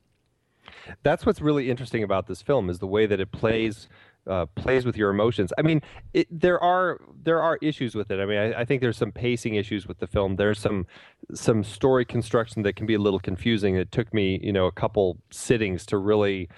that's 1.02 1.24
what's 1.24 1.40
really 1.40 1.70
interesting 1.70 2.02
about 2.02 2.26
this 2.26 2.42
film 2.42 2.68
is 2.68 2.80
the 2.80 2.86
way 2.86 3.06
that 3.06 3.18
it 3.18 3.32
plays 3.32 3.88
uh, 4.26 4.44
plays 4.56 4.84
with 4.84 4.96
your 4.96 5.08
emotions. 5.10 5.54
I 5.56 5.62
mean, 5.62 5.80
it, 6.12 6.26
there 6.30 6.62
are 6.62 7.00
there 7.22 7.40
are 7.40 7.58
issues 7.62 7.94
with 7.94 8.10
it. 8.10 8.20
I 8.20 8.26
mean, 8.26 8.38
I, 8.38 8.60
I 8.60 8.64
think 8.66 8.82
there's 8.82 8.98
some 8.98 9.12
pacing 9.12 9.54
issues 9.54 9.86
with 9.86 9.98
the 9.98 10.06
film. 10.06 10.36
There's 10.36 10.58
some 10.58 10.86
some 11.32 11.64
story 11.64 12.04
construction 12.04 12.62
that 12.62 12.76
can 12.76 12.86
be 12.86 12.94
a 12.94 12.98
little 12.98 13.20
confusing. 13.20 13.76
It 13.76 13.90
took 13.90 14.12
me, 14.12 14.38
you 14.42 14.52
know, 14.52 14.66
a 14.66 14.72
couple 14.72 15.16
sittings 15.30 15.86
to 15.86 15.96
really 15.98 16.50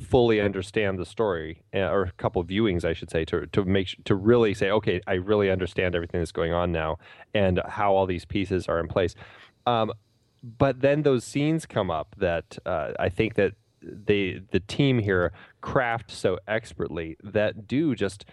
fully 0.00 0.40
understand 0.40 0.98
the 0.98 1.04
story, 1.04 1.62
uh, 1.74 1.90
or 1.90 2.04
a 2.04 2.12
couple 2.12 2.42
viewings, 2.44 2.84
I 2.84 2.92
should 2.92 3.10
say, 3.10 3.24
to 3.26 3.46
to 3.46 3.64
make 3.64 3.96
to 4.04 4.14
really 4.14 4.54
say, 4.54 4.70
okay, 4.70 5.00
I 5.06 5.14
really 5.14 5.50
understand 5.50 5.94
everything 5.94 6.20
that's 6.20 6.32
going 6.32 6.52
on 6.52 6.72
now, 6.72 6.98
and 7.34 7.60
how 7.66 7.94
all 7.94 8.06
these 8.06 8.24
pieces 8.24 8.68
are 8.68 8.80
in 8.80 8.88
place. 8.88 9.14
Um, 9.66 9.92
but 10.42 10.80
then 10.80 11.02
those 11.02 11.24
scenes 11.24 11.66
come 11.66 11.90
up 11.90 12.14
that 12.18 12.58
uh, 12.64 12.92
I 12.98 13.08
think 13.08 13.34
that 13.34 13.54
they 13.82 14.40
the 14.50 14.60
team 14.60 14.98
here 14.98 15.32
craft 15.60 16.10
so 16.10 16.38
expertly 16.46 17.16
that 17.22 17.66
do 17.66 17.94
just 17.94 18.24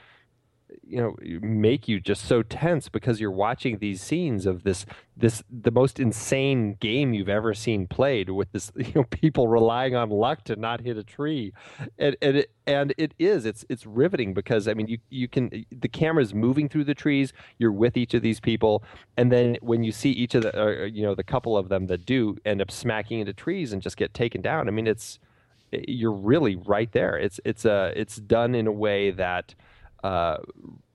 you 0.83 0.97
know 0.97 1.15
make 1.41 1.87
you 1.87 1.99
just 1.99 2.25
so 2.25 2.41
tense 2.41 2.89
because 2.89 3.19
you're 3.19 3.31
watching 3.31 3.77
these 3.77 4.01
scenes 4.01 4.45
of 4.45 4.63
this 4.63 4.85
this 5.15 5.43
the 5.49 5.71
most 5.71 5.99
insane 5.99 6.75
game 6.79 7.13
you've 7.13 7.29
ever 7.29 7.53
seen 7.53 7.87
played 7.87 8.29
with 8.29 8.51
this 8.51 8.71
you 8.75 8.91
know 8.95 9.03
people 9.03 9.47
relying 9.47 9.95
on 9.95 10.09
luck 10.09 10.43
to 10.43 10.55
not 10.55 10.81
hit 10.81 10.97
a 10.97 11.03
tree. 11.03 11.53
And 11.97 12.15
and 12.21 12.37
it, 12.37 12.51
and 12.65 12.93
it 12.97 13.13
is 13.19 13.45
it's 13.45 13.63
it's 13.69 13.85
riveting 13.85 14.33
because 14.33 14.67
i 14.67 14.73
mean 14.73 14.87
you 14.87 14.97
you 15.09 15.27
can 15.27 15.65
the 15.71 15.87
camera's 15.87 16.33
moving 16.33 16.67
through 16.67 16.85
the 16.85 16.95
trees 16.95 17.31
you're 17.59 17.71
with 17.71 17.95
each 17.95 18.13
of 18.13 18.21
these 18.21 18.39
people 18.39 18.83
and 19.17 19.31
then 19.31 19.57
when 19.61 19.83
you 19.83 19.91
see 19.91 20.11
each 20.11 20.33
of 20.33 20.43
the 20.43 20.59
uh, 20.59 20.85
you 20.85 21.03
know 21.03 21.13
the 21.13 21.23
couple 21.23 21.57
of 21.57 21.69
them 21.69 21.85
that 21.87 22.05
do 22.05 22.37
end 22.43 22.61
up 22.61 22.71
smacking 22.71 23.19
into 23.19 23.33
trees 23.33 23.71
and 23.71 23.83
just 23.83 23.97
get 23.97 24.13
taken 24.13 24.41
down 24.41 24.67
i 24.67 24.71
mean 24.71 24.87
it's 24.87 25.19
you're 25.87 26.11
really 26.11 26.55
right 26.55 26.91
there. 26.91 27.17
It's 27.17 27.39
it's 27.45 27.65
uh 27.65 27.91
it's 27.95 28.17
done 28.17 28.55
in 28.55 28.67
a 28.67 28.71
way 28.71 29.11
that 29.11 29.55
uh, 30.05 30.37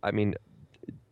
I 0.02 0.10
mean, 0.12 0.34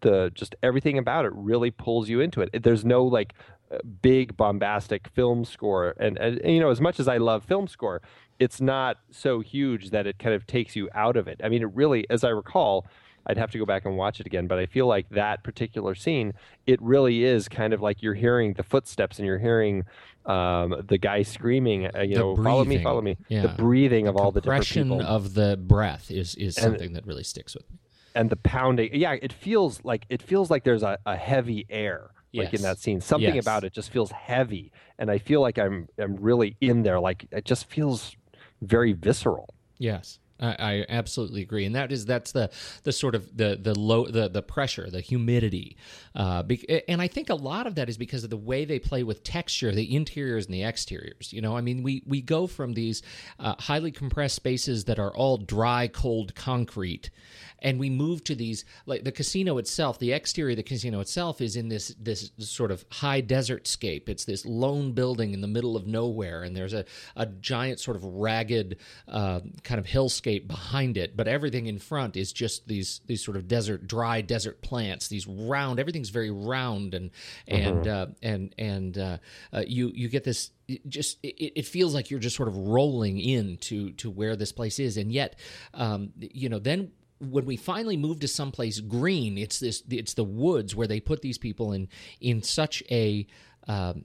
the 0.00 0.30
just 0.34 0.54
everything 0.62 0.96
about 0.98 1.24
it 1.24 1.32
really 1.34 1.70
pulls 1.70 2.08
you 2.08 2.20
into 2.20 2.40
it. 2.40 2.62
There's 2.62 2.84
no 2.84 3.04
like 3.04 3.34
uh, 3.70 3.78
big 4.02 4.36
bombastic 4.36 5.08
film 5.08 5.44
score, 5.44 5.94
and, 5.98 6.16
and, 6.18 6.38
and, 6.38 6.54
you 6.54 6.60
know, 6.60 6.70
as 6.70 6.80
much 6.80 6.98
as 7.00 7.08
I 7.08 7.16
love 7.18 7.44
film 7.44 7.66
score, 7.68 8.00
it's 8.38 8.60
not 8.60 8.98
so 9.10 9.40
huge 9.40 9.90
that 9.90 10.06
it 10.06 10.18
kind 10.18 10.34
of 10.34 10.46
takes 10.46 10.76
you 10.76 10.88
out 10.94 11.16
of 11.16 11.26
it. 11.28 11.40
I 11.44 11.48
mean, 11.48 11.62
it 11.62 11.70
really, 11.74 12.06
as 12.10 12.24
I 12.24 12.30
recall. 12.30 12.86
I'd 13.30 13.36
have 13.36 13.50
to 13.50 13.58
go 13.58 13.66
back 13.66 13.84
and 13.84 13.94
watch 13.98 14.20
it 14.20 14.26
again, 14.26 14.46
but 14.46 14.58
I 14.58 14.64
feel 14.64 14.86
like 14.86 15.06
that 15.10 15.44
particular 15.44 15.94
scene, 15.94 16.32
it 16.66 16.80
really 16.80 17.24
is 17.24 17.46
kind 17.46 17.74
of 17.74 17.82
like 17.82 18.00
you're 18.02 18.14
hearing 18.14 18.54
the 18.54 18.62
footsteps 18.62 19.18
and 19.18 19.26
you're 19.26 19.42
hearing 19.50 19.84
um, 20.24 20.74
the 20.88 20.96
guy 20.96 21.20
screaming, 21.24 21.90
uh, 21.94 22.00
you 22.00 22.14
The 22.14 22.20
know, 22.20 22.36
follow 22.36 22.60
me, 22.64 22.68
breathing. 22.68 22.84
follow 22.84 23.02
me. 23.02 23.18
Yeah. 23.28 23.42
The 23.42 23.48
breathing 23.48 24.08
of 24.08 24.16
all 24.16 24.32
the 24.32 24.40
different 24.40 24.64
people. 24.66 25.02
of 25.02 25.34
the 25.34 25.58
breath 25.58 26.10
is 26.10 26.36
is 26.36 26.56
And- 26.56 26.64
something 26.64 26.94
that 26.94 27.04
really 27.06 27.22
sticks 27.24 27.54
with 27.54 27.68
me. 27.70 27.76
And 28.18 28.28
the 28.28 28.36
pounding 28.36 28.90
yeah 28.92 29.12
it 29.22 29.32
feels 29.32 29.80
like 29.84 30.04
it 30.10 30.20
feels 30.20 30.50
like 30.50 30.64
there's 30.64 30.82
a, 30.82 30.98
a 31.06 31.16
heavy 31.16 31.64
air 31.70 32.10
like 32.34 32.52
in 32.52 32.62
that 32.62 32.78
scene 32.78 33.00
something 33.00 33.34
Yes. 33.36 33.44
about 33.46 33.64
it 33.64 33.72
just 33.72 33.90
feels 33.90 34.10
heavy 34.10 34.70
and 34.98 35.10
i 35.10 35.16
feel 35.18 35.40
like 35.40 35.56
i'm 35.58 35.86
i'm 35.98 36.16
really 36.16 36.56
in 36.60 36.82
there 36.82 37.00
like 37.00 37.26
it 37.30 37.44
just 37.44 37.64
feels 37.70 38.14
very 38.60 38.92
visceral 38.92 39.48
Yes. 39.80 40.18
I, 40.40 40.56
I 40.58 40.86
absolutely 40.88 41.42
agree, 41.42 41.64
and 41.64 41.74
that 41.74 41.90
is 41.90 42.06
that's 42.06 42.32
the 42.32 42.50
the 42.84 42.92
sort 42.92 43.14
of 43.14 43.36
the 43.36 43.58
the 43.60 43.78
low 43.78 44.06
the 44.06 44.28
the 44.28 44.42
pressure, 44.42 44.88
the 44.90 45.00
humidity, 45.00 45.76
uh, 46.14 46.42
bec- 46.42 46.64
and 46.86 47.02
I 47.02 47.08
think 47.08 47.28
a 47.28 47.34
lot 47.34 47.66
of 47.66 47.74
that 47.74 47.88
is 47.88 47.96
because 47.96 48.24
of 48.24 48.30
the 48.30 48.36
way 48.36 48.64
they 48.64 48.78
play 48.78 49.02
with 49.02 49.24
texture, 49.24 49.72
the 49.72 49.94
interiors 49.94 50.46
and 50.46 50.54
the 50.54 50.62
exteriors. 50.62 51.32
You 51.32 51.40
know, 51.40 51.56
I 51.56 51.60
mean, 51.60 51.82
we 51.82 52.02
we 52.06 52.20
go 52.20 52.46
from 52.46 52.74
these 52.74 53.02
uh, 53.38 53.54
highly 53.58 53.90
compressed 53.90 54.36
spaces 54.36 54.84
that 54.84 54.98
are 54.98 55.14
all 55.14 55.38
dry, 55.38 55.88
cold 55.88 56.34
concrete, 56.36 57.10
and 57.58 57.80
we 57.80 57.90
move 57.90 58.22
to 58.24 58.36
these 58.36 58.64
like 58.86 59.02
the 59.02 59.12
casino 59.12 59.58
itself. 59.58 59.98
The 59.98 60.12
exterior 60.12 60.52
of 60.52 60.58
the 60.58 60.62
casino 60.62 61.00
itself 61.00 61.40
is 61.40 61.56
in 61.56 61.68
this 61.68 61.94
this 61.98 62.30
sort 62.38 62.70
of 62.70 62.84
high 62.92 63.22
desert 63.22 63.66
scape. 63.66 64.08
It's 64.08 64.24
this 64.24 64.46
lone 64.46 64.92
building 64.92 65.34
in 65.34 65.40
the 65.40 65.48
middle 65.48 65.76
of 65.76 65.86
nowhere, 65.86 66.44
and 66.44 66.54
there's 66.54 66.74
a 66.74 66.84
a 67.16 67.26
giant 67.26 67.80
sort 67.80 67.96
of 67.96 68.04
ragged 68.04 68.76
uh, 69.08 69.40
kind 69.64 69.80
of 69.80 69.86
hillscape 69.86 70.27
behind 70.36 70.96
it, 70.98 71.16
but 71.16 71.26
everything 71.26 71.66
in 71.66 71.78
front 71.78 72.16
is 72.16 72.32
just 72.32 72.68
these 72.68 73.00
these 73.06 73.24
sort 73.24 73.36
of 73.36 73.48
desert, 73.48 73.86
dry 73.86 74.20
desert 74.20 74.60
plants. 74.60 75.08
These 75.08 75.26
round, 75.26 75.80
everything's 75.80 76.10
very 76.10 76.30
round, 76.30 76.92
and 76.94 77.10
and 77.46 77.88
uh, 77.88 78.06
and 78.22 78.54
and 78.58 78.98
uh, 78.98 79.18
uh, 79.52 79.62
you 79.66 79.90
you 79.94 80.08
get 80.08 80.24
this. 80.24 80.50
it 80.68 80.86
Just 80.86 81.18
it, 81.22 81.60
it 81.60 81.66
feels 81.66 81.94
like 81.94 82.10
you're 82.10 82.20
just 82.20 82.36
sort 82.36 82.48
of 82.48 82.56
rolling 82.56 83.18
into 83.18 83.92
to 83.92 84.10
where 84.10 84.36
this 84.36 84.52
place 84.52 84.78
is, 84.78 84.98
and 84.98 85.10
yet, 85.10 85.36
um, 85.72 86.12
you 86.18 86.50
know, 86.50 86.58
then 86.58 86.92
when 87.20 87.46
we 87.46 87.56
finally 87.56 87.96
move 87.96 88.20
to 88.20 88.28
someplace 88.28 88.80
green, 88.80 89.38
it's 89.38 89.58
this 89.58 89.82
it's 89.88 90.14
the 90.14 90.24
woods 90.24 90.76
where 90.76 90.86
they 90.86 91.00
put 91.00 91.22
these 91.22 91.38
people 91.38 91.72
in 91.72 91.88
in 92.20 92.42
such 92.42 92.82
a 92.90 93.26
um, 93.66 94.04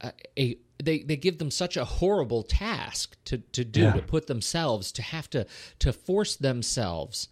a, 0.00 0.12
a 0.38 0.58
they 0.82 1.00
they 1.00 1.16
give 1.16 1.38
them 1.38 1.50
such 1.50 1.76
a 1.76 1.84
horrible 1.84 2.42
task 2.42 3.16
to 3.24 3.38
to 3.38 3.64
do 3.64 3.92
to 3.92 4.02
put 4.02 4.26
themselves 4.26 4.92
to 4.92 5.02
have 5.02 5.28
to 5.30 5.46
to 5.78 5.92
force 5.92 6.36
themselves 6.36 7.28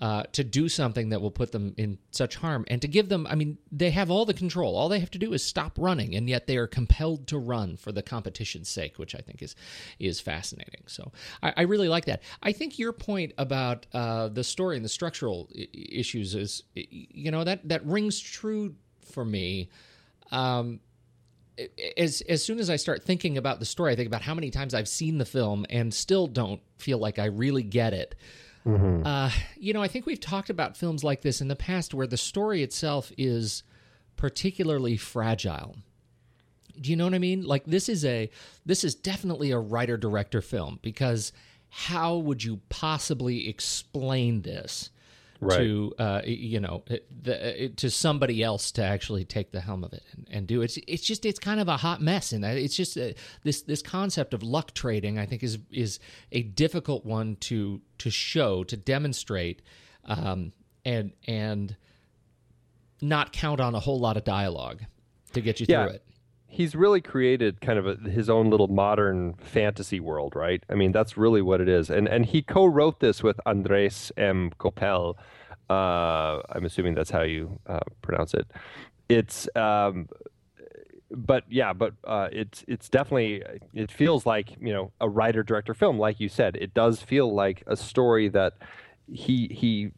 uh, 0.00 0.24
to 0.32 0.44
do 0.44 0.68
something 0.68 1.08
that 1.08 1.22
will 1.22 1.30
put 1.30 1.52
them 1.52 1.74
in 1.78 1.96
such 2.10 2.36
harm. 2.36 2.66
And 2.68 2.82
to 2.82 2.88
give 2.88 3.08
them 3.08 3.26
i 3.30 3.34
mean 3.34 3.58
they 3.72 3.90
have 3.90 4.10
all 4.10 4.24
the 4.24 4.34
control. 4.34 4.76
All 4.76 4.88
they 4.88 5.00
have 5.00 5.10
to 5.12 5.18
do 5.18 5.32
is 5.32 5.42
stop 5.42 5.72
running 5.78 6.14
and 6.14 6.28
yet 6.28 6.46
they 6.46 6.56
are 6.56 6.66
compelled 6.66 7.26
to 7.28 7.38
run 7.38 7.76
for 7.76 7.92
the 7.92 8.02
competition's 8.02 8.68
sake 8.68 8.98
which 8.98 9.14
i 9.14 9.18
think 9.18 9.42
is 9.42 9.56
is 9.98 10.20
fascinating. 10.20 10.82
So 10.86 11.12
i, 11.42 11.52
I 11.56 11.62
really 11.62 11.88
like 11.88 12.04
that. 12.06 12.22
I 12.42 12.52
think 12.52 12.78
your 12.78 12.92
point 12.92 13.32
about 13.38 13.86
uh, 13.92 14.28
the 14.28 14.44
story 14.44 14.76
and 14.76 14.84
the 14.84 14.90
structural 14.90 15.48
I- 15.56 15.68
issues 15.72 16.34
is 16.34 16.62
you 16.74 17.30
know 17.30 17.44
that 17.44 17.66
that 17.68 17.84
rings 17.86 18.20
true 18.20 18.74
for 19.00 19.24
me. 19.24 19.70
Um, 20.32 20.80
as 21.96 22.22
as 22.22 22.44
soon 22.44 22.58
as 22.58 22.70
I 22.70 22.76
start 22.76 23.02
thinking 23.02 23.38
about 23.38 23.60
the 23.60 23.64
story, 23.64 23.92
I 23.92 23.96
think 23.96 24.06
about 24.06 24.22
how 24.22 24.34
many 24.34 24.50
times 24.50 24.74
I've 24.74 24.88
seen 24.88 25.18
the 25.18 25.24
film 25.24 25.66
and 25.70 25.92
still 25.92 26.26
don't 26.26 26.60
feel 26.78 26.98
like 26.98 27.18
I 27.18 27.26
really 27.26 27.62
get 27.62 27.92
it. 27.92 28.14
Uh, 29.06 29.30
you 29.56 29.72
know, 29.72 29.82
I 29.82 29.88
think 29.88 30.06
we've 30.06 30.20
talked 30.20 30.50
about 30.50 30.76
films 30.76 31.04
like 31.04 31.22
this 31.22 31.40
in 31.40 31.48
the 31.48 31.56
past 31.56 31.94
where 31.94 32.06
the 32.06 32.16
story 32.16 32.62
itself 32.62 33.12
is 33.16 33.62
particularly 34.16 34.96
fragile. 34.96 35.76
Do 36.80 36.90
you 36.90 36.96
know 36.96 37.04
what 37.04 37.14
I 37.14 37.18
mean? 37.18 37.42
Like 37.42 37.64
this 37.64 37.88
is 37.88 38.04
a 38.04 38.28
this 38.64 38.84
is 38.84 38.94
definitely 38.94 39.50
a 39.50 39.58
writer 39.58 39.96
director 39.96 40.42
film 40.42 40.78
because 40.82 41.32
how 41.68 42.16
would 42.16 42.42
you 42.42 42.60
possibly 42.68 43.48
explain 43.48 44.42
this 44.42 44.90
Right. 45.40 45.58
to 45.58 45.94
uh, 45.98 46.22
you 46.24 46.60
know 46.60 46.82
the, 46.88 47.70
to 47.76 47.90
somebody 47.90 48.42
else 48.42 48.72
to 48.72 48.82
actually 48.82 49.24
take 49.24 49.52
the 49.52 49.60
helm 49.60 49.84
of 49.84 49.92
it 49.92 50.02
and, 50.12 50.26
and 50.30 50.46
do 50.46 50.62
it? 50.62 50.76
It's, 50.76 50.78
it's 50.88 51.02
just 51.04 51.26
it's 51.26 51.38
kind 51.38 51.60
of 51.60 51.68
a 51.68 51.76
hot 51.76 52.00
mess, 52.00 52.32
and 52.32 52.44
it's 52.44 52.74
just 52.76 52.96
uh, 52.96 53.10
this 53.42 53.62
this 53.62 53.82
concept 53.82 54.32
of 54.34 54.42
luck 54.42 54.72
trading. 54.74 55.18
I 55.18 55.26
think 55.26 55.42
is 55.42 55.58
is 55.70 55.98
a 56.32 56.42
difficult 56.42 57.04
one 57.04 57.36
to 57.40 57.82
to 57.98 58.10
show 58.10 58.64
to 58.64 58.76
demonstrate, 58.76 59.62
um, 60.04 60.52
and 60.84 61.12
and 61.26 61.76
not 63.02 63.32
count 63.32 63.60
on 63.60 63.74
a 63.74 63.80
whole 63.80 64.00
lot 64.00 64.16
of 64.16 64.24
dialogue 64.24 64.82
to 65.32 65.40
get 65.42 65.60
you 65.60 65.66
Yeah. 65.68 65.84
through 65.86 65.94
it. 65.96 66.05
He's 66.48 66.74
really 66.74 67.00
created 67.00 67.60
kind 67.60 67.78
of 67.78 67.86
a, 67.86 67.96
his 68.08 68.30
own 68.30 68.50
little 68.50 68.68
modern 68.68 69.34
fantasy 69.34 70.00
world, 70.00 70.34
right? 70.34 70.62
I 70.70 70.74
mean, 70.74 70.92
that's 70.92 71.16
really 71.16 71.42
what 71.42 71.60
it 71.60 71.68
is. 71.68 71.90
And 71.90 72.08
and 72.08 72.24
he 72.24 72.42
co-wrote 72.42 73.00
this 73.00 73.22
with 73.22 73.40
Andres 73.46 74.12
M. 74.16 74.52
Koppel. 74.58 75.16
Uh, 75.68 76.40
I'm 76.50 76.64
assuming 76.64 76.94
that's 76.94 77.10
how 77.10 77.22
you 77.22 77.58
uh, 77.66 77.80
pronounce 78.00 78.32
it. 78.34 78.46
It's 79.08 79.48
um, 79.56 80.08
but 81.10 81.44
yeah, 81.48 81.72
but 81.72 81.94
uh, 82.04 82.28
it's 82.32 82.64
it's 82.68 82.88
definitely 82.88 83.42
it 83.74 83.90
feels 83.90 84.26
like 84.26 84.56
you 84.60 84.72
know 84.72 84.92
a 85.00 85.08
writer 85.08 85.42
director 85.42 85.74
film, 85.74 85.98
like 85.98 86.20
you 86.20 86.28
said. 86.28 86.56
It 86.56 86.74
does 86.74 87.00
feel 87.00 87.32
like 87.32 87.62
a 87.66 87.76
story 87.76 88.28
that 88.28 88.54
he 89.06 89.48
he 89.48 89.90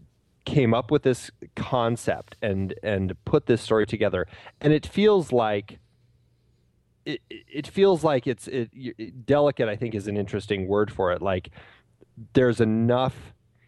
came 0.45 0.73
up 0.73 0.91
with 0.91 1.03
this 1.03 1.31
concept 1.57 2.37
and 2.43 2.75
and 2.83 3.15
put 3.25 3.47
this 3.47 3.63
story 3.63 3.87
together, 3.87 4.27
and 4.61 4.73
it 4.73 4.87
feels 4.87 5.33
like 5.33 5.79
it, 7.09 7.21
it 7.31 7.67
feels 7.67 8.05
like 8.05 8.27
it's 8.27 8.47
it, 8.49 8.71
it- 8.75 9.27
delicate. 9.27 9.69
I 9.69 9.77
think 9.77 9.95
is 9.95 10.07
an 10.09 10.17
interesting 10.17 10.69
word 10.69 10.91
for 10.91 11.13
it. 11.13 11.23
Like 11.23 11.51
there's 12.35 12.61
enough 12.61 13.15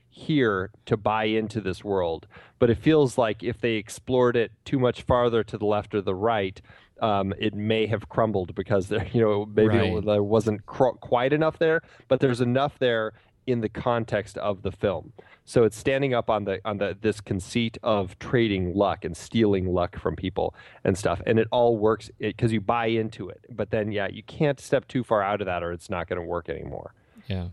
here 0.08 0.70
to 0.86 0.96
buy 0.96 1.24
into 1.24 1.60
this 1.60 1.82
world, 1.84 2.26
but 2.58 2.68
it 2.68 2.78
feels 2.78 3.16
like 3.16 3.42
if 3.42 3.60
they 3.60 3.74
explored 3.74 4.36
it 4.36 4.50
too 4.64 4.78
much 4.78 5.02
farther 5.02 5.42
to 5.44 5.56
the 5.56 5.64
left 5.64 5.94
or 5.94 6.00
the 6.00 6.14
right, 6.14 6.60
um, 7.00 7.32
it 7.38 7.54
may 7.54 7.86
have 7.86 8.08
crumbled 8.08 8.54
because 8.54 8.88
there, 8.88 9.06
you 9.12 9.20
know, 9.20 9.46
maybe 9.46 9.76
it- 9.98 10.04
there 10.04 10.22
wasn't 10.22 10.66
cr- 10.66 10.98
quite 11.00 11.32
enough 11.32 11.58
there, 11.58 11.80
but 12.08 12.20
there's 12.20 12.40
enough 12.40 12.78
there 12.78 13.12
in 13.50 13.60
the 13.60 13.68
context 13.68 14.36
of 14.38 14.62
the 14.62 14.72
film. 14.72 15.12
So 15.44 15.64
it's 15.64 15.76
standing 15.76 16.14
up 16.14 16.30
on 16.30 16.44
the 16.44 16.60
on 16.64 16.78
the 16.78 16.96
this 17.00 17.20
conceit 17.20 17.76
of 17.82 18.18
trading 18.18 18.74
luck 18.74 19.04
and 19.04 19.16
stealing 19.16 19.72
luck 19.72 19.98
from 19.98 20.14
people 20.16 20.54
and 20.84 20.96
stuff, 20.96 21.20
and 21.26 21.38
it 21.38 21.48
all 21.50 21.76
works 21.76 22.10
because 22.18 22.52
you 22.52 22.60
buy 22.60 22.86
into 22.86 23.28
it. 23.28 23.44
But 23.50 23.70
then, 23.70 23.90
yeah, 23.92 24.08
you 24.10 24.22
can't 24.22 24.60
step 24.60 24.86
too 24.88 25.02
far 25.02 25.22
out 25.22 25.40
of 25.40 25.46
that, 25.46 25.62
or 25.62 25.72
it's 25.72 25.90
not 25.90 26.08
going 26.08 26.20
to 26.20 26.26
work 26.26 26.48
anymore 26.48 26.94
Yeah. 27.28 27.48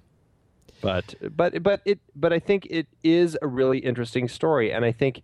but 0.82 1.16
but 1.36 1.64
but 1.64 1.82
it 1.86 2.00
but 2.16 2.32
I 2.32 2.40
think 2.40 2.68
it 2.70 2.88
is 3.04 3.38
a 3.42 3.48
really 3.48 3.80
interesting 3.80 4.28
story, 4.28 4.72
and 4.72 4.86
I 4.86 4.92
think 4.92 5.24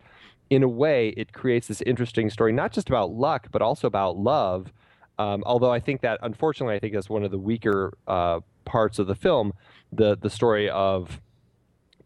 in 0.49 0.63
a 0.63 0.67
way 0.67 1.09
it 1.09 1.32
creates 1.34 1.67
this 1.67 1.82
interesting 1.82 2.30
story, 2.30 2.51
not 2.51 2.71
just 2.74 2.89
about 2.89 3.11
luck, 3.11 3.47
but 3.51 3.61
also 3.61 3.88
about 3.88 4.17
love. 4.17 4.74
Um, 5.20 5.43
although 5.45 5.72
I 5.72 5.80
think 5.80 6.01
that 6.01 6.20
unfortunately, 6.22 6.76
I 6.76 6.80
think 6.80 6.93
that's 6.93 7.09
one 7.09 7.24
of 7.24 7.32
the 7.32 7.38
weaker 7.38 7.93
uh, 8.07 8.39
parts 8.66 8.99
of 8.99 9.07
the 9.07 9.16
film, 9.16 9.53
the 9.91 10.18
the 10.18 10.30
story 10.30 10.70
of 10.70 11.22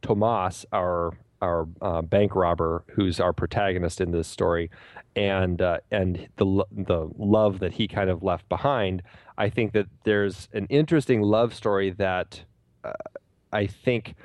Tomas, 0.01 0.65
our 0.71 1.17
our 1.41 1.67
uh, 1.81 2.01
bank 2.01 2.35
robber, 2.35 2.83
who's 2.93 3.19
our 3.19 3.33
protagonist 3.33 4.01
in 4.01 4.11
this 4.11 4.27
story, 4.27 4.69
and 5.15 5.61
uh, 5.61 5.79
and 5.91 6.27
the 6.37 6.65
the 6.71 7.09
love 7.17 7.59
that 7.59 7.73
he 7.73 7.87
kind 7.87 8.09
of 8.09 8.23
left 8.23 8.47
behind. 8.49 9.03
I 9.37 9.49
think 9.49 9.73
that 9.73 9.87
there's 10.03 10.49
an 10.53 10.65
interesting 10.69 11.21
love 11.21 11.53
story 11.53 11.91
that 11.91 12.43
uh, 12.83 12.93
I 13.53 13.67
think 13.67 14.15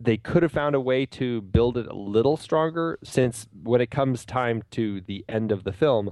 they 0.00 0.16
could 0.16 0.42
have 0.42 0.52
found 0.52 0.74
a 0.74 0.80
way 0.80 1.06
to 1.06 1.40
build 1.40 1.78
it 1.78 1.86
a 1.86 1.94
little 1.94 2.36
stronger. 2.36 2.98
Since 3.02 3.48
when 3.62 3.80
it 3.80 3.90
comes 3.90 4.24
time 4.24 4.62
to 4.72 5.00
the 5.00 5.24
end 5.28 5.50
of 5.50 5.64
the 5.64 5.72
film, 5.72 6.10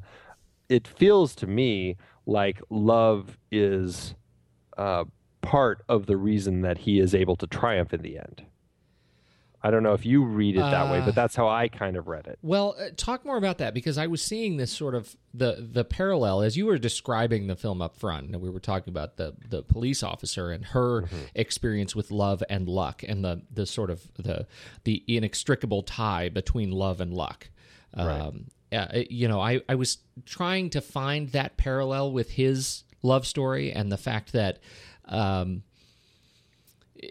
it 0.69 0.87
feels 0.87 1.35
to 1.37 1.47
me 1.47 1.97
like 2.27 2.61
love 2.71 3.39
is 3.51 4.15
uh, 4.79 5.05
part 5.41 5.83
of 5.89 6.07
the 6.07 6.17
reason 6.17 6.63
that 6.63 6.79
he 6.79 6.99
is 7.01 7.15
able 7.15 7.37
to 7.37 7.47
triumph 7.47 7.93
in 7.93 8.03
the 8.03 8.17
end. 8.19 8.47
I 9.65 9.71
don't 9.71 9.85
know 9.85 9.93
if 9.93 10.05
you 10.05 10.25
read 10.25 10.57
it 10.57 10.61
that 10.61 10.91
way, 10.91 10.99
Uh, 10.99 11.05
but 11.05 11.15
that's 11.15 11.37
how 11.37 11.49
I 11.49 11.69
kind 11.69 11.97
of 11.97 12.09
read 12.09 12.27
it. 12.27 12.37
Well, 12.43 12.75
uh, 12.81 12.89
talk 12.97 13.25
more 13.25 13.37
about 13.37 13.59
that 13.59 13.75
because 13.75 13.97
I 13.97 14.09
was 14.09 14.21
seeing 14.21 14.57
this 14.57 14.73
sort 14.73 14.97
of 14.97 15.17
the 15.33 15.69
the 15.71 15.85
parallel 15.85 16.43
as 16.43 16.57
you 16.57 16.67
were 16.67 16.79
describing 16.79 17.47
the 17.47 17.55
film 17.55 17.81
up 17.81 17.95
front. 17.97 18.27
And 18.31 18.43
we 18.43 18.51
were 18.51 18.59
talking 18.59 18.91
about 18.91 19.19
the 19.19 19.35
the 19.49 19.63
police 19.63 20.03
officer 20.03 20.51
and 20.51 20.65
her 20.67 21.09
experience 21.37 21.95
with 21.95 22.11
love 22.11 22.43
and 22.51 22.69
luck, 22.69 23.05
and 23.07 23.25
the 23.25 23.43
the 23.53 23.65
sort 23.65 23.91
of 23.91 24.11
the 24.15 24.49
the 24.83 25.05
inextricable 25.07 25.85
tie 25.85 26.29
between 26.29 26.73
love 26.73 27.01
and 27.01 27.15
luck. 27.15 27.49
Um, 27.95 28.47
uh, 28.73 29.03
you 29.11 29.29
know, 29.29 29.41
I 29.41 29.61
I 29.69 29.75
was 29.75 29.99
trying 30.25 30.71
to 30.71 30.81
find 30.81 31.31
that 31.33 31.57
parallel 31.57 32.13
with 32.13 32.31
his 32.31 32.85
love 33.03 33.27
story 33.27 33.73
and 33.73 33.91
the 33.91 33.99
fact 33.99 34.33
that. 34.33 34.59
Um, 35.07 35.63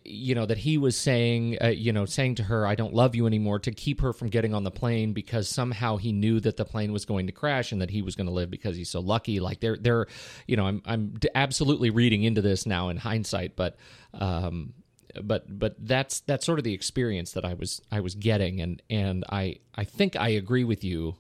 you 0.06 0.36
know 0.36 0.46
that 0.46 0.58
he 0.58 0.78
was 0.78 0.98
saying 0.98 1.58
uh, 1.62 1.68
you 1.68 1.92
know 1.92 2.06
saying 2.06 2.36
to 2.36 2.44
her 2.44 2.66
i 2.66 2.76
don't 2.76 2.94
love 2.94 3.14
you 3.14 3.28
anymore 3.28 3.60
to 3.60 3.72
keep 3.72 4.00
her 4.02 4.14
from 4.14 4.30
getting 4.30 4.54
on 4.54 4.64
the 4.64 4.72
plane 4.72 5.12
because 5.12 5.50
somehow 5.50 5.98
he 5.98 6.14
knew 6.14 6.40
that 6.40 6.56
the 6.56 6.64
plane 6.64 6.94
was 6.94 7.04
going 7.04 7.28
to 7.28 7.34
crash 7.34 7.72
and 7.72 7.82
that 7.82 7.90
he 7.90 8.02
was 8.02 8.16
going 8.16 8.28
to 8.28 8.34
live 8.34 8.50
because 8.50 8.78
he's 8.78 8.90
so 8.90 9.02
lucky 9.02 9.40
like 9.40 9.60
they're 9.60 9.78
they're 9.78 10.08
you 10.48 10.56
know 10.56 10.66
i'm 10.66 10.82
i'm 10.86 11.14
absolutely 11.36 11.90
reading 11.90 12.24
into 12.24 12.42
this 12.42 12.66
now 12.66 12.88
in 12.90 12.98
hindsight 12.98 13.56
but 13.56 13.76
um 14.14 14.74
but 15.22 15.44
but 15.60 15.76
that's 15.80 16.22
that's 16.22 16.46
sort 16.46 16.58
of 16.58 16.64
the 16.64 16.74
experience 16.74 17.34
that 17.34 17.44
i 17.44 17.54
was 17.54 17.82
i 17.92 18.00
was 18.00 18.16
getting 18.16 18.62
and 18.62 18.82
and 18.90 19.26
i 19.30 19.56
i 19.76 19.84
think 19.84 20.16
i 20.16 20.30
agree 20.30 20.64
with 20.64 20.84
you 20.84 21.16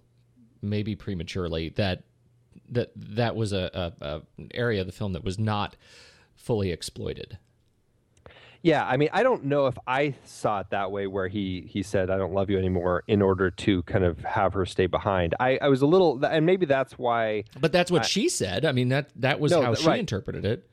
maybe 0.61 0.95
prematurely 0.95 1.69
that 1.69 2.03
that 2.69 2.91
that 2.95 3.35
was 3.35 3.53
a, 3.53 3.93
a, 4.01 4.05
a 4.05 4.21
area 4.53 4.81
of 4.81 4.87
the 4.87 4.93
film 4.93 5.13
that 5.13 5.23
was 5.23 5.37
not 5.39 5.75
fully 6.35 6.71
exploited 6.71 7.37
Yeah, 8.63 8.85
I 8.85 8.97
mean, 8.97 9.09
I 9.11 9.23
don't 9.23 9.45
know 9.45 9.65
if 9.65 9.77
I 9.87 10.13
saw 10.23 10.59
it 10.59 10.67
that 10.69 10.91
way, 10.91 11.07
where 11.07 11.27
he 11.27 11.61
he 11.67 11.81
said, 11.81 12.11
"I 12.11 12.17
don't 12.17 12.33
love 12.33 12.49
you 12.51 12.59
anymore," 12.59 13.03
in 13.07 13.19
order 13.21 13.49
to 13.49 13.81
kind 13.83 14.03
of 14.03 14.19
have 14.19 14.53
her 14.53 14.67
stay 14.67 14.85
behind. 14.85 15.33
I, 15.39 15.57
I 15.59 15.67
was 15.67 15.81
a 15.81 15.87
little, 15.87 16.23
and 16.23 16.45
maybe 16.45 16.67
that's 16.67 16.93
why. 16.99 17.45
But 17.59 17.71
that's 17.71 17.89
what 17.89 18.05
she 18.05 18.29
said. 18.29 18.63
I 18.63 18.71
mean 18.71 18.89
that 18.89 19.09
that 19.15 19.39
was 19.39 19.51
No, 19.51 19.63
how 19.63 19.73
she 19.73 19.87
right. 19.87 19.99
interpreted 19.99 20.45
it. 20.45 20.67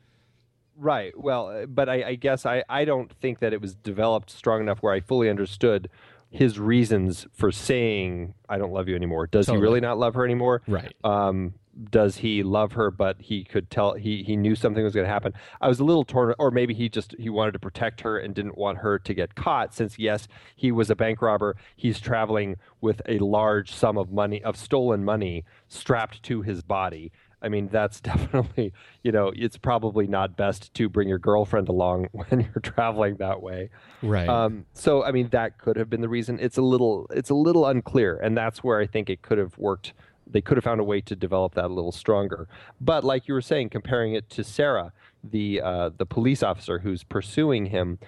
Right. 0.77 1.19
Well, 1.19 1.65
but 1.67 1.89
I, 1.89 2.11
I 2.11 2.15
guess 2.15 2.47
I, 2.47 2.63
I 2.69 2.85
don't 2.85 3.11
think 3.21 3.41
that 3.41 3.53
it 3.53 3.61
was 3.61 3.75
developed 3.75 4.31
strong 4.31 4.61
enough 4.61 4.79
where 4.81 4.93
I 4.93 5.01
fully 5.01 5.29
understood 5.29 5.89
his 6.31 6.59
reasons 6.59 7.27
for 7.33 7.51
saying 7.51 8.35
I 8.49 8.59
don't 8.59 8.73
love 8.73 8.89
you 8.89 8.97
anymore. 8.97 9.27
Does 9.27 9.47
Totally. 9.47 9.61
he 9.61 9.63
really 9.63 9.81
not 9.81 9.99
love 9.99 10.15
her 10.15 10.25
anymore? 10.25 10.63
Right. 10.67 10.95
Um, 11.05 11.55
does 11.91 12.17
he 12.17 12.43
love 12.43 12.73
her, 12.73 12.91
but 12.91 13.21
he 13.21 13.45
could 13.45 13.71
tell 13.71 13.95
he 13.95 14.23
he 14.25 14.37
knew 14.37 14.55
something 14.55 14.83
was 14.83 14.95
going 14.95 15.07
to 15.07 15.13
happen? 15.13 15.33
I 15.61 15.69
was 15.69 15.81
a 15.81 15.85
little 15.85 16.05
torn, 16.05 16.35
or 16.39 16.51
maybe 16.51 16.75
he 16.75 16.89
just 16.89 17.15
he 17.19 17.29
wanted 17.29 17.53
to 17.53 17.59
protect 17.59 18.01
her 18.01 18.19
and 18.19 18.35
didn't 18.35 18.59
want 18.59 18.79
her 18.79 18.99
to 18.99 19.15
get 19.15 19.35
caught. 19.35 19.75
Since 19.75 19.99
yes, 19.99 20.27
he 20.57 20.73
was 20.73 20.91
a 20.91 20.97
bank 20.97 21.23
robber, 21.23 21.57
he's 21.77 22.01
traveling 22.01 22.57
with 22.81 23.01
a 23.07 23.19
large 23.19 23.73
sum 23.73 23.97
of 23.97 24.11
money 24.11 24.43
of 24.43 24.57
stolen 24.57 25.05
money 25.05 25.45
strapped 25.69 26.23
to 26.25 26.43
his 26.43 26.63
body. 26.63 27.13
I 27.43 27.49
mean, 27.49 27.69
that's 27.69 28.01
definitely, 28.03 28.73
you 29.03 29.13
know, 29.13 29.33
it's 29.35 29.57
probably 29.57 30.07
not 30.07 30.37
best 30.37 30.73
to 30.75 30.89
bring 30.89 31.09
your 31.09 31.19
girlfriend 31.19 31.69
along 31.69 32.09
when 32.13 32.41
you're 32.41 32.63
traveling 32.63 33.17
that 33.17 33.43
way. 33.43 33.71
Right. 34.03 34.29
Um, 34.29 34.67
so, 34.73 35.05
I 35.05 35.13
mean, 35.13 35.29
that 35.31 35.59
could 35.59 35.77
have 35.77 35.91
been 35.91 36.01
the 36.01 36.09
reason. 36.09 36.39
It's 36.41 36.59
a 36.59 36.63
little, 36.63 37.07
it's 37.11 37.31
a 37.31 37.35
little 37.35 37.67
unclear, 37.67 38.17
and 38.17 38.37
that's 38.37 38.63
where 38.63 38.81
I 38.81 38.87
think 38.87 39.11
it 39.11 39.23
could 39.23 39.39
have 39.39 39.57
worked. 39.59 39.93
They 40.31 40.43
could 40.43 40.59
have 40.59 40.65
found 40.65 40.81
a 40.81 40.85
way 40.85 41.01
to 41.03 41.17
develop 41.17 41.55
that 41.55 41.65
a 41.65 41.69
little 41.69 41.93
stronger. 41.93 42.49
But 42.81 43.03
like 43.03 43.29
you 43.29 43.35
were 43.35 43.41
saying, 43.41 43.71
comparing 43.71 44.13
it 44.13 44.29
to 44.31 44.45
Sarah, 44.45 44.93
the 45.25 45.61
uh, 45.63 45.91
the 45.97 46.05
police 46.05 46.43
officer 46.43 46.79
who's 46.81 47.03
pursuing 47.03 47.67
him, 47.67 47.99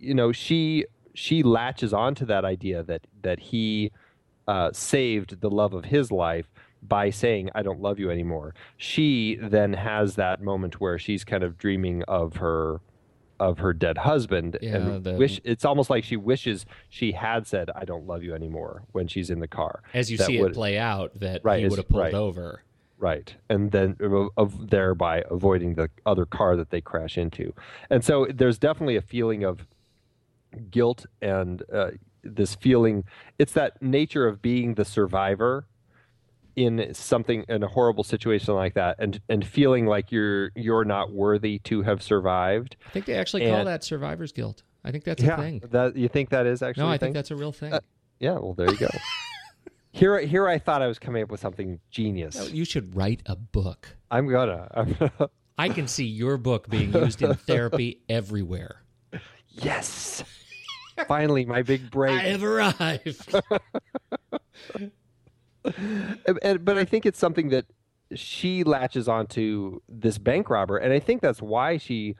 you 0.00 0.14
know, 0.14 0.32
she 0.32 0.86
she 1.14 1.44
latches 1.44 1.94
onto 1.94 2.26
that 2.26 2.44
idea 2.44 2.82
that 2.82 3.06
that 3.22 3.38
he 3.38 3.92
uh, 4.48 4.70
saved 4.72 5.40
the 5.40 5.50
love 5.50 5.72
of 5.72 5.86
his 5.86 6.10
life 6.10 6.46
by 6.86 7.10
saying 7.10 7.50
I 7.54 7.62
don't 7.62 7.80
love 7.80 7.98
you 7.98 8.10
anymore. 8.10 8.54
She 8.76 9.36
then 9.40 9.72
has 9.72 10.16
that 10.16 10.42
moment 10.42 10.80
where 10.80 10.98
she's 10.98 11.24
kind 11.24 11.42
of 11.42 11.56
dreaming 11.58 12.02
of 12.04 12.36
her 12.36 12.80
of 13.40 13.58
her 13.58 13.72
dead 13.72 13.98
husband 13.98 14.56
Yeah, 14.62 14.76
and 14.76 15.04
the- 15.04 15.14
wish 15.14 15.40
it's 15.42 15.64
almost 15.64 15.90
like 15.90 16.04
she 16.04 16.16
wishes 16.16 16.64
she 16.88 17.12
had 17.12 17.46
said 17.48 17.68
I 17.74 17.84
don't 17.84 18.06
love 18.06 18.22
you 18.22 18.32
anymore 18.34 18.84
when 18.92 19.08
she's 19.08 19.28
in 19.28 19.40
the 19.40 19.48
car. 19.48 19.82
As 19.92 20.10
you 20.10 20.16
That 20.18 20.26
see 20.28 20.40
would- 20.40 20.52
it 20.52 20.54
play 20.54 20.78
out, 20.78 21.18
that 21.18 21.40
Right, 21.42 21.60
he 21.60 21.68
would 21.68 21.78
have 21.78 21.88
pulled 21.88 22.02
right. 22.02 22.14
over. 22.14 22.62
Right. 22.96 23.34
And 23.50 23.72
then 23.72 23.96
of, 24.00 24.28
of 24.36 24.70
thereby 24.70 25.24
avoiding 25.30 25.74
the 25.74 25.90
other 26.06 26.24
car 26.26 26.54
that 26.56 26.70
they 26.70 26.80
crash 26.80 27.18
into. 27.18 27.52
And 27.90 28.04
so 28.04 28.26
there's 28.32 28.56
definitely 28.58 28.96
a 28.96 29.02
feeling 29.02 29.42
of 29.42 29.66
guilt 30.70 31.04
and 31.20 31.62
uh, 31.72 31.90
this 32.22 32.54
feeling 32.54 33.04
it's 33.38 33.52
that 33.52 33.82
nature 33.82 34.26
of 34.28 34.40
being 34.40 34.74
the 34.74 34.84
survivor 34.84 35.66
in 36.56 36.92
something 36.94 37.44
in 37.48 37.62
a 37.62 37.68
horrible 37.68 38.04
situation 38.04 38.54
like 38.54 38.74
that 38.74 38.96
and 38.98 39.20
and 39.28 39.46
feeling 39.46 39.86
like 39.86 40.12
you're 40.12 40.50
you're 40.54 40.84
not 40.84 41.12
worthy 41.12 41.58
to 41.60 41.82
have 41.82 42.02
survived. 42.02 42.76
I 42.86 42.90
think 42.90 43.06
they 43.06 43.14
actually 43.14 43.46
call 43.48 43.64
that 43.64 43.84
survivor's 43.84 44.32
guilt. 44.32 44.62
I 44.84 44.90
think 44.90 45.04
that's 45.04 45.22
a 45.22 45.36
thing. 45.36 45.62
That 45.70 45.96
you 45.96 46.08
think 46.08 46.30
that 46.30 46.46
is 46.46 46.62
actually 46.62 46.84
No, 46.84 46.90
I 46.90 46.98
think 46.98 47.14
that's 47.14 47.30
a 47.30 47.36
real 47.36 47.52
thing. 47.52 47.72
Uh, 47.72 47.80
Yeah, 48.20 48.32
well 48.32 48.54
there 48.54 48.70
you 48.70 48.76
go. 48.76 48.88
here 49.92 50.18
here 50.20 50.48
I 50.48 50.58
thought 50.58 50.82
I 50.82 50.86
was 50.86 50.98
coming 50.98 51.22
up 51.22 51.30
with 51.30 51.40
something 51.40 51.80
genius. 51.90 52.36
No, 52.36 52.44
you 52.44 52.64
should 52.64 52.94
write 52.94 53.22
a 53.26 53.36
book. 53.36 53.96
I'm 54.10 54.28
gonna. 54.28 54.68
I'm 54.74 54.92
gonna 54.92 55.30
I 55.58 55.68
can 55.68 55.86
see 55.86 56.04
your 56.06 56.36
book 56.36 56.68
being 56.68 56.92
used 56.92 57.22
in 57.22 57.34
therapy 57.34 58.00
everywhere. 58.08 58.82
Yes. 59.48 60.24
Finally, 61.06 61.44
my 61.44 61.62
big 61.62 61.90
break. 61.92 62.18
I 62.20 62.24
have 62.24 62.42
arrived. 62.44 63.34
And- 65.64 66.38
and- 66.42 66.64
but 66.64 66.78
I 66.78 66.84
think 66.84 67.06
it's 67.06 67.18
something 67.18 67.48
that 67.50 67.66
she 68.14 68.64
latches 68.64 69.08
onto 69.08 69.80
this 69.88 70.18
bank 70.18 70.50
robber, 70.50 70.76
and 70.76 70.92
I 70.92 70.98
think 70.98 71.22
that's 71.22 71.42
why 71.42 71.78
she 71.78 72.16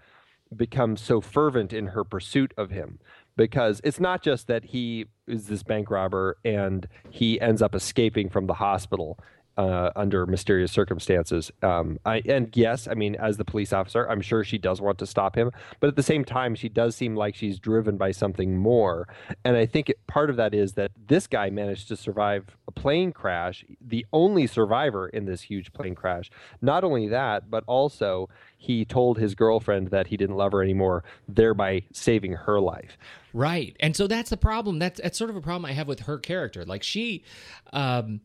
becomes 0.55 1.01
so 1.01 1.21
fervent 1.21 1.73
in 1.73 1.89
her 1.89 2.05
pursuit 2.05 2.53
of 2.57 2.71
him. 2.71 2.99
Because 3.37 3.81
it's 3.83 3.99
not 3.99 4.23
just 4.23 4.47
that 4.47 4.67
he 4.67 5.07
is 5.27 5.49
this 5.49 5.65
bank 5.65 5.91
robber 5.91 6.37
and 6.45 6.87
he 7.11 7.41
ends 7.41 7.61
up 7.61 7.75
escaping 7.75 8.29
from 8.29 8.47
the 8.47 8.55
hospital 8.55 9.19
uh, 9.57 9.91
under 9.95 10.27
mysterious 10.27 10.73
circumstances. 10.73 11.51
Um, 11.63 11.99
I, 12.05 12.23
and 12.27 12.55
yes, 12.57 12.89
I 12.89 12.95
mean, 12.95 13.15
as 13.17 13.37
the 13.37 13.45
police 13.45 13.73
officer, 13.73 14.09
I'm 14.09 14.21
sure 14.21 14.43
she 14.45 14.59
does 14.59 14.81
want 14.81 14.99
to 14.99 15.07
stop 15.07 15.37
him, 15.37 15.51
but 15.81 15.89
at 15.89 15.97
the 15.97 16.03
same 16.03 16.25
time, 16.25 16.55
she 16.55 16.69
does 16.69 16.97
seem 16.97 17.15
like 17.15 17.35
she's 17.35 17.59
driven 17.59 17.97
by 17.97 18.11
something 18.11 18.57
more. 18.57 19.09
And 19.45 19.57
I 19.57 19.67
think 19.67 19.91
it, 19.91 20.07
part 20.07 20.31
of 20.31 20.37
that 20.37 20.55
is 20.55 20.73
that 20.75 20.91
this 21.07 21.27
guy 21.27 21.51
managed 21.51 21.89
to 21.89 21.97
survive 21.97 22.57
a 22.67 22.73
plane 22.73 23.13
crash, 23.13 23.65
the 23.81 24.05
only 24.13 24.47
survivor 24.47 25.09
in 25.09 25.25
this 25.25 25.43
huge 25.43 25.73
plane 25.73 25.95
crash. 25.95 26.31
Not 26.61 26.85
only 26.85 27.09
that, 27.09 27.51
but 27.51 27.65
also 27.67 28.29
he 28.59 28.85
told 28.85 29.19
his 29.19 29.35
girlfriend 29.35 29.89
that 29.89 30.09
he 30.09 30.17
didn't 30.17 30.37
love 30.37 30.53
her 30.53 30.63
anymore, 30.63 31.05
thereby 31.29 31.83
saving 31.93 32.33
her 32.33 32.61
life. 32.61 32.97
Right. 33.33 33.77
And 33.81 33.97
so 33.97 34.07
that's 34.07 34.31
the 34.31 34.37
problem. 34.37 34.79
That's 34.79 35.01
that's 35.01 35.19
sort 35.19 35.31
of 35.31 35.37
a 35.37 35.41
problem 35.41 35.65
I 35.65 35.73
have 35.73 35.89
with 35.89 36.01
her 36.01 36.19
character. 36.19 36.65
Like 36.65 36.83
she 36.83 37.25
um 37.73 38.21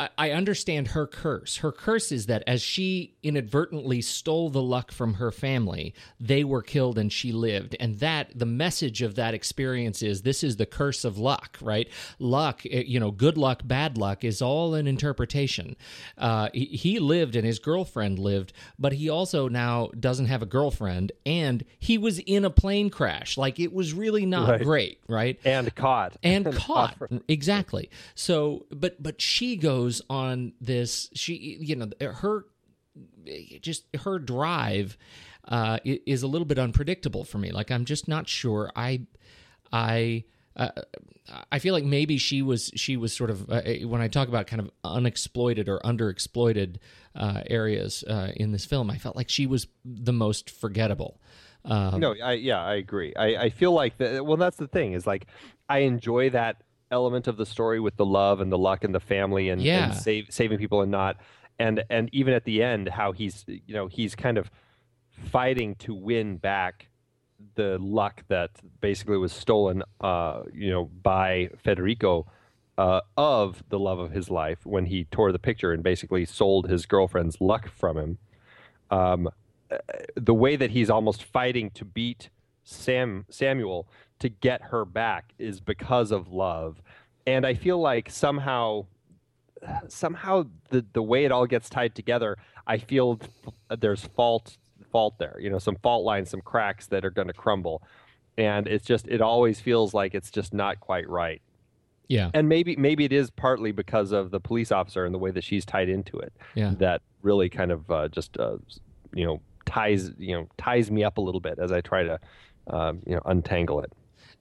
I- 0.00 0.08
I 0.16 0.30
understand 0.30 0.88
her 0.88 1.06
curse. 1.06 1.58
Her 1.58 1.70
curse 1.72 2.10
is 2.10 2.24
that 2.26 2.42
as 2.46 2.62
she 2.62 3.16
inadvertently 3.22 4.00
stole 4.00 4.48
the 4.48 4.62
luck 4.62 4.92
from 4.92 5.14
her 5.14 5.30
family, 5.30 5.92
they 6.18 6.42
were 6.42 6.62
killed 6.62 6.96
and 6.98 7.12
she 7.12 7.32
lived. 7.32 7.76
And 7.78 7.98
that 7.98 8.30
the 8.34 8.46
message 8.46 9.02
of 9.02 9.14
that 9.16 9.34
experience 9.34 10.02
is 10.02 10.22
this 10.22 10.42
is 10.42 10.56
the 10.56 10.64
curse 10.64 11.04
of 11.04 11.18
luck, 11.18 11.58
right? 11.60 11.86
Luck, 12.18 12.62
eh, 12.70 12.84
you 12.86 12.98
know, 12.98 13.10
good 13.10 13.36
luck, 13.36 13.60
bad 13.66 13.98
luck 13.98 14.24
is 14.24 14.40
all 14.40 14.74
an 14.74 14.86
interpretation. 14.86 15.76
Uh, 16.16 16.48
he, 16.54 16.64
he 16.64 16.98
lived 16.98 17.36
and 17.36 17.44
his 17.44 17.58
girlfriend 17.58 18.18
lived, 18.18 18.54
but 18.78 18.94
he 18.94 19.10
also 19.10 19.48
now 19.48 19.90
doesn't 20.00 20.26
have 20.26 20.40
a 20.40 20.46
girlfriend 20.46 21.12
and 21.26 21.62
he 21.78 21.98
was 21.98 22.18
in 22.20 22.46
a 22.46 22.50
plane 22.50 22.88
crash. 22.88 23.36
Like 23.36 23.60
it 23.60 23.72
was 23.72 23.92
really 23.92 24.24
not 24.24 24.48
Right. 24.48 24.62
great, 24.62 24.98
right? 25.08 25.38
And 25.44 25.74
caught. 25.74 26.16
and 26.22 26.50
caught 26.54 26.96
for- 26.96 27.10
exactly 27.28 27.90
so 28.14 28.64
but 28.70 29.02
but 29.02 29.20
she 29.20 29.56
goes 29.56 29.89
on 30.10 30.52
this 30.60 31.08
she 31.14 31.58
you 31.60 31.76
know 31.76 31.88
her 32.00 32.44
just 33.60 33.84
her 33.96 34.18
drive 34.18 34.96
uh 35.48 35.78
is 35.84 36.22
a 36.22 36.26
little 36.26 36.46
bit 36.46 36.58
unpredictable 36.58 37.24
for 37.24 37.38
me 37.38 37.50
like 37.50 37.70
i'm 37.70 37.84
just 37.84 38.08
not 38.08 38.28
sure 38.28 38.70
i 38.76 39.00
i 39.72 40.24
uh, 40.56 40.68
I 41.50 41.58
feel 41.58 41.72
like 41.74 41.84
maybe 41.84 42.18
she 42.18 42.42
was 42.42 42.70
she 42.74 42.96
was 42.96 43.14
sort 43.14 43.30
of 43.30 43.50
uh, 43.50 43.62
when 43.84 44.00
I 44.00 44.08
talk 44.08 44.28
about 44.28 44.46
kind 44.46 44.60
of 44.60 44.70
unexploited 44.84 45.68
or 45.68 45.78
underexploited 45.80 46.76
uh, 47.14 47.42
areas 47.46 48.02
uh, 48.04 48.32
in 48.36 48.52
this 48.52 48.64
film, 48.64 48.90
I 48.90 48.98
felt 48.98 49.16
like 49.16 49.28
she 49.28 49.46
was 49.46 49.68
the 49.84 50.12
most 50.12 50.50
forgettable. 50.50 51.20
Um, 51.64 52.00
no, 52.00 52.14
I 52.22 52.32
yeah, 52.32 52.62
I 52.62 52.74
agree. 52.74 53.14
I, 53.14 53.36
I 53.36 53.50
feel 53.50 53.72
like 53.72 53.98
that. 53.98 54.24
Well, 54.24 54.36
that's 54.36 54.56
the 54.56 54.66
thing 54.66 54.92
is 54.92 55.06
like 55.06 55.26
I 55.68 55.80
enjoy 55.80 56.30
that 56.30 56.62
element 56.90 57.26
of 57.28 57.36
the 57.36 57.46
story 57.46 57.80
with 57.80 57.96
the 57.96 58.04
love 58.04 58.40
and 58.40 58.50
the 58.50 58.58
luck 58.58 58.84
and 58.84 58.94
the 58.94 59.00
family 59.00 59.48
and, 59.48 59.62
Yeah. 59.62 59.86
and 59.90 59.94
save, 59.94 60.26
saving 60.30 60.58
people 60.58 60.82
and 60.82 60.90
not 60.90 61.16
and 61.58 61.84
and 61.90 62.08
even 62.12 62.34
at 62.34 62.44
the 62.44 62.62
end 62.62 62.88
how 62.88 63.12
he's 63.12 63.44
you 63.46 63.74
know 63.74 63.86
he's 63.86 64.14
kind 64.14 64.38
of 64.38 64.50
fighting 65.10 65.74
to 65.76 65.94
win 65.94 66.36
back 66.36 66.88
the 67.54 67.78
luck 67.78 68.24
that 68.28 68.50
basically 68.80 69.16
was 69.18 69.32
stolen 69.32 69.82
uh 70.00 70.42
you 70.52 70.70
know 70.70 70.86
by 70.86 71.50
Federico 71.62 72.26
uh, 72.78 73.02
of 73.18 73.62
the 73.68 73.78
love 73.78 73.98
of 73.98 74.10
his 74.12 74.30
life 74.30 74.64
when 74.64 74.86
he 74.86 75.04
tore 75.04 75.32
the 75.32 75.38
picture 75.38 75.70
and 75.70 75.82
basically 75.82 76.24
sold 76.24 76.66
his 76.70 76.86
girlfriend's 76.86 77.38
luck 77.38 77.68
from 77.68 77.98
him 77.98 78.18
um, 78.90 79.28
the 80.16 80.32
way 80.32 80.56
that 80.56 80.70
he's 80.70 80.88
almost 80.88 81.22
fighting 81.22 81.70
to 81.72 81.84
beat 81.84 82.30
Sam 82.64 83.26
Samuel 83.28 83.88
to 84.18 84.28
get 84.28 84.62
her 84.62 84.84
back 84.84 85.32
is 85.38 85.60
because 85.60 86.10
of 86.10 86.32
love, 86.32 86.82
and 87.26 87.46
I 87.46 87.54
feel 87.54 87.78
like 87.80 88.10
somehow, 88.10 88.86
somehow 89.88 90.44
the 90.70 90.84
the 90.92 91.02
way 91.02 91.24
it 91.24 91.32
all 91.32 91.46
gets 91.46 91.68
tied 91.68 91.94
together, 91.94 92.36
I 92.66 92.78
feel 92.78 93.20
there's 93.78 94.04
fault 94.04 94.56
fault 94.90 95.18
there. 95.18 95.36
You 95.40 95.50
know, 95.50 95.58
some 95.58 95.76
fault 95.76 96.04
lines, 96.04 96.30
some 96.30 96.40
cracks 96.40 96.86
that 96.88 97.04
are 97.04 97.10
going 97.10 97.28
to 97.28 97.34
crumble, 97.34 97.82
and 98.36 98.66
it's 98.66 98.84
just 98.84 99.08
it 99.08 99.20
always 99.20 99.60
feels 99.60 99.94
like 99.94 100.14
it's 100.14 100.30
just 100.30 100.52
not 100.52 100.80
quite 100.80 101.08
right. 101.08 101.42
yeah, 102.08 102.30
And 102.34 102.48
maybe 102.48 102.76
maybe 102.76 103.04
it 103.04 103.12
is 103.12 103.30
partly 103.30 103.72
because 103.72 104.12
of 104.12 104.30
the 104.30 104.40
police 104.40 104.72
officer 104.72 105.04
and 105.04 105.14
the 105.14 105.18
way 105.18 105.30
that 105.30 105.44
she's 105.44 105.64
tied 105.64 105.88
into 105.88 106.18
it 106.18 106.32
yeah. 106.54 106.74
that 106.78 107.02
really 107.22 107.48
kind 107.48 107.70
of 107.70 107.90
uh, 107.90 108.08
just 108.08 108.36
uh, 108.38 108.56
you 109.14 109.24
know 109.24 109.40
ties 109.66 110.10
you 110.18 110.34
know 110.34 110.48
ties 110.58 110.90
me 110.90 111.04
up 111.04 111.18
a 111.18 111.20
little 111.20 111.40
bit 111.40 111.58
as 111.58 111.70
I 111.70 111.80
try 111.80 112.02
to 112.02 112.18
um, 112.70 113.00
you 113.06 113.14
know 113.14 113.22
untangle 113.26 113.80
it. 113.80 113.92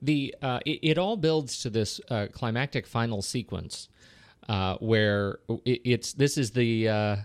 the 0.01 0.33
uh, 0.41 0.59
it, 0.65 0.79
it 0.81 0.97
all 0.97 1.17
builds 1.17 1.61
to 1.63 1.69
this 1.69 1.99
uh, 2.09 2.27
climactic 2.31 2.87
final 2.87 3.21
sequence 3.21 3.89
uh, 4.47 4.75
where 4.77 5.39
it, 5.65 5.81
it's 5.83 6.13
this 6.13 6.37
is 6.37 6.51
the 6.51 6.87
uh, 6.87 7.15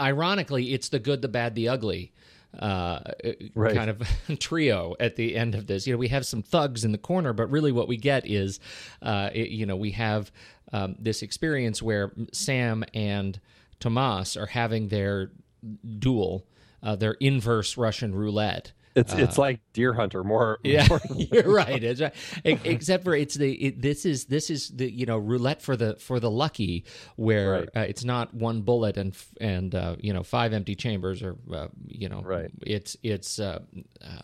ironically 0.00 0.72
it's 0.74 0.88
the 0.90 0.98
good 0.98 1.22
the 1.22 1.28
bad 1.28 1.54
the 1.54 1.68
ugly 1.68 2.12
uh, 2.58 3.00
Right. 3.54 3.74
kind 3.74 3.90
of 3.90 4.02
trio 4.38 4.94
at 4.98 5.16
the 5.16 5.36
end 5.36 5.54
of 5.54 5.66
this 5.66 5.86
you 5.86 5.92
know 5.92 5.98
we 5.98 6.08
have 6.08 6.24
some 6.24 6.42
thugs 6.42 6.84
in 6.84 6.92
the 6.92 6.98
corner 6.98 7.32
but 7.34 7.50
really 7.50 7.72
what 7.72 7.88
we 7.88 7.96
get 7.98 8.26
is 8.26 8.58
uh, 9.02 9.28
it- 9.34 9.50
you 9.50 9.66
know 9.66 9.76
we 9.76 9.90
have 9.92 10.30
um, 10.72 10.96
this 10.98 11.22
experience 11.22 11.82
where 11.82 12.12
Sam 12.32 12.84
and 12.94 13.40
Tomas 13.80 14.36
are 14.36 14.46
having 14.46 14.88
their 14.88 15.30
duel 15.98 16.46
uh, 16.82 16.96
their 16.96 17.12
inverse 17.20 17.76
Russian 17.76 18.14
roulette 18.14 18.72
It's 18.98 19.12
it's 19.14 19.38
like 19.38 19.60
Deer 19.72 19.92
Hunter 19.94 20.22
more. 20.24 20.58
yeah, 20.64 20.86
more- 20.88 21.00
you're 21.16 21.52
right. 21.52 21.82
It's 21.82 22.00
right. 22.00 22.14
Except 22.44 23.04
for 23.04 23.14
it's 23.14 23.34
the 23.34 23.52
it, 23.54 23.82
this 23.82 24.04
is 24.04 24.26
this 24.26 24.50
is 24.50 24.68
the 24.70 24.90
you 24.90 25.06
know 25.06 25.18
roulette 25.18 25.62
for 25.62 25.76
the 25.76 25.94
for 25.96 26.20
the 26.20 26.30
lucky 26.30 26.84
where 27.16 27.50
Right. 27.52 27.68
uh, 27.76 27.80
it's 27.80 28.04
not 28.04 28.34
one 28.34 28.62
bullet 28.62 28.96
and 28.96 29.16
and 29.40 29.74
uh, 29.74 29.96
you 30.00 30.12
know 30.12 30.22
five 30.22 30.52
empty 30.52 30.74
chambers 30.74 31.22
or 31.22 31.36
uh, 31.52 31.68
you 31.86 32.08
know 32.08 32.22
Right. 32.22 32.50
It's 32.66 32.96
it's 33.02 33.38
uh, 33.38 33.60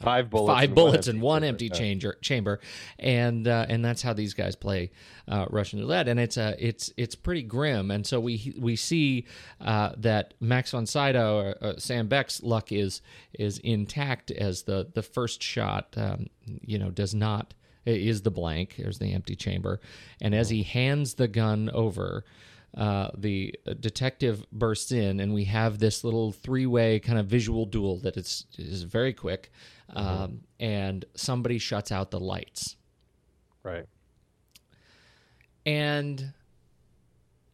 five 0.03 0.31
bullets. 0.31 0.59
five 0.59 0.65
and 0.71 0.75
bullets 0.75 0.97
empty 1.09 1.11
and 1.11 1.23
one 1.23 1.45
empty 1.45 1.69
chamber 1.71 2.17
chamber 2.21 2.61
and 2.99 3.47
uh, 3.49 3.67
and 3.69 3.85
that's 3.85 4.03
how 4.03 4.13
these 4.13 4.35
guys 4.35 4.57
play 4.57 4.91
uh, 5.29 5.47
Russian 5.51 5.79
roulette 5.81 6.09
and 6.09 6.19
it's 6.21 6.37
a 6.37 6.55
it's 6.59 6.93
it's 6.97 7.15
pretty 7.15 7.43
grim 7.43 7.91
and 7.91 8.07
so 8.07 8.21
we 8.21 8.53
we 8.59 8.77
see 8.77 9.25
uh, 9.61 9.93
that 9.99 10.35
Max 10.41 10.73
von 10.73 10.87
Sydow 10.87 11.37
or 11.39 11.65
uh, 11.65 11.75
Sam 11.79 12.09
Beck's 12.09 12.43
luck 12.43 12.73
is 12.73 13.01
is 13.39 13.59
intact 13.59 14.31
as 14.31 14.64
the 14.67 14.91
the 14.95 15.03
first 15.03 15.43
shot 15.43 15.95
um, 15.97 16.27
you 16.47 16.79
know 16.79 16.91
does 16.91 17.15
not 17.15 17.55
is 17.87 18.23
the 18.23 18.31
blank 18.31 18.77
there's 18.79 18.99
the 18.99 19.13
empty 19.13 19.37
chamber. 19.37 19.81
And 20.21 20.35
as 20.35 20.49
he 20.49 20.63
hands 20.63 21.15
the 21.15 21.29
gun 21.29 21.71
over 21.75 22.25
uh, 22.77 23.11
the 23.17 23.55
detective 23.79 24.45
bursts 24.51 24.91
in, 24.91 25.21
and 25.21 25.33
we 25.33 25.45
have 25.45 25.79
this 25.79 26.03
little 26.03 26.33
three-way 26.33 26.99
kind 26.99 27.19
of 27.19 27.27
visual 27.27 27.67
duel 27.67 27.99
that 28.01 28.17
is 28.17 28.47
is 28.59 28.83
very 28.83 29.13
quick, 29.13 29.53
um, 29.95 30.41
and 30.59 31.05
somebody 31.15 31.59
shuts 31.59 31.93
out 31.93 32.11
the 32.11 32.19
lights, 32.19 32.75
Right. 33.63 33.87
and 35.65 36.33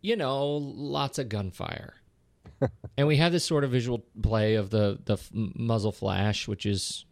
you 0.00 0.16
know 0.16 0.46
lots 0.56 1.18
of 1.18 1.28
gunfire 1.28 1.94
and 2.96 3.06
we 3.06 3.16
have 3.16 3.32
this 3.32 3.44
sort 3.44 3.64
of 3.64 3.70
visual 3.70 4.04
play 4.22 4.54
of 4.54 4.70
the 4.70 4.98
the 5.04 5.14
f- 5.14 5.30
muzzle 5.32 5.92
flash 5.92 6.46
which 6.46 6.66
is 6.66 7.04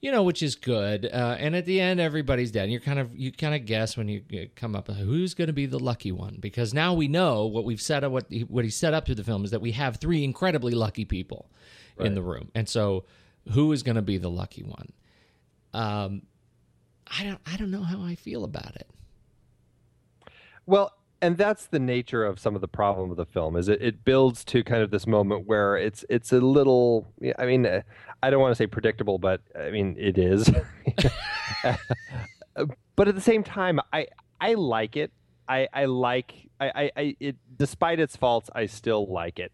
you 0.00 0.10
know 0.10 0.22
which 0.22 0.42
is 0.42 0.54
good. 0.54 1.06
Uh, 1.06 1.36
and 1.38 1.54
at 1.54 1.66
the 1.66 1.80
end 1.80 2.00
everybody's 2.00 2.50
dead. 2.50 2.64
And 2.64 2.72
you're 2.72 2.80
kind 2.80 2.98
of 2.98 3.14
you 3.16 3.32
kind 3.32 3.54
of 3.54 3.66
guess 3.66 3.96
when 3.96 4.08
you 4.08 4.22
uh, 4.32 4.44
come 4.56 4.74
up 4.74 4.88
who's 4.88 5.34
going 5.34 5.48
to 5.48 5.52
be 5.52 5.66
the 5.66 5.78
lucky 5.78 6.12
one? 6.12 6.38
Because 6.40 6.72
now 6.72 6.94
we 6.94 7.08
know 7.08 7.46
what 7.46 7.64
we've 7.64 7.80
set 7.80 8.02
up 8.02 8.12
what 8.12 8.26
he, 8.30 8.40
what 8.40 8.64
he 8.64 8.70
set 8.70 8.94
up 8.94 9.04
to 9.06 9.14
the 9.14 9.24
film 9.24 9.44
is 9.44 9.50
that 9.50 9.60
we 9.60 9.72
have 9.72 9.96
three 9.96 10.24
incredibly 10.24 10.72
lucky 10.72 11.04
people 11.04 11.50
in 11.98 12.14
the 12.14 12.22
room. 12.22 12.50
And 12.54 12.66
so 12.66 13.04
who 13.52 13.72
is 13.72 13.82
going 13.82 13.96
to 13.96 14.02
be 14.02 14.16
the 14.16 14.30
lucky 14.30 14.62
one? 14.62 14.92
Um 15.74 16.22
i 17.18 17.24
don't 17.24 17.40
i 17.44 17.56
don't 17.56 17.70
know 17.70 17.82
how 17.82 18.02
i 18.02 18.14
feel 18.14 18.44
about 18.44 18.76
it. 18.76 18.88
Well, 20.66 20.92
and 21.22 21.36
that's 21.36 21.66
the 21.66 21.78
nature 21.78 22.24
of 22.24 22.38
some 22.38 22.54
of 22.54 22.60
the 22.60 22.68
problem 22.68 23.10
of 23.10 23.16
the 23.16 23.26
film 23.26 23.56
is 23.56 23.68
it, 23.68 23.82
it 23.82 24.04
builds 24.04 24.44
to 24.44 24.64
kind 24.64 24.82
of 24.82 24.90
this 24.90 25.06
moment 25.06 25.46
where 25.46 25.76
it's 25.76 26.04
it's 26.08 26.32
a 26.32 26.40
little 26.40 27.06
I 27.38 27.46
mean 27.46 27.66
I 28.22 28.30
don't 28.30 28.40
want 28.40 28.52
to 28.52 28.56
say 28.56 28.66
predictable 28.66 29.18
but 29.18 29.40
I 29.58 29.70
mean 29.70 29.96
it 29.98 30.18
is. 30.18 30.50
But 32.96 33.08
at 33.08 33.14
the 33.14 33.20
same 33.22 33.42
time 33.42 33.80
I 33.94 34.08
I 34.40 34.54
like 34.54 34.94
it. 34.94 35.10
I 35.48 35.68
I 35.72 35.86
like 35.86 36.34
I, 36.60 36.90
I 36.94 37.16
it 37.18 37.36
despite 37.56 37.98
its 37.98 38.14
faults 38.14 38.50
I 38.54 38.66
still 38.66 39.10
like 39.10 39.38
it. 39.38 39.52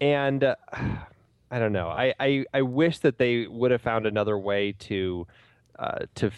And 0.00 0.44
uh, 0.44 0.54
I 1.50 1.58
don't 1.58 1.72
know. 1.72 1.88
I, 1.88 2.14
I 2.20 2.44
I 2.54 2.62
wish 2.62 3.00
that 3.00 3.18
they 3.18 3.48
would 3.48 3.72
have 3.72 3.82
found 3.82 4.06
another 4.06 4.38
way 4.38 4.72
to 4.80 5.26
uh, 5.78 6.06
to 6.16 6.30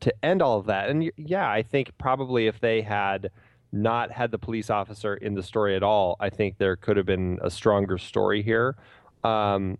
to 0.00 0.24
end 0.24 0.40
all 0.40 0.58
of 0.58 0.66
that. 0.66 0.88
And 0.88 1.10
yeah 1.18 1.50
I 1.50 1.62
think 1.62 1.90
probably 1.98 2.46
if 2.46 2.60
they 2.60 2.80
had 2.80 3.30
not 3.72 4.10
had 4.10 4.30
the 4.30 4.38
police 4.38 4.70
officer 4.70 5.14
in 5.14 5.34
the 5.34 5.42
story 5.42 5.76
at 5.76 5.82
all, 5.82 6.16
I 6.20 6.30
think 6.30 6.58
there 6.58 6.76
could 6.76 6.96
have 6.96 7.06
been 7.06 7.38
a 7.42 7.50
stronger 7.50 7.98
story 7.98 8.42
here. 8.42 8.76
Um, 9.22 9.78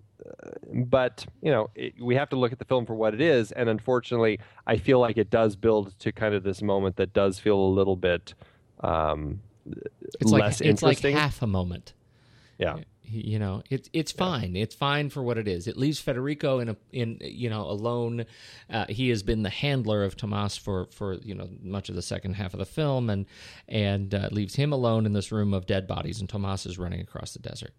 but 0.73 1.27
you 1.43 1.51
know, 1.51 1.71
it, 1.75 1.95
we 2.01 2.15
have 2.15 2.29
to 2.31 2.37
look 2.37 2.53
at 2.53 2.59
the 2.59 2.65
film 2.65 2.87
for 2.87 2.95
what 2.95 3.15
it 3.15 3.21
is, 3.21 3.53
and 3.53 3.69
unfortunately, 3.69 4.39
I 4.67 4.77
feel 4.77 5.01
like 5.01 5.17
it 5.17 5.31
does 5.31 5.57
build 5.57 5.99
to 6.01 6.13
kind 6.13 6.35
of 6.35 6.43
this 6.43 6.63
moment 6.63 6.97
that 6.97 7.13
does 7.13 7.39
feel 7.39 7.59
a 7.59 7.71
little 7.71 7.97
bit 7.97 8.35
um, 8.81 9.41
it's 10.21 10.31
less 10.31 10.61
like 10.61 10.69
it's 10.69 10.83
like 10.83 11.01
half 11.01 11.43
a 11.43 11.47
moment. 11.47 11.95
Yeah, 12.59 12.79
you 13.11 13.39
know 13.39 13.63
it's 13.71 13.89
it's 13.93 14.13
fine. 14.13 14.57
It's 14.57 14.75
fine 14.75 15.11
for 15.11 15.23
what 15.23 15.39
it 15.39 15.49
is. 15.49 15.67
It 15.67 15.77
leaves 15.77 16.01
federico 16.01 16.61
in 16.61 16.69
a 16.71 16.77
in 16.93 17.19
you 17.21 17.51
know 17.51 17.63
alone. 17.63 18.27
Uh, 18.69 18.87
he 18.89 19.09
has 19.11 19.23
been 19.23 19.43
the 19.43 19.51
handler 19.51 20.05
of 20.05 20.17
tomas 20.17 20.57
for 20.57 20.87
for 20.93 21.15
you 21.15 21.35
know 21.35 21.49
much 21.63 21.89
of 21.89 21.95
the 21.95 22.03
second 22.03 22.35
half 22.35 22.55
of 22.55 22.59
the 22.59 22.67
film 22.67 23.11
and 23.11 23.27
and 23.69 24.15
uh, 24.15 24.29
leaves 24.31 24.55
him 24.55 24.73
alone 24.73 25.07
in 25.07 25.13
this 25.13 25.33
room 25.33 25.53
of 25.53 25.67
dead 25.67 25.87
bodies 25.87 26.21
and 26.21 26.29
tomas 26.29 26.67
is 26.67 26.79
running 26.79 27.01
across 27.01 27.33
the 27.33 27.39
desert 27.39 27.75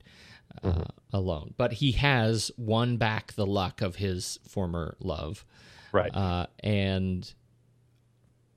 uh, 0.64 0.86
alone. 1.14 1.54
But 1.58 1.74
he 1.74 1.94
has 1.94 2.52
won 2.58 2.98
back 2.98 3.34
the 3.34 3.46
luck 3.46 3.82
of 3.82 3.96
his 3.96 4.40
former 4.48 4.96
love. 5.00 5.46
Right. 5.94 6.16
uh, 6.16 6.48
and 6.62 7.32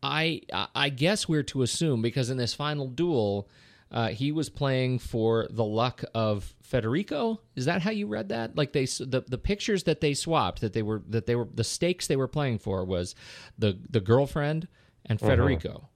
I 0.02 0.42
I 0.74 0.90
guess 0.90 1.28
we're 1.28 1.42
to 1.44 1.62
assume 1.62 2.02
because 2.02 2.30
in 2.30 2.36
this 2.36 2.54
final 2.54 2.86
duel, 2.88 3.48
uh, 3.90 4.08
he 4.08 4.32
was 4.32 4.48
playing 4.48 4.98
for 4.98 5.46
the 5.50 5.64
luck 5.64 6.02
of 6.14 6.54
Federico. 6.62 7.40
Is 7.54 7.66
that 7.66 7.82
how 7.82 7.90
you 7.90 8.06
read 8.06 8.30
that? 8.30 8.56
Like 8.56 8.72
they 8.72 8.86
the 8.86 9.24
the 9.26 9.38
pictures 9.38 9.84
that 9.84 10.00
they 10.00 10.14
swapped 10.14 10.60
that 10.60 10.72
they 10.72 10.82
were 10.82 11.02
that 11.08 11.26
they 11.26 11.36
were 11.36 11.48
the 11.54 11.64
stakes 11.64 12.06
they 12.06 12.16
were 12.16 12.28
playing 12.28 12.58
for 12.58 12.84
was 12.84 13.14
the 13.58 13.78
the 13.88 14.00
girlfriend 14.00 14.68
and 15.06 15.20
Federico. 15.20 15.88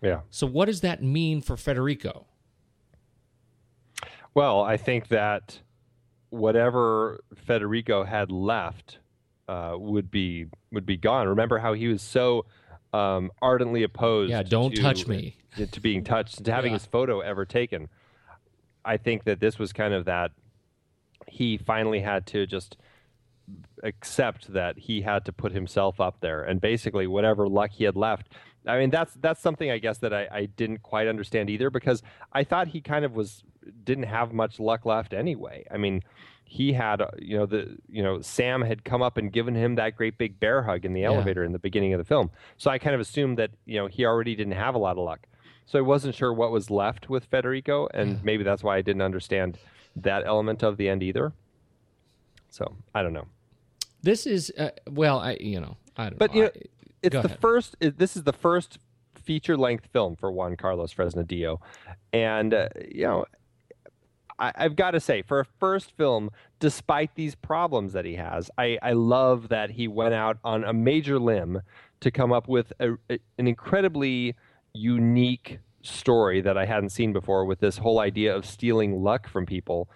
yeah. 0.00 0.20
So 0.30 0.46
what 0.46 0.66
does 0.66 0.80
that 0.80 1.02
mean 1.02 1.42
for 1.42 1.56
Federico? 1.56 2.26
Well, 4.34 4.62
I 4.62 4.76
think 4.76 5.08
that 5.08 5.60
whatever 6.30 7.20
Federico 7.34 8.04
had 8.04 8.30
left 8.30 8.98
uh, 9.48 9.74
would 9.78 10.10
be 10.10 10.46
would 10.72 10.86
be 10.86 10.96
gone. 10.96 11.28
Remember 11.28 11.58
how 11.58 11.72
he 11.72 11.88
was 11.88 12.02
so 12.02 12.44
um, 12.92 13.30
ardently 13.40 13.82
opposed. 13.82 14.30
Yeah, 14.30 14.42
don't 14.42 14.74
to- 14.74 14.82
touch 14.82 15.06
me. 15.06 15.36
To 15.56 15.80
being 15.80 16.04
touched, 16.14 16.44
to 16.44 16.52
having 16.52 16.72
Yeah. 16.72 16.78
his 16.78 16.86
photo 16.86 17.20
ever 17.20 17.44
taken. 17.44 17.88
I 18.84 18.96
think 18.98 19.24
that 19.24 19.40
this 19.40 19.58
was 19.58 19.72
kind 19.72 19.94
of 19.94 20.04
that. 20.04 20.32
He 21.28 21.56
finally 21.56 22.00
had 22.00 22.26
to 22.28 22.46
just 22.46 22.76
accept 23.82 24.52
that 24.52 24.78
he 24.78 25.02
had 25.02 25.24
to 25.24 25.32
put 25.32 25.52
himself 25.52 26.00
up 26.00 26.20
there, 26.20 26.42
and 26.42 26.60
basically 26.60 27.06
whatever 27.06 27.48
luck 27.48 27.70
he 27.72 27.84
had 27.84 27.96
left. 27.96 28.28
I 28.66 28.78
mean, 28.78 28.90
that's 28.90 29.14
that's 29.14 29.40
something 29.40 29.70
I 29.70 29.78
guess 29.78 29.98
that 29.98 30.12
I, 30.12 30.28
I 30.30 30.46
didn't 30.46 30.82
quite 30.82 31.06
understand 31.06 31.50
either 31.50 31.70
because 31.70 32.02
I 32.32 32.44
thought 32.44 32.68
he 32.68 32.80
kind 32.80 33.04
of 33.04 33.14
was 33.14 33.42
didn't 33.84 34.04
have 34.04 34.32
much 34.32 34.58
luck 34.60 34.84
left 34.84 35.12
anyway. 35.12 35.64
I 35.70 35.76
mean, 35.76 36.02
he 36.44 36.72
had 36.72 37.00
uh, 37.00 37.08
you 37.18 37.36
know 37.38 37.46
the 37.46 37.76
you 37.88 38.02
know 38.02 38.20
Sam 38.20 38.62
had 38.62 38.84
come 38.84 39.02
up 39.02 39.16
and 39.16 39.32
given 39.32 39.54
him 39.54 39.76
that 39.76 39.96
great 39.96 40.18
big 40.18 40.38
bear 40.40 40.62
hug 40.62 40.84
in 40.84 40.92
the 40.94 41.04
elevator 41.04 41.44
in 41.44 41.52
the 41.52 41.58
beginning 41.58 41.92
of 41.92 41.98
the 41.98 42.04
film, 42.04 42.30
so 42.56 42.70
I 42.70 42.78
kind 42.78 42.94
of 42.94 43.00
assumed 43.00 43.38
that 43.38 43.50
you 43.66 43.78
know 43.78 43.86
he 43.86 44.04
already 44.04 44.34
didn't 44.34 44.54
have 44.54 44.74
a 44.74 44.78
lot 44.78 44.92
of 44.98 45.04
luck. 45.04 45.26
So 45.66 45.78
I 45.78 45.82
wasn't 45.82 46.14
sure 46.14 46.32
what 46.32 46.52
was 46.52 46.70
left 46.70 47.10
with 47.10 47.24
Federico, 47.24 47.88
and 47.92 48.22
maybe 48.24 48.44
that's 48.44 48.62
why 48.62 48.76
I 48.76 48.82
didn't 48.82 49.02
understand 49.02 49.58
that 49.96 50.24
element 50.24 50.62
of 50.62 50.76
the 50.76 50.88
end 50.88 51.02
either. 51.02 51.32
So 52.50 52.76
I 52.94 53.02
don't 53.02 53.12
know. 53.12 53.26
This 54.02 54.26
is 54.26 54.52
uh, 54.56 54.70
well, 54.88 55.18
I 55.18 55.36
you 55.40 55.60
know 55.60 55.76
I 55.96 56.10
don't 56.10 56.18
But 56.18 56.30
know. 56.30 56.36
you 56.36 56.42
know, 56.44 56.50
I- 56.54 56.62
it's 57.02 57.12
the 57.14 57.18
ahead. 57.26 57.40
first. 57.40 57.76
it- 57.80 57.98
This 57.98 58.16
is 58.16 58.22
the 58.24 58.32
first 58.32 58.78
feature-length 59.14 59.86
film 59.92 60.14
for 60.16 60.30
Juan 60.30 60.56
Carlos 60.56 60.94
Fresnadillo, 60.94 61.58
and 62.12 62.54
uh, 62.54 62.68
you 62.88 63.02
know, 63.02 63.24
I, 64.38 64.52
I've 64.54 64.76
got 64.76 64.92
to 64.92 65.00
say, 65.00 65.22
for 65.22 65.40
a 65.40 65.44
first 65.44 65.90
film, 65.96 66.30
despite 66.60 67.14
these 67.16 67.34
problems 67.34 67.92
that 67.92 68.04
he 68.04 68.14
has, 68.14 68.50
I, 68.56 68.78
I 68.82 68.92
love 68.92 69.48
that 69.48 69.70
he 69.70 69.88
went 69.88 70.14
out 70.14 70.38
on 70.44 70.62
a 70.64 70.72
major 70.72 71.18
limb 71.18 71.60
to 72.00 72.10
come 72.10 72.32
up 72.32 72.46
with 72.48 72.72
a, 72.78 72.92
a- 73.10 73.18
an 73.38 73.46
incredibly 73.48 74.36
unique 74.76 75.58
story 75.82 76.40
that 76.40 76.58
I 76.58 76.66
hadn't 76.66 76.90
seen 76.90 77.12
before 77.12 77.44
with 77.44 77.60
this 77.60 77.78
whole 77.78 78.00
idea 78.00 78.34
of 78.34 78.44
stealing 78.44 79.02
luck 79.02 79.28
from 79.28 79.46
people 79.46 79.88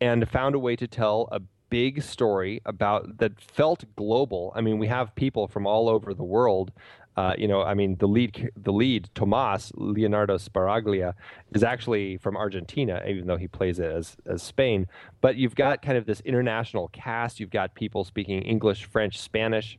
and 0.00 0.28
found 0.28 0.54
a 0.54 0.58
way 0.58 0.76
to 0.76 0.86
tell 0.86 1.28
a 1.30 1.40
big 1.70 2.02
story 2.02 2.60
about 2.66 3.18
that 3.18 3.40
felt 3.40 3.84
global. 3.96 4.52
I 4.54 4.60
mean, 4.60 4.78
we 4.78 4.86
have 4.86 5.14
people 5.14 5.48
from 5.48 5.66
all 5.66 5.88
over 5.88 6.14
the 6.14 6.24
world. 6.24 6.72
Uh, 7.16 7.32
you 7.38 7.46
know, 7.46 7.62
I 7.62 7.74
mean, 7.74 7.96
the 7.98 8.08
lead, 8.08 8.50
the 8.56 8.72
lead, 8.72 9.08
Tomas 9.14 9.70
Leonardo 9.74 10.36
Sbaraglia, 10.36 11.14
is 11.52 11.62
actually 11.62 12.16
from 12.18 12.36
Argentina, 12.36 13.02
even 13.06 13.26
though 13.26 13.36
he 13.36 13.46
plays 13.46 13.78
it 13.78 13.90
as 13.90 14.16
as 14.26 14.42
Spain. 14.42 14.86
But 15.20 15.36
you've 15.36 15.54
got 15.54 15.80
kind 15.80 15.96
of 15.96 16.06
this 16.06 16.20
international 16.20 16.88
cast. 16.88 17.38
You've 17.38 17.50
got 17.50 17.74
people 17.74 18.02
speaking 18.04 18.42
English, 18.42 18.86
French, 18.86 19.20
Spanish. 19.20 19.78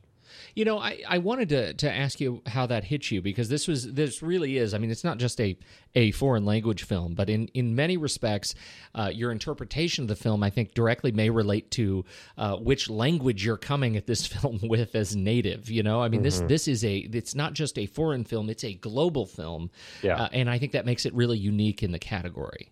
You 0.54 0.64
know, 0.64 0.78
I, 0.78 1.02
I 1.08 1.18
wanted 1.18 1.48
to, 1.50 1.74
to 1.74 1.92
ask 1.92 2.20
you 2.20 2.42
how 2.46 2.66
that 2.66 2.84
hit 2.84 3.10
you 3.10 3.22
because 3.22 3.48
this 3.48 3.66
was 3.66 3.92
this 3.92 4.22
really 4.22 4.56
is. 4.58 4.74
I 4.74 4.78
mean, 4.78 4.90
it's 4.90 5.04
not 5.04 5.18
just 5.18 5.40
a, 5.40 5.56
a 5.94 6.10
foreign 6.12 6.44
language 6.44 6.84
film, 6.84 7.14
but 7.14 7.28
in, 7.28 7.48
in 7.48 7.74
many 7.74 7.96
respects, 7.96 8.54
uh, 8.94 9.10
your 9.12 9.32
interpretation 9.32 10.04
of 10.04 10.08
the 10.08 10.16
film, 10.16 10.42
I 10.42 10.50
think, 10.50 10.74
directly 10.74 11.12
may 11.12 11.30
relate 11.30 11.70
to 11.72 12.04
uh, 12.38 12.56
which 12.56 12.88
language 12.88 13.44
you're 13.44 13.56
coming 13.56 13.96
at 13.96 14.06
this 14.06 14.26
film 14.26 14.60
with 14.62 14.94
as 14.94 15.16
native. 15.16 15.70
You 15.70 15.82
know, 15.82 16.02
I 16.02 16.08
mean, 16.08 16.22
this 16.22 16.40
this 16.40 16.68
is 16.68 16.84
a 16.84 16.96
it's 16.98 17.34
not 17.34 17.54
just 17.54 17.78
a 17.78 17.86
foreign 17.86 18.24
film; 18.24 18.50
it's 18.50 18.64
a 18.64 18.74
global 18.74 19.26
film. 19.26 19.70
Yeah. 20.02 20.22
uh, 20.22 20.28
and 20.32 20.50
I 20.50 20.58
think 20.58 20.72
that 20.72 20.86
makes 20.86 21.06
it 21.06 21.14
really 21.14 21.38
unique 21.38 21.82
in 21.82 21.92
the 21.92 21.98
category. 21.98 22.70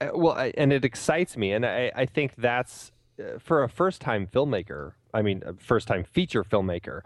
Uh, 0.00 0.10
well, 0.14 0.34
I, 0.34 0.52
and 0.56 0.72
it 0.72 0.84
excites 0.84 1.36
me, 1.36 1.52
and 1.52 1.64
I, 1.64 1.92
I 1.94 2.06
think 2.06 2.34
that's 2.36 2.92
uh, 3.18 3.38
for 3.38 3.62
a 3.62 3.68
first-time 3.68 4.26
filmmaker. 4.26 4.92
I 5.14 5.22
mean, 5.22 5.42
a 5.44 5.54
first-time 5.54 6.04
feature 6.04 6.44
filmmaker. 6.44 7.02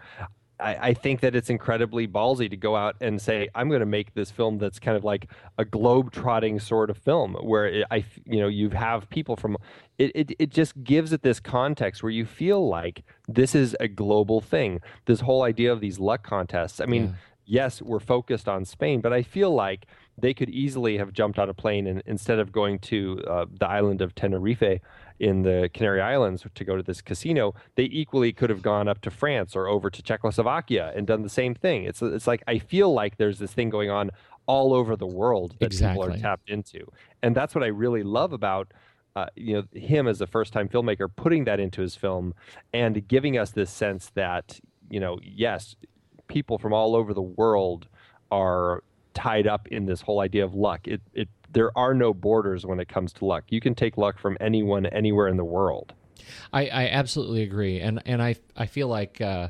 I, 0.59 0.89
I 0.89 0.93
think 0.93 1.19
that 1.21 1.35
it's 1.35 1.49
incredibly 1.49 2.07
ballsy 2.07 2.49
to 2.49 2.57
go 2.57 2.75
out 2.75 2.95
and 2.99 3.21
say, 3.21 3.47
"I'm 3.53 3.69
going 3.69 3.81
to 3.81 3.85
make 3.85 4.13
this 4.15 4.31
film 4.31 4.57
that's 4.57 4.79
kind 4.79 4.97
of 4.97 5.03
like 5.03 5.29
a 5.57 5.65
globe-trotting 5.65 6.59
sort 6.59 6.89
of 6.89 6.97
film, 6.97 7.35
where 7.35 7.67
it, 7.67 7.87
I, 7.91 8.05
you 8.25 8.39
know, 8.39 8.47
you 8.47 8.69
have 8.71 9.09
people 9.09 9.35
from. 9.35 9.57
It, 9.97 10.11
it 10.15 10.31
it 10.39 10.49
just 10.49 10.83
gives 10.83 11.13
it 11.13 11.21
this 11.21 11.39
context 11.39 12.01
where 12.01 12.11
you 12.11 12.25
feel 12.25 12.67
like 12.67 13.03
this 13.27 13.53
is 13.53 13.75
a 13.79 13.87
global 13.87 14.41
thing. 14.41 14.81
This 15.05 15.21
whole 15.21 15.43
idea 15.43 15.71
of 15.71 15.79
these 15.79 15.99
luck 15.99 16.23
contests. 16.23 16.81
I 16.81 16.85
mean, 16.85 17.17
yes, 17.45 17.81
we're 17.81 17.99
focused 17.99 18.47
on 18.47 18.65
Spain, 18.65 19.01
but 19.01 19.13
I 19.13 19.21
feel 19.23 19.51
like 19.53 19.85
they 20.17 20.33
could 20.33 20.49
easily 20.49 20.97
have 20.97 21.13
jumped 21.13 21.37
on 21.37 21.49
a 21.49 21.53
plane 21.53 21.85
and 21.85 22.01
instead 22.07 22.39
of 22.39 22.51
going 22.51 22.79
to 22.79 23.21
uh, 23.27 23.45
the 23.59 23.67
island 23.67 24.01
of 24.01 24.15
Tenerife 24.15 24.81
in 25.19 25.43
the 25.43 25.69
Canary 25.73 26.01
Islands 26.01 26.45
to 26.53 26.63
go 26.63 26.75
to 26.75 26.83
this 26.83 27.01
casino, 27.01 27.53
they 27.75 27.83
equally 27.83 28.31
could 28.31 28.49
have 28.49 28.61
gone 28.61 28.87
up 28.87 29.01
to 29.01 29.11
France 29.11 29.55
or 29.55 29.67
over 29.67 29.89
to 29.89 30.01
Czechoslovakia 30.01 30.91
and 30.95 31.07
done 31.07 31.23
the 31.23 31.29
same 31.29 31.55
thing. 31.55 31.83
It's 31.83 32.01
it's 32.01 32.27
like 32.27 32.43
I 32.47 32.59
feel 32.59 32.93
like 32.93 33.17
there's 33.17 33.39
this 33.39 33.53
thing 33.53 33.69
going 33.69 33.89
on 33.89 34.11
all 34.45 34.73
over 34.73 34.95
the 34.95 35.07
world 35.07 35.55
that 35.59 35.71
people 35.71 36.03
are 36.03 36.17
tapped 36.17 36.49
into, 36.49 36.89
and 37.21 37.35
that's 37.35 37.55
what 37.55 37.63
I 37.63 37.67
really 37.67 38.03
love 38.03 38.33
about. 38.33 38.71
Uh, 39.15 39.25
you 39.35 39.55
know 39.55 39.63
him 39.73 40.07
as 40.07 40.21
a 40.21 40.27
first-time 40.27 40.69
filmmaker 40.69 41.09
putting 41.15 41.45
that 41.45 41.59
into 41.59 41.81
his 41.81 41.95
film 41.95 42.35
and 42.71 43.07
giving 43.07 43.35
us 43.35 43.49
this 43.49 43.71
sense 43.71 44.11
that 44.13 44.59
you 44.91 44.99
know 44.99 45.17
yes 45.23 45.75
people 46.27 46.59
from 46.59 46.71
all 46.71 46.95
over 46.95 47.15
the 47.15 47.21
world 47.21 47.87
are 48.31 48.83
tied 49.13 49.47
up 49.47 49.67
in 49.69 49.87
this 49.87 50.01
whole 50.01 50.19
idea 50.19 50.45
of 50.45 50.53
luck. 50.53 50.87
It 50.87 51.01
it 51.13 51.29
there 51.51 51.75
are 51.77 51.93
no 51.93 52.13
borders 52.13 52.65
when 52.65 52.79
it 52.79 52.87
comes 52.87 53.13
to 53.13 53.25
luck. 53.25 53.45
You 53.49 53.61
can 53.61 53.75
take 53.75 53.97
luck 53.97 54.19
from 54.19 54.37
anyone 54.39 54.85
anywhere 54.85 55.27
in 55.27 55.37
the 55.37 55.45
world. 55.45 55.93
I, 56.51 56.67
I 56.67 56.87
absolutely 56.89 57.43
agree, 57.43 57.79
and 57.79 58.01
and 58.05 58.21
I 58.21 58.35
I 58.55 58.65
feel 58.65 58.87
like. 58.87 59.21
Uh, 59.21 59.49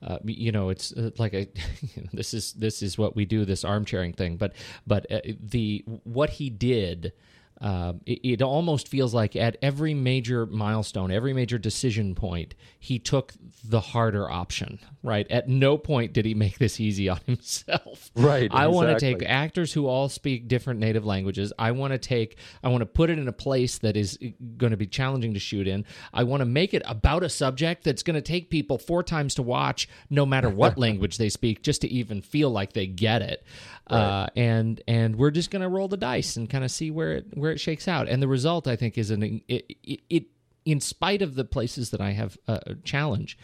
uh, 0.00 0.18
you 0.24 0.52
know, 0.52 0.68
it's 0.68 0.92
uh, 0.92 1.10
like 1.18 1.34
a 1.34 1.48
this 2.12 2.32
is 2.32 2.52
this 2.52 2.82
is 2.82 2.96
what 2.96 3.16
we 3.16 3.24
do 3.24 3.44
this 3.44 3.64
armchairing 3.64 4.12
thing, 4.12 4.36
but 4.36 4.52
but 4.86 5.10
uh, 5.10 5.20
the 5.42 5.84
what 6.04 6.30
he 6.30 6.50
did 6.50 7.12
uh, 7.60 7.94
it, 8.06 8.20
it, 8.22 8.42
almost 8.42 8.86
feels 8.86 9.12
like 9.12 9.34
at 9.34 9.56
every 9.62 9.92
major 9.92 10.46
milestone, 10.46 11.10
every 11.10 11.32
major 11.32 11.58
decision 11.58 12.14
point, 12.14 12.54
he 12.78 13.00
took 13.00 13.32
the 13.64 13.80
harder 13.80 14.30
option, 14.30 14.78
right? 15.02 15.26
At 15.28 15.48
no 15.48 15.76
point 15.76 16.12
did 16.12 16.24
he 16.24 16.34
make 16.34 16.58
this 16.58 16.78
easy 16.78 17.08
on 17.08 17.18
himself. 17.26 18.12
Right. 18.14 18.48
I 18.52 18.66
exactly. 18.66 18.74
want 18.74 18.88
to 18.90 19.00
take 19.00 19.28
actors 19.28 19.72
who 19.72 19.88
all 19.88 20.08
speak 20.08 20.46
different 20.46 20.78
native 20.78 21.04
languages. 21.04 21.52
I 21.58 21.72
want 21.72 21.92
to 21.92 21.98
take, 21.98 22.38
I 22.62 22.68
want 22.68 22.82
to 22.82 22.86
put 22.86 23.10
it 23.10 23.18
in 23.18 23.26
a 23.26 23.32
place 23.32 23.78
that 23.78 23.96
is 23.96 24.18
going 24.56 24.70
to 24.70 24.76
be 24.76 24.86
challenging 24.86 25.34
to 25.34 25.40
shoot 25.40 25.66
in. 25.66 25.84
I 26.12 26.22
want 26.22 26.42
to 26.42 26.46
make 26.46 26.74
it 26.74 26.82
about 26.86 27.24
a 27.24 27.28
subject 27.28 27.82
that's 27.82 28.04
going 28.04 28.14
to 28.14 28.22
take 28.22 28.50
people 28.50 28.78
four 28.78 29.02
times 29.02 29.34
to 29.34 29.42
watch, 29.42 29.88
no 30.10 30.24
matter 30.24 30.48
what 30.48 30.78
language 30.78 31.18
they 31.18 31.28
speak, 31.28 31.62
just 31.62 31.80
to 31.80 31.88
even 31.88 32.22
feel 32.22 32.50
like 32.50 32.72
they 32.72 32.86
get 32.86 33.20
it. 33.20 33.44
Right. 33.90 33.98
Uh, 33.98 34.26
and 34.36 34.82
and 34.86 35.16
we're 35.16 35.30
just 35.30 35.50
going 35.50 35.62
to 35.62 35.68
roll 35.68 35.88
the 35.88 35.96
dice 35.96 36.36
and 36.36 36.48
kind 36.48 36.64
of 36.64 36.70
see 36.70 36.90
where 36.90 37.12
it 37.12 37.26
where 37.34 37.52
it 37.52 37.60
shakes 37.60 37.88
out. 37.88 38.08
And 38.08 38.22
the 38.22 38.28
result, 38.28 38.66
I 38.66 38.76
think, 38.76 38.98
is 38.98 39.10
an 39.10 39.42
it, 39.48 39.76
it, 39.82 40.00
it 40.08 40.24
in 40.64 40.80
spite 40.80 41.22
of 41.22 41.34
the 41.34 41.46
places 41.46 41.90
that 41.90 42.00
I 42.00 42.10
have 42.10 42.36
uh, 42.46 42.58
challenge, 42.84 43.38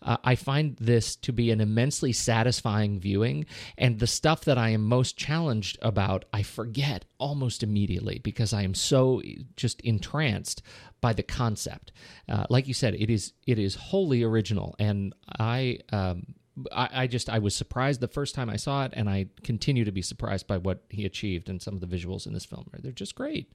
uh, 0.00 0.16
I 0.24 0.34
find 0.34 0.76
this 0.78 1.14
to 1.16 1.30
be 1.30 1.50
an 1.50 1.60
immensely 1.60 2.10
satisfying 2.10 2.98
viewing. 2.98 3.44
And 3.76 3.98
the 3.98 4.06
stuff 4.06 4.46
that 4.46 4.56
I 4.56 4.70
am 4.70 4.82
most 4.82 5.18
challenged 5.18 5.78
about, 5.82 6.24
I 6.32 6.42
forget 6.42 7.04
almost 7.18 7.62
immediately 7.62 8.18
because 8.18 8.54
I 8.54 8.62
am 8.62 8.74
so 8.74 9.20
just 9.56 9.82
entranced 9.82 10.62
by 11.02 11.12
the 11.12 11.22
concept. 11.22 11.92
Uh, 12.26 12.46
like 12.48 12.66
you 12.66 12.72
said, 12.72 12.94
it 12.94 13.10
is 13.10 13.34
it 13.46 13.58
is 13.58 13.74
wholly 13.74 14.22
original, 14.22 14.74
and 14.78 15.14
I. 15.38 15.80
Um, 15.92 16.34
I, 16.72 16.88
I, 16.92 17.06
just 17.06 17.28
I 17.28 17.38
was 17.38 17.54
surprised 17.54 18.00
the 18.00 18.08
first 18.08 18.34
time 18.34 18.50
I 18.50 18.56
saw 18.56 18.84
it, 18.84 18.92
and 18.94 19.08
I 19.08 19.26
continue 19.42 19.84
to 19.84 19.92
be 19.92 20.02
surprised 20.02 20.46
by 20.46 20.58
what 20.58 20.82
he 20.88 21.04
achieved 21.04 21.48
and 21.48 21.60
some 21.60 21.74
of 21.74 21.80
the 21.80 21.86
visuals 21.86 22.26
in 22.26 22.32
this 22.32 22.44
film. 22.44 22.66
They're 22.72 22.92
just 22.92 23.14
great. 23.14 23.50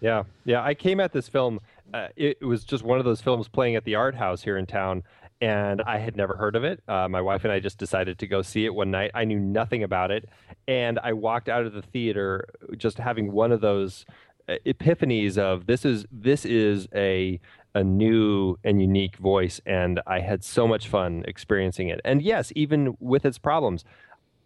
Yeah, 0.00 0.24
yeah. 0.44 0.62
I 0.62 0.74
came 0.74 0.98
at 0.98 1.12
this 1.12 1.28
film. 1.28 1.60
Uh, 1.94 2.08
it, 2.16 2.42
was 2.42 2.64
just 2.64 2.82
one 2.82 2.98
of 2.98 3.04
those 3.04 3.20
films 3.20 3.48
playing 3.48 3.76
at 3.76 3.84
the 3.84 3.94
art 3.94 4.16
house 4.16 4.42
here 4.42 4.58
in 4.58 4.66
town, 4.66 5.04
and 5.40 5.80
I 5.82 5.98
had 5.98 6.16
never 6.16 6.36
heard 6.36 6.56
of 6.56 6.64
it. 6.64 6.82
Uh, 6.88 7.08
my 7.08 7.20
wife 7.20 7.44
and 7.44 7.52
I 7.52 7.60
just 7.60 7.78
decided 7.78 8.18
to 8.18 8.26
go 8.26 8.42
see 8.42 8.64
it 8.64 8.74
one 8.74 8.90
night. 8.90 9.12
I 9.14 9.24
knew 9.24 9.38
nothing 9.38 9.84
about 9.84 10.10
it, 10.10 10.28
and 10.66 10.98
I 10.98 11.12
walked 11.12 11.48
out 11.48 11.66
of 11.66 11.72
the 11.72 11.82
theater 11.82 12.48
just 12.76 12.98
having 12.98 13.30
one 13.30 13.52
of 13.52 13.60
those 13.60 14.04
uh, 14.48 14.54
epiphanies 14.66 15.38
of 15.38 15.66
this 15.66 15.84
is 15.84 16.04
this 16.10 16.44
is 16.44 16.88
a 16.94 17.38
a 17.74 17.82
new 17.82 18.58
and 18.64 18.80
unique 18.80 19.16
voice 19.16 19.60
and 19.66 20.00
i 20.06 20.20
had 20.20 20.44
so 20.44 20.66
much 20.66 20.88
fun 20.88 21.24
experiencing 21.26 21.88
it 21.88 22.00
and 22.04 22.22
yes 22.22 22.52
even 22.54 22.96
with 23.00 23.24
its 23.24 23.38
problems 23.38 23.84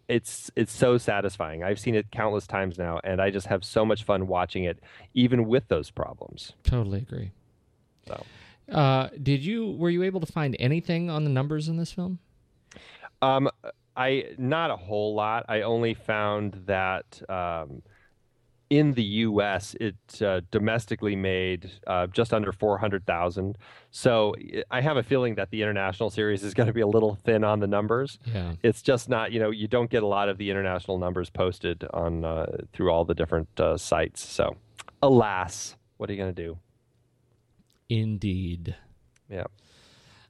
it's 0.07 0.49
it's 0.55 0.71
so 0.71 0.97
satisfying. 0.97 1.63
I've 1.63 1.79
seen 1.79 1.95
it 1.95 2.11
countless 2.11 2.47
times 2.47 2.77
now, 2.77 2.99
and 3.03 3.21
I 3.21 3.29
just 3.29 3.47
have 3.47 3.63
so 3.63 3.85
much 3.85 4.03
fun 4.03 4.27
watching 4.27 4.63
it, 4.63 4.79
even 5.13 5.47
with 5.47 5.67
those 5.67 5.91
problems. 5.91 6.53
Totally 6.63 6.99
agree. 6.99 7.31
So, 8.07 8.23
uh, 8.71 9.09
did 9.21 9.43
you 9.43 9.71
were 9.71 9.89
you 9.89 10.03
able 10.03 10.21
to 10.21 10.31
find 10.31 10.55
anything 10.59 11.09
on 11.09 11.23
the 11.23 11.29
numbers 11.29 11.67
in 11.67 11.77
this 11.77 11.91
film? 11.91 12.19
Um, 13.21 13.49
I 13.95 14.25
not 14.37 14.71
a 14.71 14.77
whole 14.77 15.13
lot. 15.13 15.45
I 15.49 15.61
only 15.61 15.93
found 15.93 16.63
that 16.67 17.21
um, 17.29 17.81
in 18.69 18.93
the 18.93 19.03
U.S., 19.03 19.75
it 19.79 19.95
uh, 20.21 20.41
domestically 20.51 21.15
made 21.15 21.71
uh, 21.85 22.07
just 22.07 22.33
under 22.33 22.51
four 22.51 22.77
hundred 22.77 23.05
thousand. 23.05 23.57
So 23.91 24.35
I 24.69 24.81
have 24.81 24.97
a 24.97 25.03
feeling 25.03 25.35
that 25.35 25.51
the 25.51 25.61
international 25.61 26.09
series 26.09 26.43
is 26.43 26.53
going 26.53 26.67
to 26.67 26.73
be 26.73 26.81
a 26.81 26.87
little 26.87 27.15
thin 27.15 27.43
on 27.43 27.59
the 27.59 27.67
numbers. 27.67 28.19
Yeah. 28.25 28.53
It's 28.63 28.81
just 28.81 29.09
not, 29.09 29.31
you 29.31 29.39
know, 29.39 29.49
you 29.51 29.67
don't 29.67 29.89
get 29.89 30.03
a 30.03 30.07
lot 30.07 30.29
of 30.29 30.37
the 30.37 30.49
international 30.49 30.97
numbers 30.97 31.29
posted 31.29 31.85
on 31.93 32.25
uh, 32.25 32.57
through 32.73 32.91
all 32.91 33.05
the 33.05 33.15
different 33.15 33.47
uh, 33.59 33.77
sites. 33.77 34.21
So, 34.21 34.57
alas, 35.01 35.75
what 35.97 36.09
are 36.09 36.13
you 36.13 36.19
going 36.19 36.35
to 36.35 36.43
do? 36.43 36.57
Indeed. 37.89 38.75
Yeah. 39.29 39.45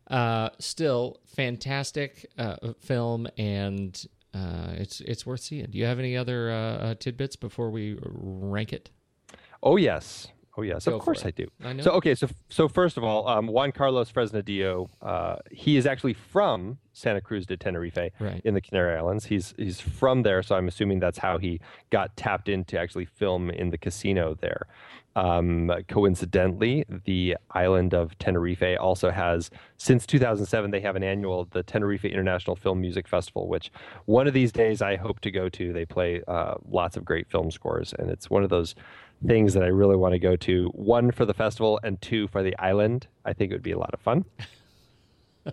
Uh, 0.09 0.49
still, 0.59 1.19
fantastic 1.25 2.27
uh, 2.37 2.55
film 2.79 3.27
and 3.37 4.05
uh, 4.33 4.71
it's 4.73 5.01
it's 5.01 5.25
worth 5.25 5.41
seeing. 5.41 5.65
Do 5.69 5.77
you 5.77 5.85
have 5.85 5.99
any 5.99 6.15
other 6.15 6.51
uh, 6.51 6.55
uh, 6.55 6.95
tidbits 6.95 7.35
before 7.35 7.69
we 7.69 7.97
rank 8.01 8.73
it? 8.73 8.89
Oh 9.63 9.77
yes, 9.77 10.27
oh 10.57 10.61
yes, 10.63 10.85
Go 10.85 10.95
of 10.95 11.01
course 11.01 11.21
for 11.21 11.27
I 11.27 11.31
do. 11.31 11.47
I 11.63 11.73
know. 11.73 11.83
So 11.83 11.91
okay, 11.91 12.15
so 12.15 12.27
so 12.49 12.67
first 12.67 12.97
of 12.97 13.03
all, 13.03 13.27
um, 13.27 13.47
Juan 13.47 13.71
Carlos 13.71 14.11
Fresnadillo, 14.11 14.89
uh, 15.01 15.37
he 15.51 15.77
is 15.77 15.85
actually 15.85 16.13
from 16.13 16.77
Santa 16.93 17.21
Cruz 17.21 17.45
de 17.45 17.55
Tenerife 17.55 18.11
Right. 18.19 18.41
in 18.43 18.53
the 18.53 18.61
Canary 18.61 18.97
Islands. 18.97 19.25
He's 19.25 19.53
he's 19.57 19.79
from 19.79 20.23
there, 20.23 20.41
so 20.43 20.55
I'm 20.55 20.67
assuming 20.67 20.99
that's 20.99 21.19
how 21.19 21.37
he 21.37 21.59
got 21.89 22.15
tapped 22.17 22.49
in 22.49 22.65
to 22.65 22.79
actually 22.79 23.05
film 23.05 23.49
in 23.49 23.69
the 23.69 23.77
casino 23.77 24.35
there. 24.41 24.67
Um, 25.15 25.71
coincidentally, 25.87 26.85
the 27.05 27.37
island 27.49 27.95
of 27.95 28.15
Tenerife 28.19 28.77
also 28.79 29.09
has, 29.09 29.49
since 29.77 30.05
2007, 30.05 30.69
they 30.69 30.79
have 30.81 30.95
an 30.95 31.01
annual, 31.03 31.45
the 31.45 31.63
Tenerife 31.63 32.05
International 32.05 32.55
Film 32.55 32.81
Music 32.81 33.07
Festival, 33.07 33.47
which 33.47 33.71
one 34.05 34.27
of 34.27 34.35
these 34.35 34.51
days 34.51 34.79
I 34.79 34.95
hope 34.95 35.19
to 35.21 35.31
go 35.31 35.49
to. 35.49 35.73
They 35.73 35.85
play 35.85 36.21
uh, 36.27 36.55
lots 36.69 36.97
of 36.97 37.03
great 37.03 37.27
film 37.27 37.49
scores, 37.49 37.93
and 37.97 38.11
it's 38.11 38.29
one 38.29 38.43
of 38.43 38.51
those 38.51 38.75
things 39.25 39.53
that 39.53 39.63
I 39.63 39.67
really 39.67 39.95
want 39.95 40.13
to 40.13 40.19
go 40.19 40.35
to. 40.35 40.67
One 40.73 41.11
for 41.11 41.25
the 41.25 41.33
festival, 41.33 41.79
and 41.83 42.01
two 42.01 42.27
for 42.27 42.43
the 42.43 42.57
island. 42.59 43.07
I 43.25 43.33
think 43.33 43.51
it 43.51 43.55
would 43.55 43.63
be 43.63 43.71
a 43.71 43.79
lot 43.79 43.93
of 43.93 43.99
fun. 43.99 44.25
I 45.45 45.51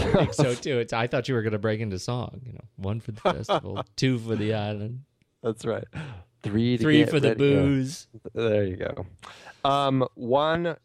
think 0.00 0.34
so 0.34 0.54
too. 0.54 0.78
It's, 0.78 0.92
I 0.92 1.06
thought 1.06 1.28
you 1.28 1.34
were 1.34 1.42
going 1.42 1.52
to 1.52 1.58
break 1.58 1.80
into 1.80 1.98
song. 1.98 2.40
You 2.46 2.54
know, 2.54 2.64
one 2.76 3.00
for 3.00 3.12
the 3.12 3.20
festival, 3.20 3.84
two 3.96 4.18
for 4.18 4.36
the 4.36 4.54
island, 4.54 5.02
That's 5.42 5.64
right. 5.64 5.84
Three, 6.42 6.76
three 6.76 7.04
for 7.04 7.20
the 7.20 7.34
booze. 7.34 8.06
There 8.32 8.64
you 8.64 8.76
go. 8.76 9.06
Um, 9.64 10.06
one 10.14 10.76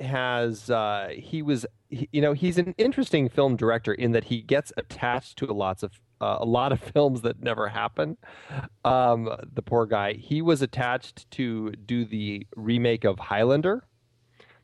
has 0.00 0.68
uh, 0.70 1.10
he 1.14 1.42
was 1.42 1.64
he, 1.88 2.08
you 2.12 2.20
know 2.20 2.32
he's 2.32 2.58
an 2.58 2.74
interesting 2.76 3.28
film 3.28 3.56
director 3.56 3.94
in 3.94 4.12
that 4.12 4.24
he 4.24 4.42
gets 4.42 4.72
attached 4.76 5.38
to 5.38 5.46
lots 5.46 5.82
of 5.82 5.92
uh, 6.24 6.38
a 6.40 6.44
lot 6.44 6.72
of 6.72 6.80
films 6.94 7.20
that 7.22 7.42
never 7.42 7.68
happen. 7.68 8.16
Um, 8.84 9.28
the 9.52 9.62
poor 9.62 9.86
guy. 9.86 10.14
He 10.14 10.42
was 10.42 10.62
attached 10.62 11.30
to 11.32 11.70
do 11.72 12.04
the 12.04 12.46
remake 12.56 13.04
of 13.04 13.18
Highlander. 13.18 13.84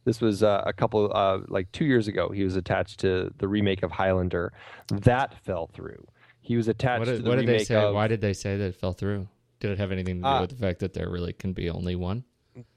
This 0.04 0.20
was 0.20 0.42
uh, 0.42 0.62
a 0.66 0.72
couple 0.72 1.10
uh, 1.14 1.40
like 1.48 1.70
two 1.72 1.84
years 1.84 2.08
ago. 2.08 2.30
He 2.30 2.42
was 2.44 2.56
attached 2.56 3.00
to 3.00 3.30
the 3.38 3.46
remake 3.46 3.82
of 3.82 3.90
Highlander. 3.92 4.52
That 4.88 5.34
fell 5.44 5.66
through. 5.74 6.02
He 6.40 6.56
was 6.56 6.68
attached 6.68 7.00
What 7.00 7.04
to 7.06 7.12
did, 7.16 7.24
the 7.24 7.28
what 7.28 7.36
did 7.36 7.46
they 7.46 7.52
remake 7.52 7.66
say? 7.66 7.74
of 7.76 7.94
Why 7.94 8.08
did 8.08 8.20
they 8.22 8.32
say 8.32 8.56
that 8.56 8.64
it 8.64 8.76
fell 8.76 8.94
through? 8.94 9.28
Did 9.60 9.72
it 9.72 9.78
have 9.78 9.92
anything 9.92 10.16
to 10.16 10.22
do 10.22 10.26
Uh, 10.26 10.40
with 10.40 10.50
the 10.50 10.56
fact 10.56 10.78
that 10.80 10.94
there 10.94 11.10
really 11.10 11.34
can 11.34 11.52
be 11.52 11.68
only 11.68 11.94
one? 11.96 12.24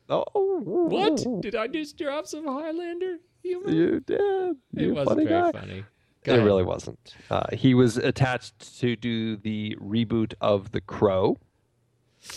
Oh, 0.10 0.26
What? 0.66 1.24
Did 1.42 1.56
I 1.56 1.68
just 1.68 1.98
drop 1.98 2.28
some 2.28 2.46
Highlander 2.46 3.18
humor? 3.42 3.70
You 3.72 4.00
did. 4.02 4.20
it 4.20 4.58
You 4.74 4.94
wasn't 4.94 5.18
funny 5.18 5.26
very 5.26 5.52
guy. 5.52 5.60
funny. 5.60 5.84
Go 6.24 6.32
It 6.34 6.36
ahead. 6.36 6.46
really 6.46 6.64
wasn't. 6.64 7.16
Uh, 7.30 7.48
he 7.54 7.74
was 7.74 7.98
attached 7.98 8.80
to 8.80 8.96
do 8.96 9.36
the 9.36 9.76
reboot 9.82 10.34
of 10.42 10.72
The 10.72 10.82
Crow, 10.82 11.38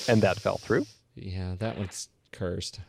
and 0.08 0.22
that 0.22 0.38
fell 0.40 0.58
through. 0.58 0.86
Yeah, 1.14 1.54
that 1.58 1.78
one's 1.78 2.08
cursed. 2.32 2.80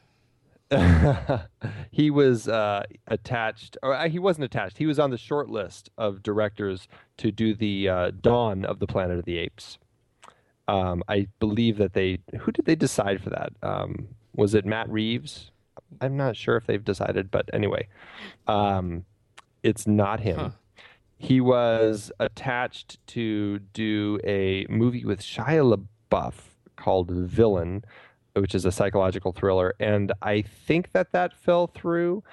he 1.91 2.09
was 2.11 2.47
uh, 2.47 2.83
attached, 3.07 3.77
or 3.81 3.93
uh, 3.95 4.09
he 4.09 4.19
wasn't 4.19 4.45
attached. 4.45 4.77
He 4.77 4.85
was 4.85 4.99
on 4.99 5.11
the 5.11 5.17
short 5.17 5.49
list 5.49 5.89
of 5.97 6.21
directors 6.23 6.87
to 7.17 7.31
do 7.31 7.53
the 7.53 7.87
uh, 7.87 8.11
Dawn 8.19 8.65
of 8.65 8.79
the 8.79 8.87
Planet 8.87 9.17
of 9.19 9.25
the 9.25 9.37
Apes. 9.37 9.77
Um, 10.67 11.03
I 11.07 11.27
believe 11.39 11.77
that 11.77 11.93
they. 11.93 12.19
Who 12.41 12.51
did 12.51 12.65
they 12.65 12.75
decide 12.75 13.21
for 13.21 13.29
that? 13.29 13.53
Um, 13.63 14.09
was 14.35 14.53
it 14.53 14.65
Matt 14.65 14.89
Reeves? 14.89 15.51
I'm 16.01 16.17
not 16.17 16.35
sure 16.35 16.57
if 16.57 16.65
they've 16.67 16.83
decided, 16.83 17.31
but 17.31 17.49
anyway, 17.53 17.87
um, 18.47 19.05
it's 19.63 19.87
not 19.87 20.19
him. 20.19 20.37
Huh. 20.37 20.49
He 21.17 21.41
was 21.41 22.11
attached 22.19 23.05
to 23.07 23.59
do 23.59 24.19
a 24.23 24.65
movie 24.69 25.03
with 25.05 25.21
Shia 25.21 25.87
LaBeouf 26.11 26.33
called 26.75 27.09
Villain, 27.09 27.83
which 28.33 28.53
is 28.53 28.65
a 28.65 28.71
psychological 28.71 29.31
thriller, 29.31 29.73
and 29.79 30.11
I 30.21 30.43
think 30.43 30.91
that 30.91 31.11
that 31.13 31.33
fell 31.33 31.67
through. 31.67 32.23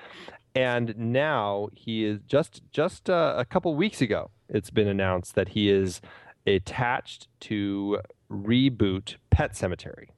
And 0.54 0.96
now 0.96 1.68
he 1.72 2.04
is 2.04 2.20
just 2.26 2.62
just 2.70 3.10
uh, 3.10 3.34
a 3.36 3.44
couple 3.44 3.74
weeks 3.74 4.00
ago. 4.00 4.30
It's 4.48 4.70
been 4.70 4.86
announced 4.86 5.34
that 5.34 5.48
he 5.48 5.68
is 5.68 6.00
attached 6.46 7.26
to 7.40 7.98
reboot 8.30 9.16
Pet 9.30 9.52
Sematary. 9.52 10.08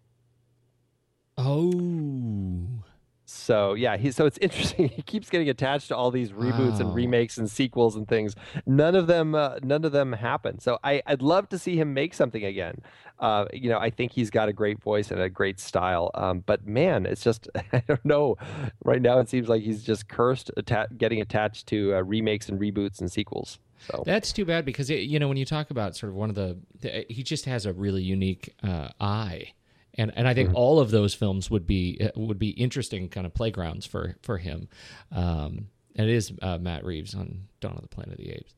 Oh, 1.39 2.83
So 3.29 3.75
yeah, 3.75 3.97
he 3.97 4.13
so 4.13 4.25
it's 4.25 4.39
interesting. 4.41 4.89
He 4.89 5.03
keeps 5.03 5.29
getting 5.29 5.49
attached 5.49 5.89
to 5.89 5.97
all 5.97 6.11
these 6.11 6.31
reboots 6.31 6.81
and 6.81 6.95
remakes 6.95 7.37
and 7.37 7.51
sequels 7.51 7.97
and 7.97 8.07
things. 8.07 8.35
None 8.67 8.95
of 8.95 9.09
them, 9.09 9.35
uh, 9.35 9.59
none 9.63 9.85
of 9.85 9.93
them 9.93 10.13
happen. 10.13 10.61
So 10.61 10.79
I, 10.85 11.03
I'd 11.07 11.23
love 11.23 11.49
to 11.51 11.59
see 11.59 11.77
him 11.77 11.93
make 11.93 12.15
something 12.15 12.45
again. 12.45 12.81
Uh, 13.19 13.47
you 13.53 13.69
know, 13.69 13.79
I 13.79 13.91
think 13.91 14.13
he's 14.13 14.31
got 14.31 14.49
a 14.49 14.53
great 14.53 14.81
voice 14.81 15.11
and 15.11 15.21
a 15.21 15.29
great 15.29 15.59
style. 15.59 16.11
Um, 16.15 16.45
but 16.47 16.67
man, 16.67 17.05
it's 17.05 17.23
just 17.23 17.49
I 17.73 17.83
don't 17.89 18.05
know. 18.05 18.37
Right 18.85 19.03
now, 19.03 19.19
it 19.19 19.29
seems 19.29 19.49
like 19.49 19.63
he's 19.63 19.83
just 19.83 20.09
cursed 20.09 20.51
atta- 20.57 20.89
getting 20.97 21.21
attached 21.21 21.67
to 21.69 21.97
uh, 21.97 22.03
remakes 22.03 22.49
and 22.49 22.61
reboots 22.61 23.01
and 23.01 23.11
sequels. 23.11 23.59
So 23.91 24.03
That's 24.07 24.33
too 24.33 24.45
bad 24.45 24.65
because 24.65 24.89
it, 24.89 25.01
you 25.01 25.19
know 25.19 25.29
when 25.29 25.37
you 25.37 25.45
talk 25.45 25.71
about 25.71 25.97
sort 25.97 26.11
of 26.11 26.17
one 26.17 26.31
of 26.31 26.37
the, 26.37 26.57
the 26.81 27.05
he 27.09 27.23
just 27.23 27.45
has 27.45 27.67
a 27.67 27.73
really 27.73 28.03
unique 28.03 28.55
uh, 28.63 28.89
eye, 29.01 29.53
and 29.99 30.13
and 30.17 30.27
I 30.29 30.35
think 30.35 30.49
Mm-hmm. 30.49 30.57
all 30.57 30.81
of 30.81 30.91
those 30.91 31.15
films 31.15 31.51
would 31.51 31.67
be 31.67 31.99
uh, 32.01 32.11
would 32.17 32.39
be 32.39 32.51
interesting 32.51 33.09
kind 33.09 33.27
of 33.27 33.35
playgrounds 33.35 33.87
for 33.87 34.17
for 34.23 34.39
him. 34.39 34.69
Um, 35.13 35.69
and 35.95 36.09
it 36.09 36.15
is 36.15 36.33
uh, 36.43 36.59
Matt 36.59 36.85
Reeves 36.85 37.15
on 37.15 37.49
Dawn 37.61 37.73
of 37.77 37.83
the 37.83 37.89
Planet 37.89 38.13
of 38.13 38.19
the 38.19 38.31
Apes. 38.33 38.55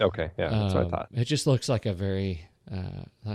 okay, 0.00 0.30
yeah, 0.38 0.48
that's 0.48 0.74
what 0.74 0.80
I 0.80 0.84
Um, 0.84 0.90
thought. 0.90 1.08
It 1.12 1.24
just 1.26 1.46
looks 1.46 1.68
like 1.68 1.84
a 1.86 1.92
very 1.92 2.48
uh, 2.72 3.04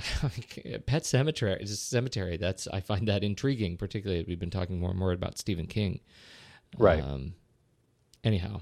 Pet 0.88 1.04
Sematary. 1.04 1.62
It's 1.62 1.72
a 1.72 1.76
cemetery. 1.76 2.38
That's 2.38 2.68
I 2.68 2.80
find 2.80 3.08
that 3.08 3.24
intriguing, 3.24 3.78
particularly 3.78 4.22
as 4.22 4.28
we've 4.28 4.40
been 4.40 4.50
talking 4.50 4.80
more 4.80 4.90
and 4.90 4.98
more 5.00 5.12
about 5.12 5.38
Stephen 5.38 5.68
King. 5.68 6.00
Right. 6.78 7.04
Um, 7.04 7.34
anyhow, 8.24 8.62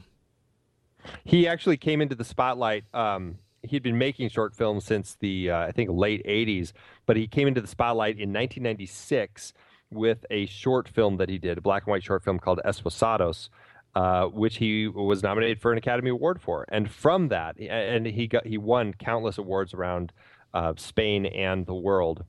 He 1.24 1.48
actually 1.48 1.78
came 1.78 2.02
into 2.02 2.16
the 2.16 2.24
spotlight. 2.26 2.84
Um, 2.94 3.38
he'd 3.64 3.84
been 3.84 3.98
making 3.98 4.30
short 4.30 4.56
films 4.56 4.86
since 4.86 5.16
the 5.20 5.52
uh, 5.52 5.60
I 5.60 5.72
think 5.72 5.90
late 5.92 6.26
'80s, 6.26 6.74
but 7.06 7.18
he 7.18 7.28
came 7.28 7.48
into 7.48 7.62
the 7.62 7.68
spotlight 7.68 8.16
in 8.16 8.34
1996 8.34 9.54
with 9.92 10.26
a 10.30 10.46
short 10.48 10.88
film 10.88 11.18
that 11.18 11.30
he 11.30 11.38
did, 11.38 11.58
a 11.58 11.62
black 11.62 11.84
and 11.86 11.92
white 11.92 12.04
short 12.04 12.24
film 12.24 12.40
called 12.40 12.60
Esposados, 12.66 13.50
uh, 13.96 14.26
which 14.26 14.58
he 14.58 14.88
was 14.88 15.22
nominated 15.22 15.62
for 15.62 15.72
an 15.72 15.78
Academy 15.78 16.10
Award 16.10 16.42
for. 16.42 16.66
And 16.70 16.92
from 16.92 17.30
that, 17.30 17.60
and 17.60 18.06
he 18.06 18.28
got 18.28 18.46
he 18.46 18.58
won 18.58 18.94
countless 18.94 19.38
awards 19.38 19.74
around 19.74 20.12
uh, 20.54 20.74
Spain 20.78 21.26
and 21.26 21.66
the 21.66 21.76
world 21.76 22.26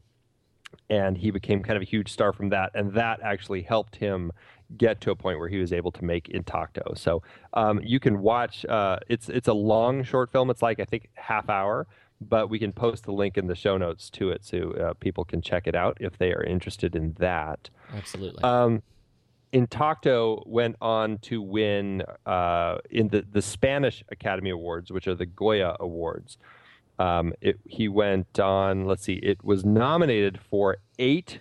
and 0.90 1.16
he 1.18 1.30
became 1.30 1.62
kind 1.62 1.76
of 1.76 1.82
a 1.82 1.86
huge 1.86 2.10
star 2.10 2.32
from 2.32 2.48
that 2.50 2.70
and 2.74 2.94
that 2.94 3.20
actually 3.22 3.62
helped 3.62 3.96
him 3.96 4.32
get 4.76 5.00
to 5.00 5.10
a 5.10 5.16
point 5.16 5.38
where 5.38 5.48
he 5.48 5.58
was 5.58 5.72
able 5.72 5.92
to 5.92 6.04
make 6.04 6.28
intacto 6.28 6.96
so 6.96 7.22
um, 7.54 7.80
you 7.82 8.00
can 8.00 8.20
watch 8.20 8.64
uh, 8.66 8.98
it's 9.08 9.28
it's 9.28 9.48
a 9.48 9.52
long 9.52 10.02
short 10.02 10.30
film 10.30 10.50
it's 10.50 10.62
like 10.62 10.80
i 10.80 10.84
think 10.84 11.08
half 11.14 11.48
hour 11.48 11.86
but 12.20 12.48
we 12.48 12.58
can 12.58 12.72
post 12.72 13.04
the 13.04 13.12
link 13.12 13.36
in 13.36 13.46
the 13.46 13.54
show 13.54 13.76
notes 13.76 14.08
to 14.08 14.30
it 14.30 14.44
so 14.44 14.70
uh, 14.72 14.94
people 14.94 15.24
can 15.24 15.40
check 15.40 15.66
it 15.66 15.74
out 15.74 15.96
if 16.00 16.18
they 16.18 16.32
are 16.32 16.42
interested 16.44 16.94
in 16.96 17.14
that 17.18 17.70
absolutely. 17.94 18.42
um, 18.42 18.82
Intacto 19.54 20.44
went 20.48 20.74
on 20.80 21.18
to 21.18 21.40
win 21.40 22.02
uh, 22.26 22.78
in 22.90 23.06
the, 23.06 23.24
the 23.30 23.40
Spanish 23.40 24.02
Academy 24.10 24.50
Awards, 24.50 24.90
which 24.90 25.06
are 25.06 25.14
the 25.14 25.26
Goya 25.26 25.76
Awards. 25.78 26.38
Um, 26.98 27.32
it, 27.40 27.60
he 27.64 27.88
went 27.88 28.40
on, 28.40 28.84
let's 28.84 29.04
see, 29.04 29.14
it 29.14 29.44
was 29.44 29.64
nominated 29.64 30.40
for 30.40 30.78
eight 30.98 31.38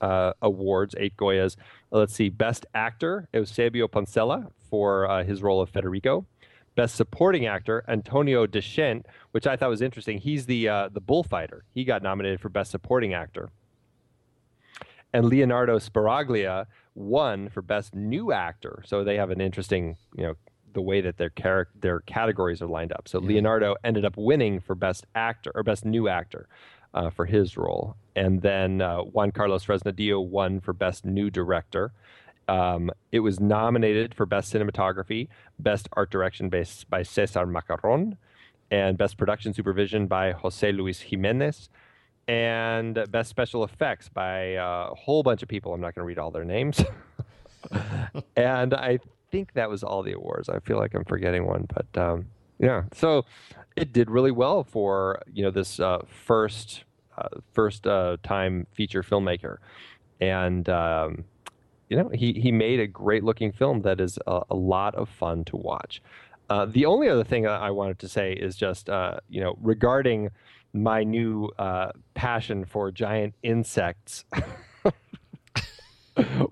uh, 0.00 0.32
awards, 0.42 0.96
eight 0.98 1.16
Goyas. 1.16 1.56
Let's 1.92 2.14
see, 2.14 2.30
Best 2.30 2.66
Actor, 2.74 3.28
Eusebio 3.32 3.86
Poncela 3.86 4.50
for 4.70 5.08
uh, 5.08 5.24
his 5.24 5.42
role 5.42 5.60
of 5.60 5.68
Federico. 5.70 6.26
Best 6.74 6.94
Supporting 6.94 7.46
Actor, 7.46 7.84
Antonio 7.86 8.46
Dechent, 8.46 9.04
which 9.32 9.46
I 9.46 9.56
thought 9.56 9.68
was 9.68 9.82
interesting. 9.82 10.18
He's 10.18 10.46
the 10.46 10.68
uh, 10.68 10.88
the 10.90 11.02
bullfighter. 11.02 11.64
He 11.70 11.84
got 11.84 12.02
nominated 12.02 12.40
for 12.40 12.48
Best 12.48 12.70
Supporting 12.70 13.12
Actor 13.12 13.50
and 15.12 15.26
Leonardo 15.26 15.78
Sbaraglia 15.78 16.66
won 16.94 17.48
for 17.48 17.62
best 17.62 17.94
new 17.94 18.32
actor. 18.32 18.82
So 18.86 19.04
they 19.04 19.16
have 19.16 19.30
an 19.30 19.40
interesting, 19.40 19.96
you 20.16 20.24
know, 20.24 20.34
the 20.72 20.80
way 20.80 21.02
that 21.02 21.18
their 21.18 21.30
char- 21.30 21.68
their 21.78 22.00
categories 22.00 22.62
are 22.62 22.66
lined 22.66 22.92
up. 22.92 23.06
So 23.06 23.18
Leonardo 23.18 23.76
ended 23.84 24.04
up 24.06 24.16
winning 24.16 24.60
for 24.60 24.74
best 24.74 25.06
actor 25.14 25.52
or 25.54 25.62
best 25.62 25.84
new 25.84 26.08
actor 26.08 26.48
uh, 26.94 27.10
for 27.10 27.26
his 27.26 27.56
role, 27.56 27.96
and 28.16 28.42
then 28.42 28.80
uh, 28.80 28.98
Juan 28.98 29.32
Carlos 29.32 29.64
Fresnadillo 29.64 30.24
won 30.24 30.60
for 30.60 30.72
best 30.72 31.04
new 31.04 31.30
director. 31.30 31.92
Um, 32.48 32.90
it 33.12 33.20
was 33.20 33.40
nominated 33.40 34.14
for 34.14 34.26
best 34.26 34.52
cinematography, 34.52 35.28
best 35.58 35.88
art 35.92 36.10
direction 36.10 36.48
based 36.48 36.90
by 36.90 37.02
Cesar 37.02 37.46
Macarrón, 37.46 38.16
and 38.70 38.98
best 38.98 39.16
production 39.16 39.54
supervision 39.54 40.06
by 40.06 40.32
Jose 40.32 40.70
Luis 40.72 41.00
Jimenez 41.00 41.68
and 42.28 43.04
best 43.10 43.28
special 43.30 43.64
effects 43.64 44.08
by 44.08 44.56
uh, 44.56 44.88
a 44.92 44.94
whole 44.94 45.22
bunch 45.22 45.42
of 45.42 45.48
people. 45.48 45.74
I'm 45.74 45.80
not 45.80 45.94
going 45.94 46.04
to 46.04 46.06
read 46.06 46.18
all 46.18 46.30
their 46.30 46.44
names. 46.44 46.82
and 48.36 48.74
I 48.74 48.98
think 49.30 49.52
that 49.54 49.68
was 49.68 49.82
all 49.82 50.02
the 50.02 50.12
awards. 50.12 50.48
I 50.48 50.58
feel 50.60 50.78
like 50.78 50.94
I'm 50.94 51.04
forgetting 51.04 51.46
one, 51.46 51.66
but 51.74 52.00
um, 52.00 52.26
yeah. 52.58 52.84
So 52.92 53.24
it 53.76 53.92
did 53.92 54.10
really 54.10 54.30
well 54.30 54.64
for 54.64 55.22
you 55.32 55.42
know 55.42 55.50
this 55.50 55.80
uh, 55.80 55.98
first 56.06 56.84
uh, 57.16 57.28
first 57.52 57.86
uh, 57.86 58.16
time 58.22 58.66
feature 58.72 59.02
filmmaker, 59.02 59.58
and 60.20 60.68
um, 60.68 61.24
you 61.88 61.96
know 61.96 62.10
he 62.14 62.32
he 62.34 62.52
made 62.52 62.80
a 62.80 62.86
great 62.86 63.24
looking 63.24 63.52
film 63.52 63.82
that 63.82 64.00
is 64.00 64.18
a, 64.26 64.42
a 64.50 64.54
lot 64.54 64.94
of 64.94 65.08
fun 65.08 65.44
to 65.46 65.56
watch. 65.56 66.02
Uh, 66.50 66.66
the 66.66 66.84
only 66.84 67.08
other 67.08 67.24
thing 67.24 67.46
I 67.46 67.70
wanted 67.70 67.98
to 68.00 68.08
say 68.08 68.32
is 68.32 68.56
just 68.56 68.90
uh, 68.90 69.18
you 69.28 69.40
know 69.40 69.56
regarding 69.60 70.30
my 70.74 71.04
new 71.04 71.50
uh, 71.58 71.92
passion 72.14 72.64
for 72.64 72.90
giant 72.90 73.34
insects. 73.42 74.24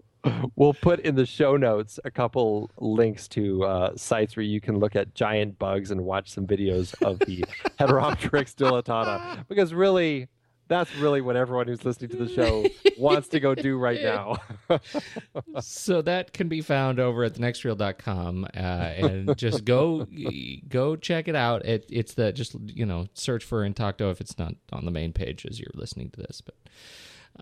we'll 0.56 0.74
put 0.74 1.00
in 1.00 1.14
the 1.14 1.26
show 1.26 1.56
notes 1.56 1.98
a 2.04 2.10
couple 2.10 2.70
links 2.78 3.28
to 3.28 3.64
uh, 3.64 3.96
sites 3.96 4.36
where 4.36 4.44
you 4.44 4.60
can 4.60 4.78
look 4.78 4.96
at 4.96 5.14
giant 5.14 5.58
bugs 5.58 5.90
and 5.90 6.04
watch 6.04 6.30
some 6.30 6.46
videos 6.46 7.00
of 7.02 7.18
the 7.20 7.40
Heteropteryx 7.78 8.54
dilatata 8.54 9.46
because 9.48 9.72
really 9.72 10.28
that's 10.70 10.94
really 10.96 11.20
what 11.20 11.34
everyone 11.34 11.66
who's 11.66 11.84
listening 11.84 12.10
to 12.10 12.16
the 12.16 12.28
show 12.28 12.64
wants 12.96 13.26
to 13.28 13.40
go 13.40 13.56
do 13.56 13.76
right 13.76 14.00
now. 14.00 14.36
so 15.60 16.00
that 16.00 16.32
can 16.32 16.48
be 16.48 16.60
found 16.60 17.00
over 17.00 17.24
at 17.24 17.34
thenextreel.com 17.34 18.46
uh, 18.54 18.56
and 18.56 19.36
just 19.36 19.64
go 19.64 20.06
go 20.68 20.94
check 20.94 21.26
it 21.26 21.34
out 21.34 21.64
it, 21.66 21.84
it's 21.90 22.14
the 22.14 22.32
just 22.32 22.54
you 22.66 22.86
know 22.86 23.08
search 23.14 23.44
for 23.44 23.68
intacto 23.68 24.12
if 24.12 24.20
it's 24.20 24.38
not 24.38 24.54
on 24.72 24.84
the 24.84 24.92
main 24.92 25.12
page 25.12 25.44
as 25.44 25.58
you're 25.58 25.72
listening 25.74 26.08
to 26.10 26.20
this 26.20 26.40
but 26.40 26.54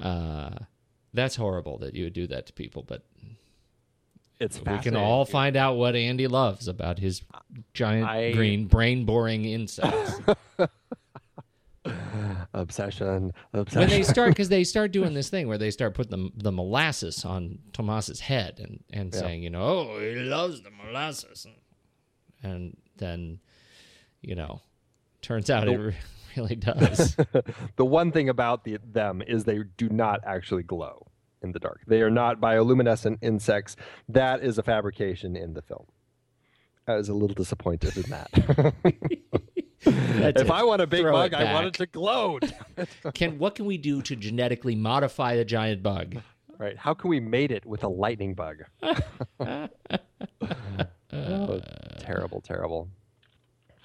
uh, 0.03 0.59
that's 1.19 1.37
horrible 1.37 1.79
that 1.79 1.95
you 1.95 2.05
would 2.05 2.13
do 2.13 2.27
that 2.27 2.47
to 2.47 2.53
people 2.53 2.83
but 2.87 3.03
it's 4.41 4.63
we 4.65 4.79
can 4.79 4.95
all 4.95 5.25
find 5.25 5.57
out 5.57 5.77
what 5.77 5.97
andy 5.97 6.27
loves 6.29 6.69
about 6.69 6.99
his 6.99 7.23
giant 7.75 8.09
I- 8.09 8.33
green 8.33 8.67
brain 8.67 9.05
boring 9.05 9.45
insects. 9.45 10.21
Obsession, 12.55 13.33
obsession. 13.53 13.81
when 13.81 13.89
they 13.89 14.03
start 14.03 14.31
because 14.31 14.49
they 14.49 14.65
start 14.75 14.93
doing 14.93 15.15
this 15.15 15.31
thing 15.31 15.49
where 15.49 15.59
they 15.59 15.71
start 15.71 15.95
putting 15.95 16.11
the, 16.11 16.31
the 16.43 16.53
molasses 16.53 17.25
on 17.25 17.59
Tomas's 17.73 18.21
head 18.21 18.59
and 18.59 18.83
and 18.93 19.15
saying 19.15 19.43
you 19.43 19.51
know 19.51 19.63
oh 19.63 20.01
he 20.01 20.15
loves 20.17 20.63
the 20.63 20.71
molasses. 20.71 21.47
And 22.43 22.77
then 22.97 23.41
you 24.23 24.35
know 24.35 24.61
turns 25.23 25.51
out 25.51 25.69
it 25.69 25.95
really 26.37 26.57
does. 26.57 27.17
The 27.77 27.85
one 27.85 28.13
thing 28.13 28.29
about 28.29 28.65
the, 28.65 28.79
them 28.85 29.23
is 29.27 29.45
they 29.45 29.61
do 29.77 29.89
not 29.89 30.21
actually 30.25 30.63
glow 30.63 31.08
in 31.43 31.53
the 31.53 31.59
dark. 31.59 31.81
They 31.87 32.03
are 32.03 32.11
not 32.11 32.41
bioluminescent 32.41 33.19
insects. 33.23 33.77
That 34.09 34.43
is 34.43 34.59
a 34.59 34.63
fabrication 34.63 35.37
in 35.37 35.55
the 35.55 35.63
film. 35.63 35.87
I 36.87 36.95
was 36.95 37.09
a 37.09 37.15
little 37.15 37.35
disappointed 37.35 37.97
in 37.97 38.11
that. 38.11 38.75
If 39.81 40.37
it. 40.37 40.51
I 40.51 40.65
want 40.65 40.83
a 40.83 40.89
big 40.89 41.03
Throw 41.03 41.13
bug, 41.13 41.35
I 41.35 41.53
want 41.55 41.67
it 41.69 41.75
to 41.75 41.87
glow. 41.87 42.41
can 43.15 43.39
what 43.39 43.55
can 43.55 43.65
we 43.65 43.79
do 43.79 44.03
to 44.03 44.17
genetically 44.17 44.75
modify 44.75 45.37
the 45.37 45.45
giant 45.45 45.85
bug 45.85 46.17
right? 46.59 46.77
How 46.77 46.93
can 46.93 47.09
we 47.09 47.21
mate 47.21 47.51
it 47.51 47.65
with 47.65 47.85
a 47.85 47.89
lightning 47.89 48.35
bug? 48.35 48.65
oh, 49.41 49.69
terrible, 51.99 52.41
terrible. 52.41 52.89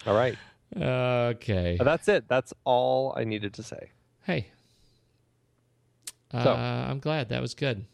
All 0.05 0.15
right. 0.15 0.35
okay 0.75 1.77
That's 1.79 2.07
it. 2.07 2.27
That's 2.27 2.53
all 2.65 3.13
I 3.15 3.23
needed 3.23 3.53
to 3.53 3.63
say. 3.63 3.91
hey 4.23 4.47
uh, 6.33 6.43
So- 6.43 6.53
I'm 6.53 6.99
glad 6.99 7.29
that 7.29 7.41
was 7.41 7.53
good 7.53 7.85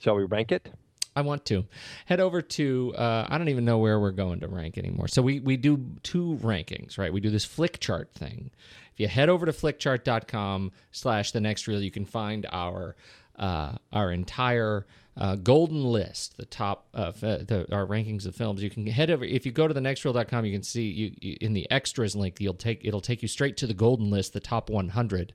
Shall 0.00 0.16
we 0.16 0.24
rank 0.24 0.52
it? 0.52 0.70
I 1.16 1.20
want 1.22 1.44
to 1.46 1.64
head 2.06 2.18
over 2.20 2.42
to. 2.42 2.92
Uh, 2.96 3.26
I 3.28 3.38
don't 3.38 3.48
even 3.48 3.64
know 3.64 3.78
where 3.78 4.00
we're 4.00 4.10
going 4.10 4.40
to 4.40 4.48
rank 4.48 4.76
anymore. 4.76 5.06
So 5.08 5.22
we 5.22 5.38
we 5.40 5.56
do 5.56 5.80
two 6.02 6.38
rankings, 6.42 6.98
right? 6.98 7.12
We 7.12 7.20
do 7.20 7.30
this 7.30 7.46
Flickchart 7.46 8.10
thing. 8.10 8.50
If 8.92 9.00
you 9.00 9.08
head 9.08 9.28
over 9.28 9.46
to 9.46 9.52
flickchart.com 9.52 10.72
slash 10.90 11.30
the 11.30 11.40
next 11.40 11.66
reel, 11.68 11.80
you 11.80 11.90
can 11.92 12.04
find 12.04 12.46
our 12.50 12.96
uh, 13.38 13.76
our 13.92 14.10
entire 14.12 14.86
uh, 15.16 15.36
golden 15.36 15.84
list, 15.84 16.36
the 16.36 16.44
top 16.44 16.88
of 16.92 17.22
uh, 17.22 17.38
the, 17.38 17.66
our 17.72 17.86
rankings 17.86 18.26
of 18.26 18.34
films. 18.34 18.62
You 18.62 18.70
can 18.70 18.86
head 18.86 19.10
over 19.10 19.24
if 19.24 19.46
you 19.46 19.52
go 19.52 19.68
to 19.68 19.74
the 19.74 19.80
nextreel.com, 19.80 20.44
you 20.44 20.52
can 20.52 20.62
see 20.62 20.88
you, 20.88 21.12
you 21.20 21.36
in 21.40 21.52
the 21.52 21.70
extras 21.70 22.16
link. 22.16 22.40
You'll 22.40 22.54
take 22.54 22.84
it'll 22.84 23.00
take 23.00 23.22
you 23.22 23.28
straight 23.28 23.56
to 23.58 23.66
the 23.66 23.74
golden 23.74 24.10
list, 24.10 24.32
the 24.32 24.40
top 24.40 24.70
100. 24.70 25.32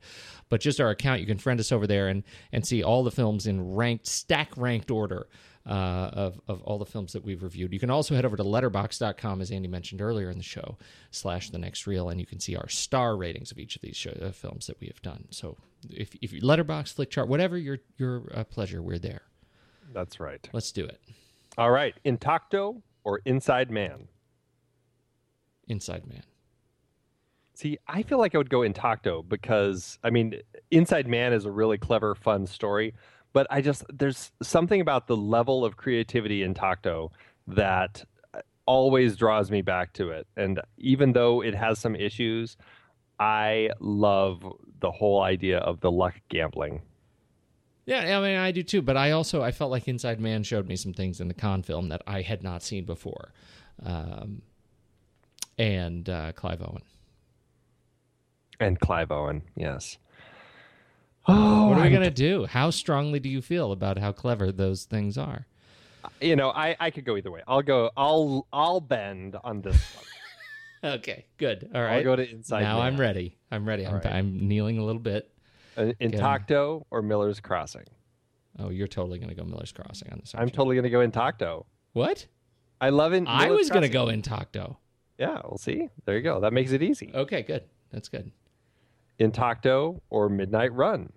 But 0.49 0.61
just 0.61 0.81
our 0.81 0.89
account, 0.89 1.21
you 1.21 1.27
can 1.27 1.37
friend 1.37 1.59
us 1.59 1.71
over 1.71 1.87
there 1.87 2.09
and 2.09 2.23
and 2.51 2.65
see 2.65 2.83
all 2.83 3.03
the 3.03 3.11
films 3.11 3.47
in 3.47 3.75
ranked 3.75 4.07
stack 4.07 4.51
ranked 4.57 4.91
order. 4.91 5.27
Uh, 5.65 6.09
of, 6.13 6.41
of 6.47 6.63
all 6.63 6.79
the 6.79 6.85
films 6.85 7.13
that 7.13 7.23
we've 7.23 7.43
reviewed. 7.43 7.71
You 7.71 7.79
can 7.79 7.91
also 7.91 8.15
head 8.15 8.25
over 8.25 8.35
to 8.35 8.43
letterboxd.com, 8.43 9.39
as 9.39 9.51
Andy 9.51 9.67
mentioned 9.67 10.01
earlier 10.01 10.31
in 10.31 10.37
the 10.37 10.43
show, 10.43 10.79
slash 11.11 11.51
the 11.51 11.59
next 11.59 11.85
reel, 11.85 12.09
and 12.09 12.19
you 12.19 12.25
can 12.25 12.39
see 12.39 12.55
our 12.55 12.67
star 12.69 13.15
ratings 13.15 13.51
of 13.51 13.59
each 13.59 13.75
of 13.75 13.83
these 13.83 13.95
show, 13.95 14.17
uh, 14.19 14.31
films 14.31 14.65
that 14.65 14.79
we 14.79 14.87
have 14.87 14.99
done. 15.03 15.25
So 15.29 15.57
if, 15.91 16.15
if 16.21 16.33
you 16.33 16.41
letterboxd, 16.41 16.93
flick 16.93 17.11
chart, 17.11 17.27
whatever 17.27 17.55
your, 17.55 17.79
your 17.97 18.23
uh, 18.33 18.45
pleasure, 18.45 18.81
we're 18.81 18.97
there. 18.97 19.28
That's 19.93 20.19
right. 20.19 20.47
Let's 20.53 20.71
do 20.71 20.85
it. 20.85 20.99
All 21.57 21.71
right. 21.71 21.95
Intacto 22.05 22.81
or 23.03 23.21
Inside 23.25 23.71
Man? 23.71 24.07
Inside 25.67 26.07
Man. 26.07 26.23
See, 27.53 27.77
I 27.87 28.03
feel 28.03 28.19
like 28.19 28.35
I 28.35 28.37
would 28.37 28.49
go 28.49 28.59
Intacto 28.59 29.27
because, 29.27 29.99
I 30.03 30.09
mean, 30.09 30.39
Inside 30.71 31.07
Man 31.07 31.33
is 31.33 31.45
a 31.45 31.51
really 31.51 31.77
clever, 31.77 32.15
fun 32.15 32.47
story, 32.47 32.93
but 33.33 33.47
I 33.49 33.61
just, 33.61 33.83
there's 33.93 34.31
something 34.41 34.79
about 34.79 35.07
the 35.07 35.17
level 35.17 35.65
of 35.65 35.75
creativity 35.75 36.41
Intacto 36.41 37.09
that 37.47 38.05
always 38.65 39.17
draws 39.17 39.51
me 39.51 39.61
back 39.61 39.93
to 39.93 40.09
it. 40.11 40.27
And 40.37 40.61
even 40.77 41.13
though 41.13 41.41
it 41.41 41.55
has 41.55 41.79
some 41.79 41.95
issues, 41.95 42.55
I 43.19 43.71
love 43.79 44.45
the 44.79 44.91
whole 44.91 45.21
idea 45.21 45.57
of 45.57 45.81
the 45.81 45.91
luck 45.91 46.15
gambling. 46.29 46.83
Yeah, 47.89 48.19
I 48.19 48.21
mean, 48.21 48.37
I 48.37 48.51
do 48.51 48.61
too. 48.61 48.83
But 48.83 48.97
I 48.97 49.11
also 49.11 49.41
I 49.41 49.51
felt 49.51 49.71
like 49.71 49.87
Inside 49.87 50.19
Man 50.19 50.43
showed 50.43 50.67
me 50.67 50.75
some 50.75 50.93
things 50.93 51.19
in 51.19 51.27
the 51.27 51.33
con 51.33 51.63
film 51.63 51.89
that 51.89 52.03
I 52.05 52.21
had 52.21 52.43
not 52.43 52.61
seen 52.61 52.85
before, 52.85 53.33
um, 53.83 54.43
and 55.57 56.07
uh, 56.07 56.31
Clive 56.33 56.61
Owen. 56.61 56.83
And 58.59 58.79
Clive 58.79 59.11
Owen, 59.11 59.41
yes. 59.55 59.97
Oh, 61.27 61.69
what 61.69 61.79
are 61.79 61.81
we 61.81 61.89
gonna 61.89 62.11
do? 62.11 62.45
How 62.45 62.69
strongly 62.69 63.19
do 63.19 63.27
you 63.27 63.41
feel 63.41 63.71
about 63.71 63.97
how 63.97 64.11
clever 64.11 64.51
those 64.51 64.85
things 64.85 65.17
are? 65.17 65.47
You 66.21 66.35
know, 66.35 66.51
I, 66.51 66.75
I 66.79 66.91
could 66.91 67.05
go 67.05 67.17
either 67.17 67.31
way. 67.31 67.41
I'll 67.47 67.63
go. 67.63 67.89
I'll 67.97 68.45
I'll 68.53 68.81
bend 68.81 69.35
on 69.43 69.61
this 69.61 69.77
one. 69.95 70.05
okay, 70.83 71.25
good. 71.37 71.69
All 71.73 71.81
right. 71.81 71.97
I'll 71.97 72.03
go 72.03 72.15
to 72.15 72.29
Inside. 72.29 72.61
Man. 72.61 72.69
Now 72.69 72.77
Man. 72.77 72.93
I'm 72.93 72.99
ready. 72.99 73.35
I'm 73.51 73.67
ready. 73.67 73.85
I'm, 73.87 73.95
right. 73.95 74.05
I'm 74.05 74.47
kneeling 74.47 74.77
a 74.77 74.85
little 74.85 75.01
bit. 75.01 75.31
Uh, 75.79 75.93
Intacto 76.01 76.83
or 76.91 77.01
Miller's 77.01 77.39
Crossing? 77.39 77.85
Oh, 78.59 78.69
you're 78.69 78.87
totally 78.87 79.17
gonna 79.17 79.33
go 79.33 79.45
Miller's 79.45 79.71
Crossing 79.71 80.11
on 80.11 80.19
this. 80.19 80.35
I'm 80.37 80.49
totally 80.49 80.75
gonna 80.75 80.89
go 80.89 81.07
Intacto. 81.07 81.65
What? 81.93 82.27
I 82.81 82.89
love 82.89 83.13
it. 83.13 83.23
I 83.27 83.49
was 83.51 83.69
gonna 83.69 83.87
go 83.87 84.07
Intacto. 84.07 84.75
Yeah, 85.17 85.41
we'll 85.45 85.57
see. 85.57 85.89
There 86.05 86.15
you 86.15 86.21
go. 86.21 86.41
That 86.41 86.53
makes 86.53 86.71
it 86.71 86.83
easy. 86.83 87.11
Okay, 87.13 87.43
good. 87.43 87.63
That's 87.91 88.09
good. 88.09 88.31
Intacto 89.19 90.01
or 90.09 90.29
Midnight 90.29 90.73
Run? 90.73 91.11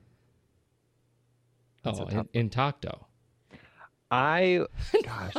That's 1.83 2.01
oh, 2.01 2.07
in, 2.33 2.49
Intacto. 2.49 3.05
I, 4.11 4.67
gosh, 5.05 5.35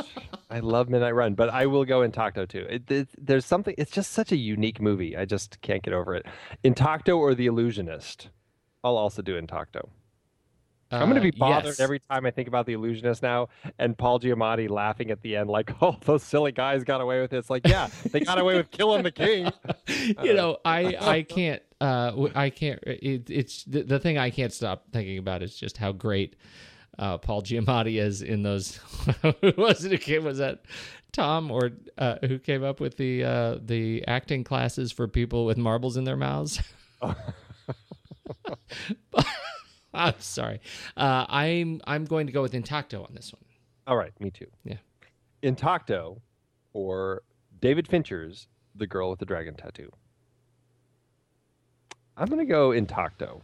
I 0.50 0.60
love 0.60 0.88
Midnight 0.88 1.14
Run, 1.14 1.34
but 1.34 1.48
I 1.48 1.66
will 1.66 1.84
go 1.84 2.00
Intacto 2.00 2.48
too. 2.48 2.66
It, 2.68 2.90
it, 2.90 3.08
there's 3.18 3.46
something. 3.46 3.74
It's 3.78 3.90
just 3.90 4.12
such 4.12 4.32
a 4.32 4.36
unique 4.36 4.80
movie. 4.80 5.16
I 5.16 5.24
just 5.24 5.60
can't 5.62 5.82
get 5.82 5.94
over 5.94 6.14
it. 6.14 6.26
Intacto 6.64 7.16
or 7.16 7.34
The 7.34 7.46
Illusionist? 7.46 8.30
I'll 8.84 8.96
also 8.98 9.22
do 9.22 9.40
Intacto. 9.40 9.88
I'm 10.90 11.08
going 11.08 11.16
to 11.16 11.20
be 11.20 11.32
bothered 11.32 11.64
Uh, 11.64 11.68
yes. 11.70 11.80
every 11.80 11.98
time 11.98 12.24
I 12.24 12.30
think 12.30 12.46
about 12.46 12.66
The 12.66 12.74
Illusionist 12.74 13.20
now, 13.20 13.48
and 13.80 13.98
Paul 13.98 14.20
Giamatti 14.20 14.70
laughing 14.70 15.10
at 15.10 15.22
the 15.22 15.34
end, 15.34 15.50
like, 15.50 15.72
"Oh, 15.82 15.96
those 16.04 16.22
silly 16.22 16.52
guys 16.52 16.84
got 16.84 17.00
away 17.00 17.20
with 17.20 17.32
it." 17.32 17.38
It's 17.38 17.50
like, 17.50 17.66
yeah, 17.66 17.88
they 18.12 18.20
got 18.20 18.38
away 18.38 18.56
with 18.56 18.70
killing 18.70 19.02
the 19.02 19.10
king. 19.10 19.50
you 20.22 20.34
know, 20.34 20.58
I 20.64 20.94
I 21.00 21.22
can't 21.22 21.60
uh 21.80 22.28
I 22.36 22.50
can't 22.50 22.78
it, 22.86 23.28
it's 23.28 23.64
the, 23.64 23.82
the 23.82 23.98
thing 23.98 24.18
I 24.18 24.30
can't 24.30 24.52
stop 24.52 24.84
thinking 24.92 25.18
about 25.18 25.42
is 25.42 25.56
just 25.56 25.78
how 25.78 25.90
great 25.90 26.36
uh 26.98 27.18
Paul 27.18 27.42
Giamatti 27.42 28.00
is 28.00 28.22
in 28.22 28.42
those 28.44 28.76
who 29.22 29.52
was 29.56 29.84
it 29.84 30.00
who 30.04 30.20
was 30.20 30.38
that 30.38 30.62
Tom 31.12 31.50
or 31.50 31.72
uh, 31.98 32.16
who 32.22 32.38
came 32.38 32.62
up 32.62 32.78
with 32.78 32.96
the 32.98 33.24
uh 33.24 33.58
the 33.60 34.06
acting 34.06 34.44
classes 34.44 34.92
for 34.92 35.08
people 35.08 35.44
with 35.44 35.56
marbles 35.58 35.96
in 35.96 36.04
their 36.04 36.16
mouths? 36.16 36.62
I'm 39.94 40.14
sorry. 40.18 40.60
Uh 40.96 41.24
I'm 41.28 41.80
I'm 41.86 42.04
going 42.04 42.26
to 42.26 42.32
go 42.32 42.42
with 42.42 42.52
Intacto 42.52 43.04
on 43.06 43.14
this 43.14 43.32
one. 43.32 43.42
All 43.86 43.96
right, 43.96 44.18
me 44.20 44.30
too. 44.30 44.46
Yeah. 44.64 44.76
Intacto 45.42 46.20
or 46.72 47.22
David 47.60 47.86
Fincher's 47.86 48.48
The 48.74 48.86
Girl 48.86 49.10
with 49.10 49.18
the 49.18 49.26
Dragon 49.26 49.54
Tattoo. 49.54 49.90
I'm 52.16 52.28
going 52.28 52.44
to 52.44 52.50
go 52.50 52.70
Intacto. 52.70 53.42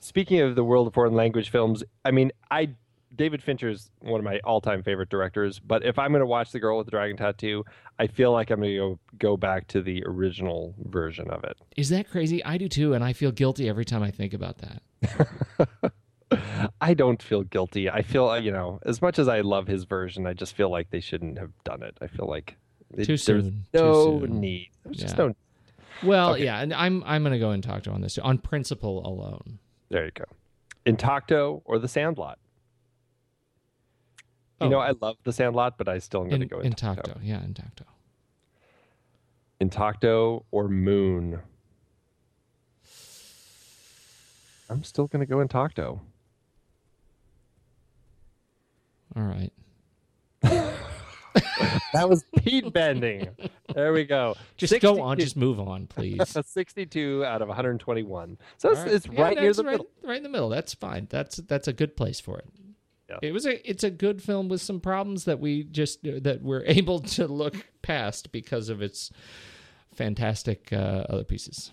Speaking 0.00 0.40
of 0.40 0.56
the 0.56 0.64
world 0.64 0.88
of 0.88 0.94
foreign 0.94 1.14
language 1.14 1.50
films, 1.50 1.84
I 2.04 2.10
mean, 2.10 2.32
I 2.50 2.70
David 3.14 3.42
Fincher 3.42 3.68
is 3.68 3.90
one 4.00 4.18
of 4.20 4.24
my 4.24 4.40
all-time 4.44 4.82
favorite 4.82 5.08
directors, 5.10 5.58
but 5.58 5.84
if 5.84 5.98
I'm 5.98 6.12
going 6.12 6.20
to 6.20 6.26
watch 6.26 6.50
The 6.52 6.58
Girl 6.60 6.78
with 6.78 6.86
the 6.86 6.90
Dragon 6.92 7.16
Tattoo, 7.16 7.64
I 7.98 8.06
feel 8.06 8.32
like 8.32 8.50
I'm 8.50 8.60
going 8.60 8.70
to 8.72 8.76
go 8.78 8.98
go 9.18 9.36
back 9.36 9.66
to 9.68 9.82
the 9.82 10.02
original 10.06 10.74
version 10.84 11.28
of 11.30 11.44
it. 11.44 11.56
Is 11.76 11.90
that 11.90 12.08
crazy? 12.08 12.42
I 12.44 12.56
do 12.58 12.68
too 12.68 12.94
and 12.94 13.04
I 13.04 13.12
feel 13.12 13.30
guilty 13.32 13.68
every 13.68 13.84
time 13.84 14.02
I 14.02 14.10
think 14.10 14.32
about 14.32 14.58
that. 14.58 15.92
I 16.80 16.94
don't 16.94 17.22
feel 17.22 17.42
guilty. 17.42 17.90
I 17.90 18.00
feel, 18.02 18.38
you 18.38 18.50
know, 18.52 18.80
as 18.86 19.02
much 19.02 19.18
as 19.18 19.28
I 19.28 19.42
love 19.42 19.66
his 19.66 19.84
version, 19.84 20.26
I 20.26 20.32
just 20.32 20.54
feel 20.56 20.70
like 20.70 20.90
they 20.90 21.00
shouldn't 21.00 21.38
have 21.38 21.50
done 21.64 21.82
it. 21.82 21.98
I 22.00 22.06
feel 22.06 22.26
like 22.26 22.56
it, 22.96 23.04
Too 23.04 23.04
there's 23.16 23.22
soon. 23.24 23.42
Too 23.74 23.78
no 23.78 24.20
soon. 24.20 24.40
need. 24.40 24.70
There's 24.84 24.96
just 24.96 25.18
Yeah. 25.18 25.26
no. 25.26 25.34
Well, 26.02 26.32
Okay. 26.34 26.44
yeah, 26.44 26.60
and 26.60 26.72
I'm 26.72 27.02
I'm 27.04 27.22
gonna 27.22 27.38
go 27.38 27.50
Intacto 27.50 27.92
on 27.92 28.00
this 28.00 28.16
on 28.18 28.38
principle 28.38 29.06
alone. 29.06 29.58
There 29.90 30.06
you 30.06 30.10
go. 30.12 30.24
Intacto 30.86 31.60
or 31.66 31.78
The 31.78 31.86
Sandlot. 31.88 32.38
You 34.62 34.68
Oh. 34.68 34.70
know, 34.70 34.78
I 34.78 34.92
love 35.00 35.16
The 35.24 35.32
Sandlot, 35.32 35.76
but 35.78 35.88
I 35.88 35.98
still 35.98 36.22
am 36.22 36.28
going 36.28 36.40
to 36.40 36.46
go 36.46 36.58
intacto. 36.58 37.18
Yeah, 37.22 37.40
intacto. 37.40 37.84
Intacto 39.60 40.44
or 40.50 40.68
Moon. 40.68 41.40
I'm 44.70 44.82
still 44.84 45.06
going 45.06 45.20
to 45.20 45.26
go 45.26 45.36
Intacto. 45.36 46.00
All 49.16 49.22
right. 49.22 49.52
That 51.94 52.08
was 52.08 52.24
Pete 52.38 52.72
bending. 52.72 53.28
There 53.74 53.92
we 53.92 54.04
go. 54.04 54.34
Just 54.56 54.80
go 54.80 55.02
on. 55.02 55.18
Just 55.18 55.36
move 55.36 55.60
on, 55.60 55.86
please. 55.86 56.18
62 56.46 57.22
out 57.24 57.42
of 57.42 57.48
121. 57.48 58.38
So 58.56 58.70
it's, 58.70 58.80
All 58.80 58.86
it's 58.88 59.06
Yeah, 59.06 59.22
right 59.22 59.38
near 59.38 59.52
the 59.52 59.62
right, 59.62 59.72
middle. 59.72 59.86
right 60.02 60.16
in 60.16 60.22
the 60.22 60.28
middle. 60.30 60.48
That's 60.48 60.72
fine. 60.74 61.06
That's 61.10 61.36
that's 61.36 61.68
a 61.68 61.72
good 61.74 61.94
place 61.96 62.18
for 62.18 62.38
it. 62.38 62.46
Yeah. 63.12 63.28
It 63.28 63.32
was 63.32 63.46
a 63.46 63.68
it's 63.68 63.84
a 63.84 63.90
good 63.90 64.22
film 64.22 64.48
with 64.48 64.60
some 64.60 64.80
problems 64.80 65.24
that 65.24 65.38
we 65.40 65.64
just 65.64 66.02
that 66.02 66.40
we're 66.42 66.64
able 66.66 67.00
to 67.00 67.26
look 67.26 67.54
past 67.82 68.32
because 68.32 68.68
of 68.68 68.80
its 68.82 69.10
fantastic 69.94 70.72
uh, 70.72 71.04
other 71.08 71.24
pieces. 71.24 71.70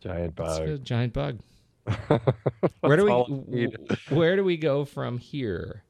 Giant 0.00 0.34
It's 0.38 0.58
bug. 0.58 0.68
a 0.68 0.78
giant 0.78 1.12
bug. 1.12 1.38
where 2.80 2.96
do 2.96 3.04
we 3.04 3.10
That's 3.10 3.10
all 3.10 3.26
I 3.48 3.54
need. 3.54 3.72
w- 3.72 3.96
where 4.18 4.36
do 4.36 4.44
we 4.44 4.56
go 4.56 4.84
from 4.84 5.18
here? 5.18 5.84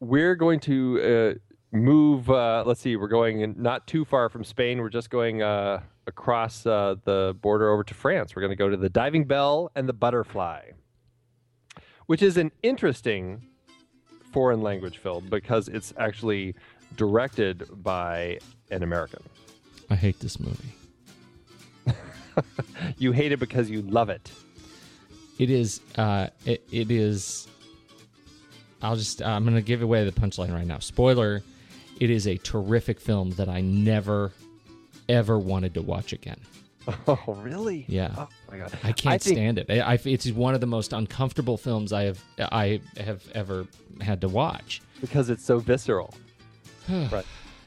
We're 0.00 0.34
going 0.36 0.60
to 0.60 1.36
uh, 1.72 1.76
move. 1.76 2.30
Uh, 2.30 2.62
let's 2.66 2.80
see. 2.80 2.96
We're 2.96 3.08
going 3.08 3.40
in 3.40 3.54
not 3.60 3.86
too 3.86 4.04
far 4.04 4.28
from 4.28 4.44
Spain. 4.44 4.78
We're 4.80 4.88
just 4.88 5.10
going 5.10 5.42
uh, 5.42 5.82
across 6.06 6.64
uh, 6.66 6.94
the 7.04 7.36
border 7.40 7.70
over 7.72 7.82
to 7.84 7.94
France. 7.94 8.34
We're 8.36 8.42
going 8.42 8.50
to 8.52 8.56
go 8.56 8.68
to 8.68 8.76
the 8.76 8.88
Diving 8.88 9.24
Bell 9.24 9.70
and 9.74 9.88
the 9.88 9.92
Butterfly, 9.92 10.70
which 12.06 12.22
is 12.22 12.36
an 12.36 12.52
interesting 12.62 13.48
foreign 14.32 14.62
language 14.62 14.98
film 14.98 15.28
because 15.28 15.68
it's 15.68 15.92
actually 15.98 16.54
directed 16.96 17.64
by 17.82 18.38
an 18.70 18.82
American. 18.82 19.22
I 19.90 19.94
hate 19.94 20.20
this 20.20 20.38
movie. 20.38 20.74
You 22.98 23.12
hate 23.12 23.32
it 23.32 23.40
because 23.40 23.68
you 23.70 23.82
love 23.82 24.10
it. 24.10 24.30
It 25.38 25.50
is. 25.50 25.80
Uh, 25.96 26.28
it, 26.44 26.62
it 26.70 26.90
is. 26.90 27.48
I'll 28.82 28.96
just. 28.96 29.22
I'm 29.22 29.44
going 29.44 29.56
to 29.56 29.62
give 29.62 29.82
away 29.82 30.04
the 30.04 30.12
punchline 30.12 30.52
right 30.52 30.66
now. 30.66 30.78
Spoiler: 30.78 31.42
It 32.00 32.10
is 32.10 32.26
a 32.26 32.36
terrific 32.36 33.00
film 33.00 33.30
that 33.32 33.48
I 33.48 33.60
never, 33.60 34.32
ever 35.08 35.38
wanted 35.38 35.74
to 35.74 35.82
watch 35.82 36.12
again. 36.12 36.40
Oh, 37.06 37.36
really? 37.42 37.84
Yeah. 37.86 38.14
Oh 38.16 38.28
my 38.50 38.58
god. 38.58 38.72
I 38.82 38.92
can't 38.92 39.20
think- 39.22 39.36
stand 39.36 39.58
it. 39.58 39.70
I, 39.70 39.94
I- 39.94 39.98
it's 40.04 40.30
one 40.30 40.54
of 40.54 40.60
the 40.60 40.66
most 40.66 40.92
uncomfortable 40.92 41.56
films 41.56 41.92
I 41.92 42.04
have 42.04 42.22
I 42.38 42.80
have 42.98 43.22
ever 43.34 43.66
had 44.00 44.20
to 44.22 44.28
watch. 44.28 44.80
because 45.00 45.30
it's 45.30 45.44
so 45.44 45.58
visceral. 45.58 46.14
right. 46.88 47.24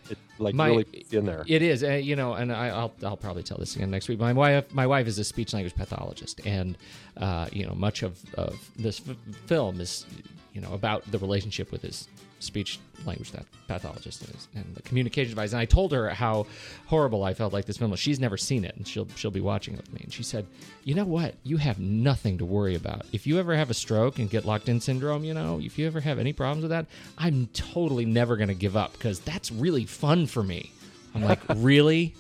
It 0.10 0.18
like 0.40 0.56
My- 0.56 0.68
really 0.68 1.06
in 1.12 1.26
there. 1.26 1.46
It 1.48 1.62
is, 1.62 1.84
uh, 1.84 1.92
you 1.92 2.16
know, 2.16 2.34
and 2.34 2.52
I, 2.52 2.68
I'll 2.70 2.94
I'll 3.04 3.16
probably 3.18 3.44
tell 3.44 3.58
this 3.58 3.76
again 3.76 3.92
next 3.92 4.10
week. 4.10 4.20
My 4.20 4.34
wife 4.34 4.74
my 4.74 4.86
wife 4.88 5.08
is 5.08 5.18
a 5.20 5.24
speech 5.24 5.54
language 5.54 5.76
pathologist, 5.76 6.42
and 6.46 6.78
uh, 7.18 7.48
you 7.52 7.66
know, 7.66 7.74
much 7.76 8.04
of, 8.04 8.20
of 8.36 8.60
this 8.76 9.02
f- 9.08 9.16
film 9.46 9.80
is 9.80 10.06
you 10.54 10.60
know 10.62 10.74
about 10.74 11.10
the 11.12 11.20
relationship 11.20 11.72
with 11.72 11.82
his 11.84 12.08
speech 12.42 12.80
language 13.06 13.32
that 13.32 13.46
pathologist 13.68 14.24
is 14.24 14.48
and 14.56 14.76
the 14.76 14.82
communication 14.84 15.32
device. 15.32 15.52
And 15.54 15.60
I 15.60 15.66
told 15.66 15.92
her 15.92 16.10
how 16.10 16.46
horrible 16.88 17.24
I 17.24 17.34
felt 17.34 17.54
like 17.54 17.66
this 17.66 17.78
film 17.78 17.92
was. 17.92 18.00
She's 18.00 18.20
never 18.20 18.38
seen 18.38 18.64
it, 18.66 18.76
and 18.76 18.88
she'll 18.88 19.08
she'll 19.16 19.32
be 19.32 19.42
watching 19.42 19.74
it 19.76 19.82
with 19.82 19.94
me. 19.94 20.02
And 20.04 20.14
she 20.14 20.24
said, 20.24 20.46
"You 20.84 20.96
know 20.96 21.06
what? 21.06 21.36
You 21.44 21.58
have 21.58 21.80
nothing 21.80 22.38
to 22.40 22.46
worry 22.46 22.76
about. 22.76 23.06
If 23.12 23.26
you 23.26 23.40
ever 23.40 23.56
have 23.56 23.70
a 23.70 23.76
stroke 23.76 24.20
and 24.20 24.30
get 24.30 24.46
locked 24.46 24.70
in 24.70 24.80
syndrome, 24.80 25.24
you 25.24 25.34
know, 25.34 25.60
if 25.62 25.78
you 25.80 25.88
ever 25.88 26.00
have 26.02 26.20
any 26.20 26.34
problems 26.34 26.64
with 26.64 26.72
that, 26.72 26.86
I'm 27.18 27.48
totally 27.54 28.06
never 28.06 28.38
going 28.38 28.50
to 28.50 28.56
give 28.56 28.76
up 28.76 28.94
because 28.94 29.20
that's 29.20 29.52
really 29.52 29.86
fun 29.86 30.28
for 30.28 30.44
me." 30.44 30.72
I'm 31.14 31.24
like, 31.24 31.40
really? 31.56 32.16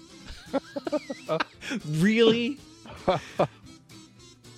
really? 1.87 2.59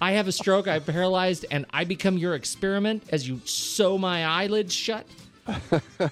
I 0.02 0.12
have 0.14 0.28
a 0.28 0.32
stroke, 0.32 0.68
I'm 0.68 0.84
paralyzed, 0.84 1.46
and 1.50 1.66
I 1.72 1.84
become 1.84 2.18
your 2.18 2.36
experiment 2.36 3.04
as 3.10 3.28
you 3.28 3.42
sew 3.46 3.98
my 3.98 4.26
eyelids 4.26 4.74
shut? 4.74 5.06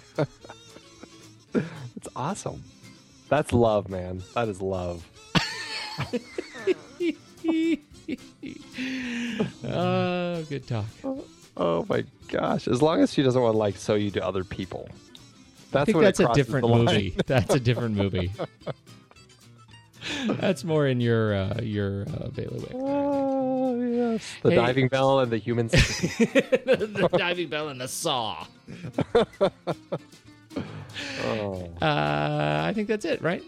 It's 1.53 2.07
awesome. 2.15 2.63
That's 3.29 3.53
love, 3.53 3.89
man. 3.89 4.23
That 4.34 4.47
is 4.47 4.61
love. 4.61 5.05
Oh, 9.63 10.43
good 10.49 10.67
talk. 10.67 10.86
Oh 11.57 11.86
my 11.89 12.03
gosh! 12.27 12.67
As 12.67 12.82
long 12.82 13.01
as 13.01 13.13
she 13.13 13.23
doesn't 13.23 13.41
want 13.41 13.53
to 13.53 13.57
like 13.57 13.77
sew 13.77 13.95
you 13.95 14.11
to 14.11 14.25
other 14.25 14.43
people. 14.43 14.89
That's 15.71 15.89
I 15.89 15.91
think 15.91 16.03
that's 16.03 16.19
a 16.19 16.34
different 16.34 16.67
movie. 16.67 17.15
That's 17.25 17.53
a 17.53 17.59
different 17.59 17.95
movie. 17.95 18.32
that's 20.27 20.63
more 20.63 20.88
in 20.88 20.99
your 20.99 21.34
uh, 21.34 21.59
your 21.61 22.01
uh, 22.03 22.27
bailiwick. 22.29 22.71
Oh 22.73 23.40
yes, 23.91 24.35
the 24.43 24.49
Hey. 24.51 24.55
diving 24.55 24.87
bell 24.87 25.19
and 25.19 25.31
the 25.31 25.37
human. 25.37 25.69
centipede. 25.69 26.65
the 26.65 27.09
diving 27.17 27.49
bell 27.49 27.69
and 27.69 27.79
the 27.81 27.87
saw. 27.87 28.45
oh. 31.23 31.69
Uh, 31.81 32.63
I 32.65 32.71
think 32.73 32.87
that's 32.87 33.05
it, 33.05 33.21
right? 33.21 33.43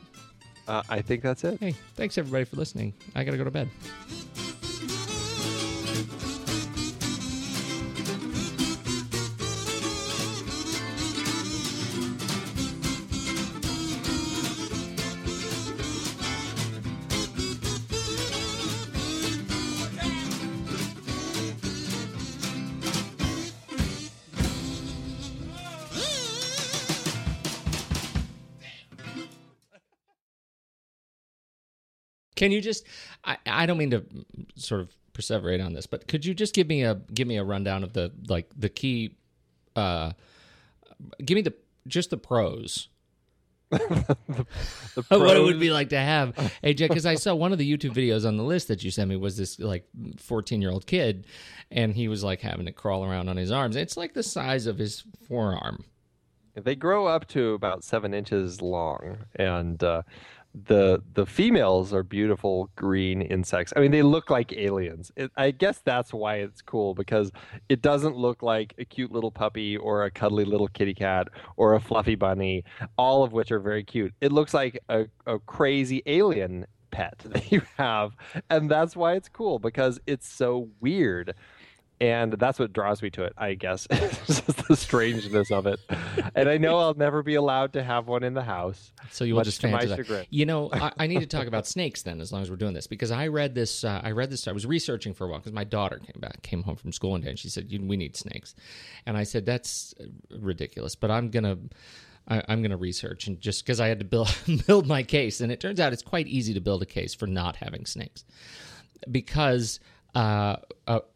uh, 0.68 0.82
I 0.90 1.02
think 1.02 1.22
that's 1.22 1.44
it. 1.44 1.60
Hey, 1.60 1.76
thanks 1.96 2.18
everybody 2.18 2.46
for 2.46 2.56
listening. 2.56 2.94
I 3.16 3.24
gotta 3.24 3.38
go 3.38 3.44
to 3.44 3.52
bed. 3.52 3.70
Can 32.36 32.52
you 32.52 32.62
just? 32.62 32.86
I, 33.24 33.38
I 33.46 33.66
don't 33.66 33.78
mean 33.78 33.92
to 33.92 34.04
sort 34.56 34.82
of 34.82 34.96
perseverate 35.14 35.64
on 35.64 35.74
this, 35.74 35.86
but 35.86 36.08
could 36.08 36.26
you 36.26 36.34
just 36.34 36.54
give 36.54 36.68
me 36.68 36.84
a 36.84 36.96
give 37.14 37.28
me 37.28 37.38
a 37.38 37.44
rundown 37.44 37.84
of 37.84 37.94
the 37.94 38.12
like 38.28 38.50
the 38.56 38.70
key? 38.70 39.16
Uh, 39.76 40.14
give 41.24 41.36
me 41.36 41.42
the 41.42 41.54
just 41.88 42.10
the 42.10 42.18
pros. 42.18 42.90
The 44.96 45.04
of 45.10 45.22
what 45.22 45.36
it 45.36 45.42
would 45.42 45.60
be 45.60 45.72
like 45.72 45.90
to 45.90 45.98
have 45.98 46.36
AJ, 46.64 46.90
because 46.90 47.08
I 47.08 47.16
saw 47.16 47.34
one 47.34 47.52
of 47.52 47.58
the 47.58 47.68
YouTube 47.68 47.96
videos 47.96 48.28
on 48.28 48.38
the 48.38 48.44
list 48.44 48.68
that 48.68 48.84
you 48.84 48.92
sent 48.92 49.10
me 49.10 49.16
was 49.16 49.38
this 49.38 49.58
like 49.60 49.88
14 50.18 50.62
year 50.62 50.70
old 50.70 50.86
kid 50.86 51.26
and 51.72 51.96
he 51.96 52.08
was 52.08 52.24
like 52.24 52.42
having 52.42 52.68
to 52.68 52.72
crawl 52.72 53.04
around 53.04 53.30
on 53.30 53.38
his 53.38 53.52
arms. 53.52 53.76
It's 53.76 53.98
like 53.98 54.14
the 54.14 54.22
size 54.22 54.68
of 54.68 54.78
his 54.78 55.04
forearm. 55.28 55.86
They 56.56 56.76
grow 56.76 57.08
up 57.08 57.28
to 57.30 57.54
about 57.54 57.84
seven 57.84 58.14
inches 58.14 58.62
long, 58.62 59.18
and 59.36 59.84
uh, 59.84 60.04
the 60.54 61.02
the 61.14 61.26
females 61.26 61.94
are 61.94 62.04
beautiful 62.04 62.70
green 62.76 63.22
insects. 63.22 63.74
I 63.76 63.80
mean, 63.80 63.92
they 63.92 64.04
look 64.04 64.30
like 64.30 64.54
aliens. 64.54 65.12
It, 65.16 65.32
I 65.36 65.52
guess 65.52 65.80
that's 65.84 66.14
why 66.14 66.38
it's 66.38 66.62
cool 66.62 66.94
because 66.94 67.32
it 67.70 67.82
doesn't 67.82 68.16
look 68.16 68.44
like 68.44 68.76
a 68.78 68.86
cute 68.86 69.12
little 69.12 69.32
puppy 69.32 69.78
or 69.78 70.04
a 70.04 70.12
cuddly 70.12 70.46
little 70.46 70.68
kitty 70.68 70.94
cat 70.94 71.30
or 71.58 71.74
a 71.74 71.80
fluffy 71.80 72.16
bunny, 72.16 72.64
all 72.98 73.24
of 73.24 73.34
which 73.34 73.52
are 73.52 73.60
very 73.60 73.84
cute. 73.84 74.14
It 74.22 74.32
looks 74.32 74.54
like 74.54 74.80
a, 74.90 75.06
a 75.26 75.40
crazy 75.40 76.04
alien 76.06 76.68
pet 76.92 77.18
that 77.26 77.52
you 77.52 77.64
have, 77.78 78.16
and 78.50 78.70
that's 78.70 78.96
why 78.96 79.14
it's 79.14 79.30
cool 79.30 79.58
because 79.58 80.00
it's 80.06 80.28
so 80.28 80.70
weird 80.80 81.34
and 82.02 82.34
that's 82.34 82.60
what 82.60 82.74
draws 82.74 83.02
me 83.02 83.10
to 83.10 83.24
it 83.24 83.34
i 83.38 83.54
guess 83.54 83.88
it's 83.92 84.26
just 84.42 84.68
the 84.68 84.76
strangeness 84.76 85.52
of 85.52 85.68
it 85.68 85.80
and 86.36 86.50
i 86.50 86.58
know 86.58 86.78
i'll 86.80 86.94
never 86.96 87.22
be 87.24 87.36
allowed 87.36 87.72
to 87.74 87.84
have 87.84 88.08
one 88.08 88.24
in 88.24 88.34
the 88.34 88.42
house 88.44 88.92
So 89.12 89.24
you 89.26 89.34
will 89.36 89.42
much 89.42 89.46
just 89.48 89.62
to 89.62 89.68
my 89.68 89.80
fantasy. 89.80 90.04
chagrin. 90.04 90.26
You 90.30 90.46
know, 90.46 90.70
I, 90.74 90.92
I 91.00 91.08
need 91.08 91.20
to 91.20 91.28
talk 91.28 91.46
about 91.46 91.68
snakes 91.76 92.02
then, 92.02 92.20
as 92.20 92.32
long 92.32 92.42
as 92.42 92.50
we're 92.50 92.56
doing 92.56 92.74
this, 92.74 92.88
because 92.88 93.12
I 93.12 93.28
read 93.28 93.54
this. 93.54 93.84
Uh, 93.84 94.02
I 94.04 94.12
read 94.12 94.32
this. 94.32 94.48
I 94.48 94.52
was 94.54 94.66
researching 94.66 95.14
for 95.14 95.26
a 95.26 95.30
while 95.30 95.38
because 95.40 95.54
my 95.54 95.64
daughter 95.66 96.00
came 96.00 96.20
back, 96.20 96.42
came 96.42 96.64
home 96.64 96.78
from 96.78 96.92
school 96.92 97.12
one 97.12 97.22
day, 97.22 97.30
and 97.30 97.38
she 97.38 97.50
said, 97.50 97.70
"We 97.70 97.96
need 97.96 98.16
snakes," 98.16 98.56
and 99.06 99.16
I 99.16 99.24
said, 99.24 99.46
"That's 99.46 99.94
uh, 100.00 100.06
ridiculous." 100.40 100.96
But 100.96 101.12
I'm 101.12 101.30
gonna. 101.30 101.58
I, 102.28 102.42
I'm 102.48 102.62
going 102.62 102.72
to 102.72 102.78
research 102.78 103.28
and 103.28 103.40
just 103.40 103.64
because 103.66 103.80
I 103.82 103.88
had 103.88 104.00
to 104.00 104.06
build 104.06 104.36
build 104.68 104.88
my 104.88 105.04
case, 105.04 105.42
and 105.42 105.52
it 105.52 105.60
turns 105.60 105.80
out 105.80 105.94
it's 105.94 106.02
quite 106.02 106.26
easy 106.28 106.54
to 106.56 106.62
build 106.62 106.82
a 106.82 106.88
case 106.88 107.14
for 107.14 107.28
not 107.28 107.58
having 107.58 107.86
snakes, 107.86 108.24
because 109.12 109.80
uh, 110.16 110.58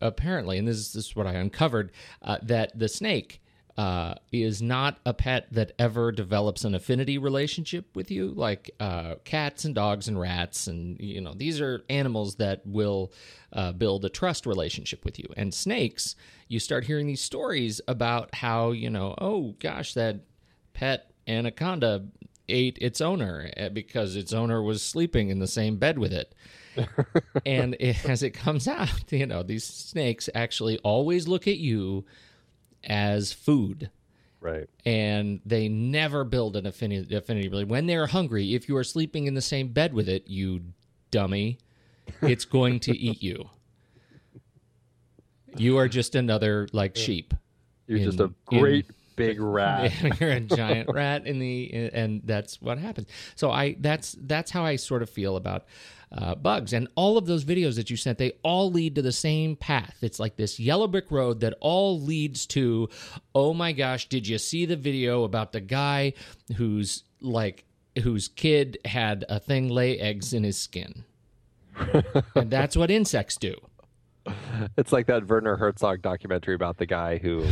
apparently, 0.02 0.58
and 0.58 0.68
this 0.68 0.78
is, 0.78 0.94
this 0.94 1.08
is 1.08 1.16
what 1.16 1.28
I 1.28 1.34
uncovered, 1.34 1.92
uh, 2.22 2.38
that 2.44 2.78
the 2.78 2.88
snake 2.88 3.42
uh, 3.78 4.16
is 4.32 4.60
not 4.60 4.98
a 5.06 5.14
pet 5.14 5.48
that 5.52 5.72
ever 5.78 6.12
develops 6.12 6.64
an 6.64 6.74
affinity 6.74 7.20
relationship 7.20 7.96
with 7.96 8.10
you, 8.10 8.30
like 8.30 8.72
uh, 8.80 9.16
cats 9.24 9.66
and 9.66 9.76
dogs 9.76 10.08
and 10.08 10.20
rats, 10.20 10.66
and 10.66 11.00
you 11.00 11.22
know 11.22 11.34
these 11.36 11.62
are 11.62 11.84
animals 11.88 12.36
that 12.38 12.66
will 12.66 13.12
uh, 13.54 13.72
build 13.72 14.04
a 14.04 14.10
trust 14.10 14.48
relationship 14.48 15.06
with 15.06 15.20
you. 15.20 15.28
And 15.38 15.54
snakes, 15.54 16.16
you 16.48 16.60
start 16.60 16.86
hearing 16.86 17.06
these 17.06 17.22
stories 17.22 17.80
about 17.88 18.34
how 18.34 18.72
you 18.72 18.90
know, 18.90 19.14
oh 19.20 19.56
gosh, 19.60 19.94
that 19.94 20.22
pet 20.74 21.12
anaconda 21.28 22.06
ate 22.50 22.78
its 22.82 23.02
owner 23.02 23.52
eh, 23.58 23.70
because 23.70 24.16
its 24.16 24.34
owner 24.34 24.64
was 24.64 24.82
sleeping 24.82 25.30
in 25.30 25.40
the 25.40 25.48
same 25.48 25.78
bed 25.78 26.00
with 26.00 26.14
it. 26.14 26.34
And 27.46 27.76
it, 27.80 28.04
as 28.10 28.24
it 28.24 28.32
comes 28.32 28.68
out, 28.68 29.12
you 29.12 29.26
know, 29.26 29.44
these 29.44 29.64
snakes 29.64 30.30
actually 30.36 30.78
always 30.80 31.28
look 31.28 31.48
at 31.48 31.58
you 31.58 32.06
as 32.84 33.34
food. 33.34 33.90
Right. 34.40 34.70
And 34.86 35.42
they 35.46 35.68
never 35.68 36.24
build 36.24 36.56
an 36.56 36.66
affinity 36.66 37.16
affinity 37.16 37.50
really. 37.50 37.64
When 37.64 37.88
they're 37.88 38.08
hungry 38.08 38.54
if 38.54 38.70
you 38.70 38.78
are 38.78 38.84
sleeping 38.84 39.26
in 39.26 39.34
the 39.34 39.42
same 39.42 39.70
bed 39.70 39.94
with 39.94 40.08
it 40.08 40.28
you 40.28 40.62
dummy 41.10 41.58
it's 42.22 42.46
going 42.46 42.80
to 42.82 42.98
eat 42.98 43.22
you. 43.22 43.50
You 45.56 45.78
are 45.78 45.88
just 45.88 46.16
another 46.16 46.68
like 46.72 46.96
sheep 46.96 47.34
you're 47.88 48.00
just 48.00 48.20
a 48.20 48.26
in- 48.26 48.36
in- 48.52 48.60
great 48.60 48.86
big 49.18 49.42
rat. 49.42 49.92
you're 50.22 50.30
a 50.30 50.40
giant 50.40 50.88
rat 50.94 51.28
in 51.28 51.40
the 51.40 51.92
and 51.94 52.22
that's 52.24 52.62
what 52.62 52.78
happens. 52.78 53.08
So 53.36 53.52
i 53.52 53.76
that's 53.80 54.16
that's 54.22 54.52
how 54.52 54.64
i 54.64 54.78
sort 54.78 55.02
of 55.02 55.10
feel 55.10 55.36
about 55.36 55.66
uh, 56.10 56.36
bugs. 56.36 56.72
And 56.72 56.88
all 56.96 57.18
of 57.18 57.26
those 57.26 57.44
videos 57.44 57.76
that 57.76 57.90
you 57.90 57.98
sent 57.98 58.18
they 58.18 58.32
all 58.44 58.72
lead 58.72 58.96
to 58.96 59.02
the 59.02 59.12
same 59.12 59.58
path. 59.58 59.98
It's 60.02 60.20
like 60.22 60.38
this 60.38 60.58
yellow 60.58 60.88
brick 60.88 61.12
road 61.12 61.42
that 61.42 61.56
all 61.60 62.00
leads 62.00 62.46
to 62.48 62.88
oh 63.36 63.54
my 63.54 63.74
gosh 63.74 64.08
did 64.08 64.26
you 64.26 64.38
see 64.38 64.66
the 64.66 64.78
video 64.78 65.26
about 65.26 65.52
the 65.52 65.62
guy 65.62 66.14
who's 66.56 67.04
like 67.20 67.66
whose 68.04 68.30
kid 68.30 68.78
had 68.86 69.26
a 69.28 69.40
thing 69.40 69.68
lay 69.68 70.00
eggs 70.00 70.34
in 70.34 70.46
his 70.46 70.58
skin? 70.58 71.04
And 72.36 72.50
that's 72.50 72.76
what 72.76 72.90
insects 72.90 73.36
do. 73.38 73.56
It's 74.78 74.92
like 74.92 75.08
that 75.08 75.28
werner 75.28 75.56
herzog 75.56 76.02
documentary 76.02 76.56
about 76.56 76.78
the 76.78 76.86
guy 76.86 77.18
who 77.18 77.46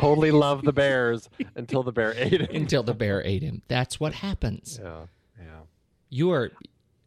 totally 0.00 0.30
loved 0.46 0.64
the 0.64 0.72
bears 0.72 1.28
until 1.54 1.82
the 1.82 1.92
bear 1.92 2.14
ate 2.16 2.40
him. 2.40 2.48
Until 2.54 2.82
the 2.82 2.94
bear 2.94 3.22
ate 3.24 3.42
him. 3.42 3.62
That's 3.68 3.98
what 3.98 4.14
happens. 4.14 4.80
Yeah 4.82 5.06
yeah. 5.38 5.60
You 6.08 6.30
are 6.32 6.50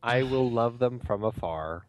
i 0.01 0.23
will 0.23 0.49
love 0.49 0.79
them 0.79 0.99
from 0.99 1.23
afar. 1.23 1.85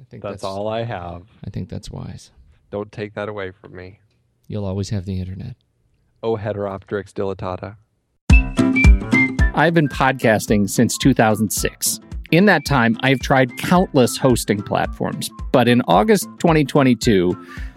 I 0.00 0.04
think 0.04 0.22
that's 0.22 0.44
all 0.44 0.68
i 0.68 0.84
have. 0.84 1.24
I 1.44 1.50
think 1.50 1.68
that's 1.68 1.90
wise. 1.90 2.30
Don't 2.70 2.90
take 2.90 3.14
that 3.14 3.28
away 3.28 3.50
from 3.50 3.74
me. 3.74 4.00
You'll 4.48 4.64
always 4.64 4.90
have 4.90 5.04
the 5.04 5.20
internet. 5.20 5.56
oh 6.22 6.36
heteropteryx 6.36 7.12
dilatata 7.12 7.76
I've 9.54 9.74
been 9.74 9.88
podcasting 9.88 10.70
since 10.70 10.96
2006. 10.96 12.00
In 12.30 12.46
that 12.46 12.64
time, 12.64 12.96
I've 13.02 13.20
tried 13.20 13.54
countless 13.58 14.16
hosting 14.16 14.62
platforms, 14.62 15.30
but 15.52 15.68
in 15.68 15.82
August 15.82 16.24
2022, 16.38 17.36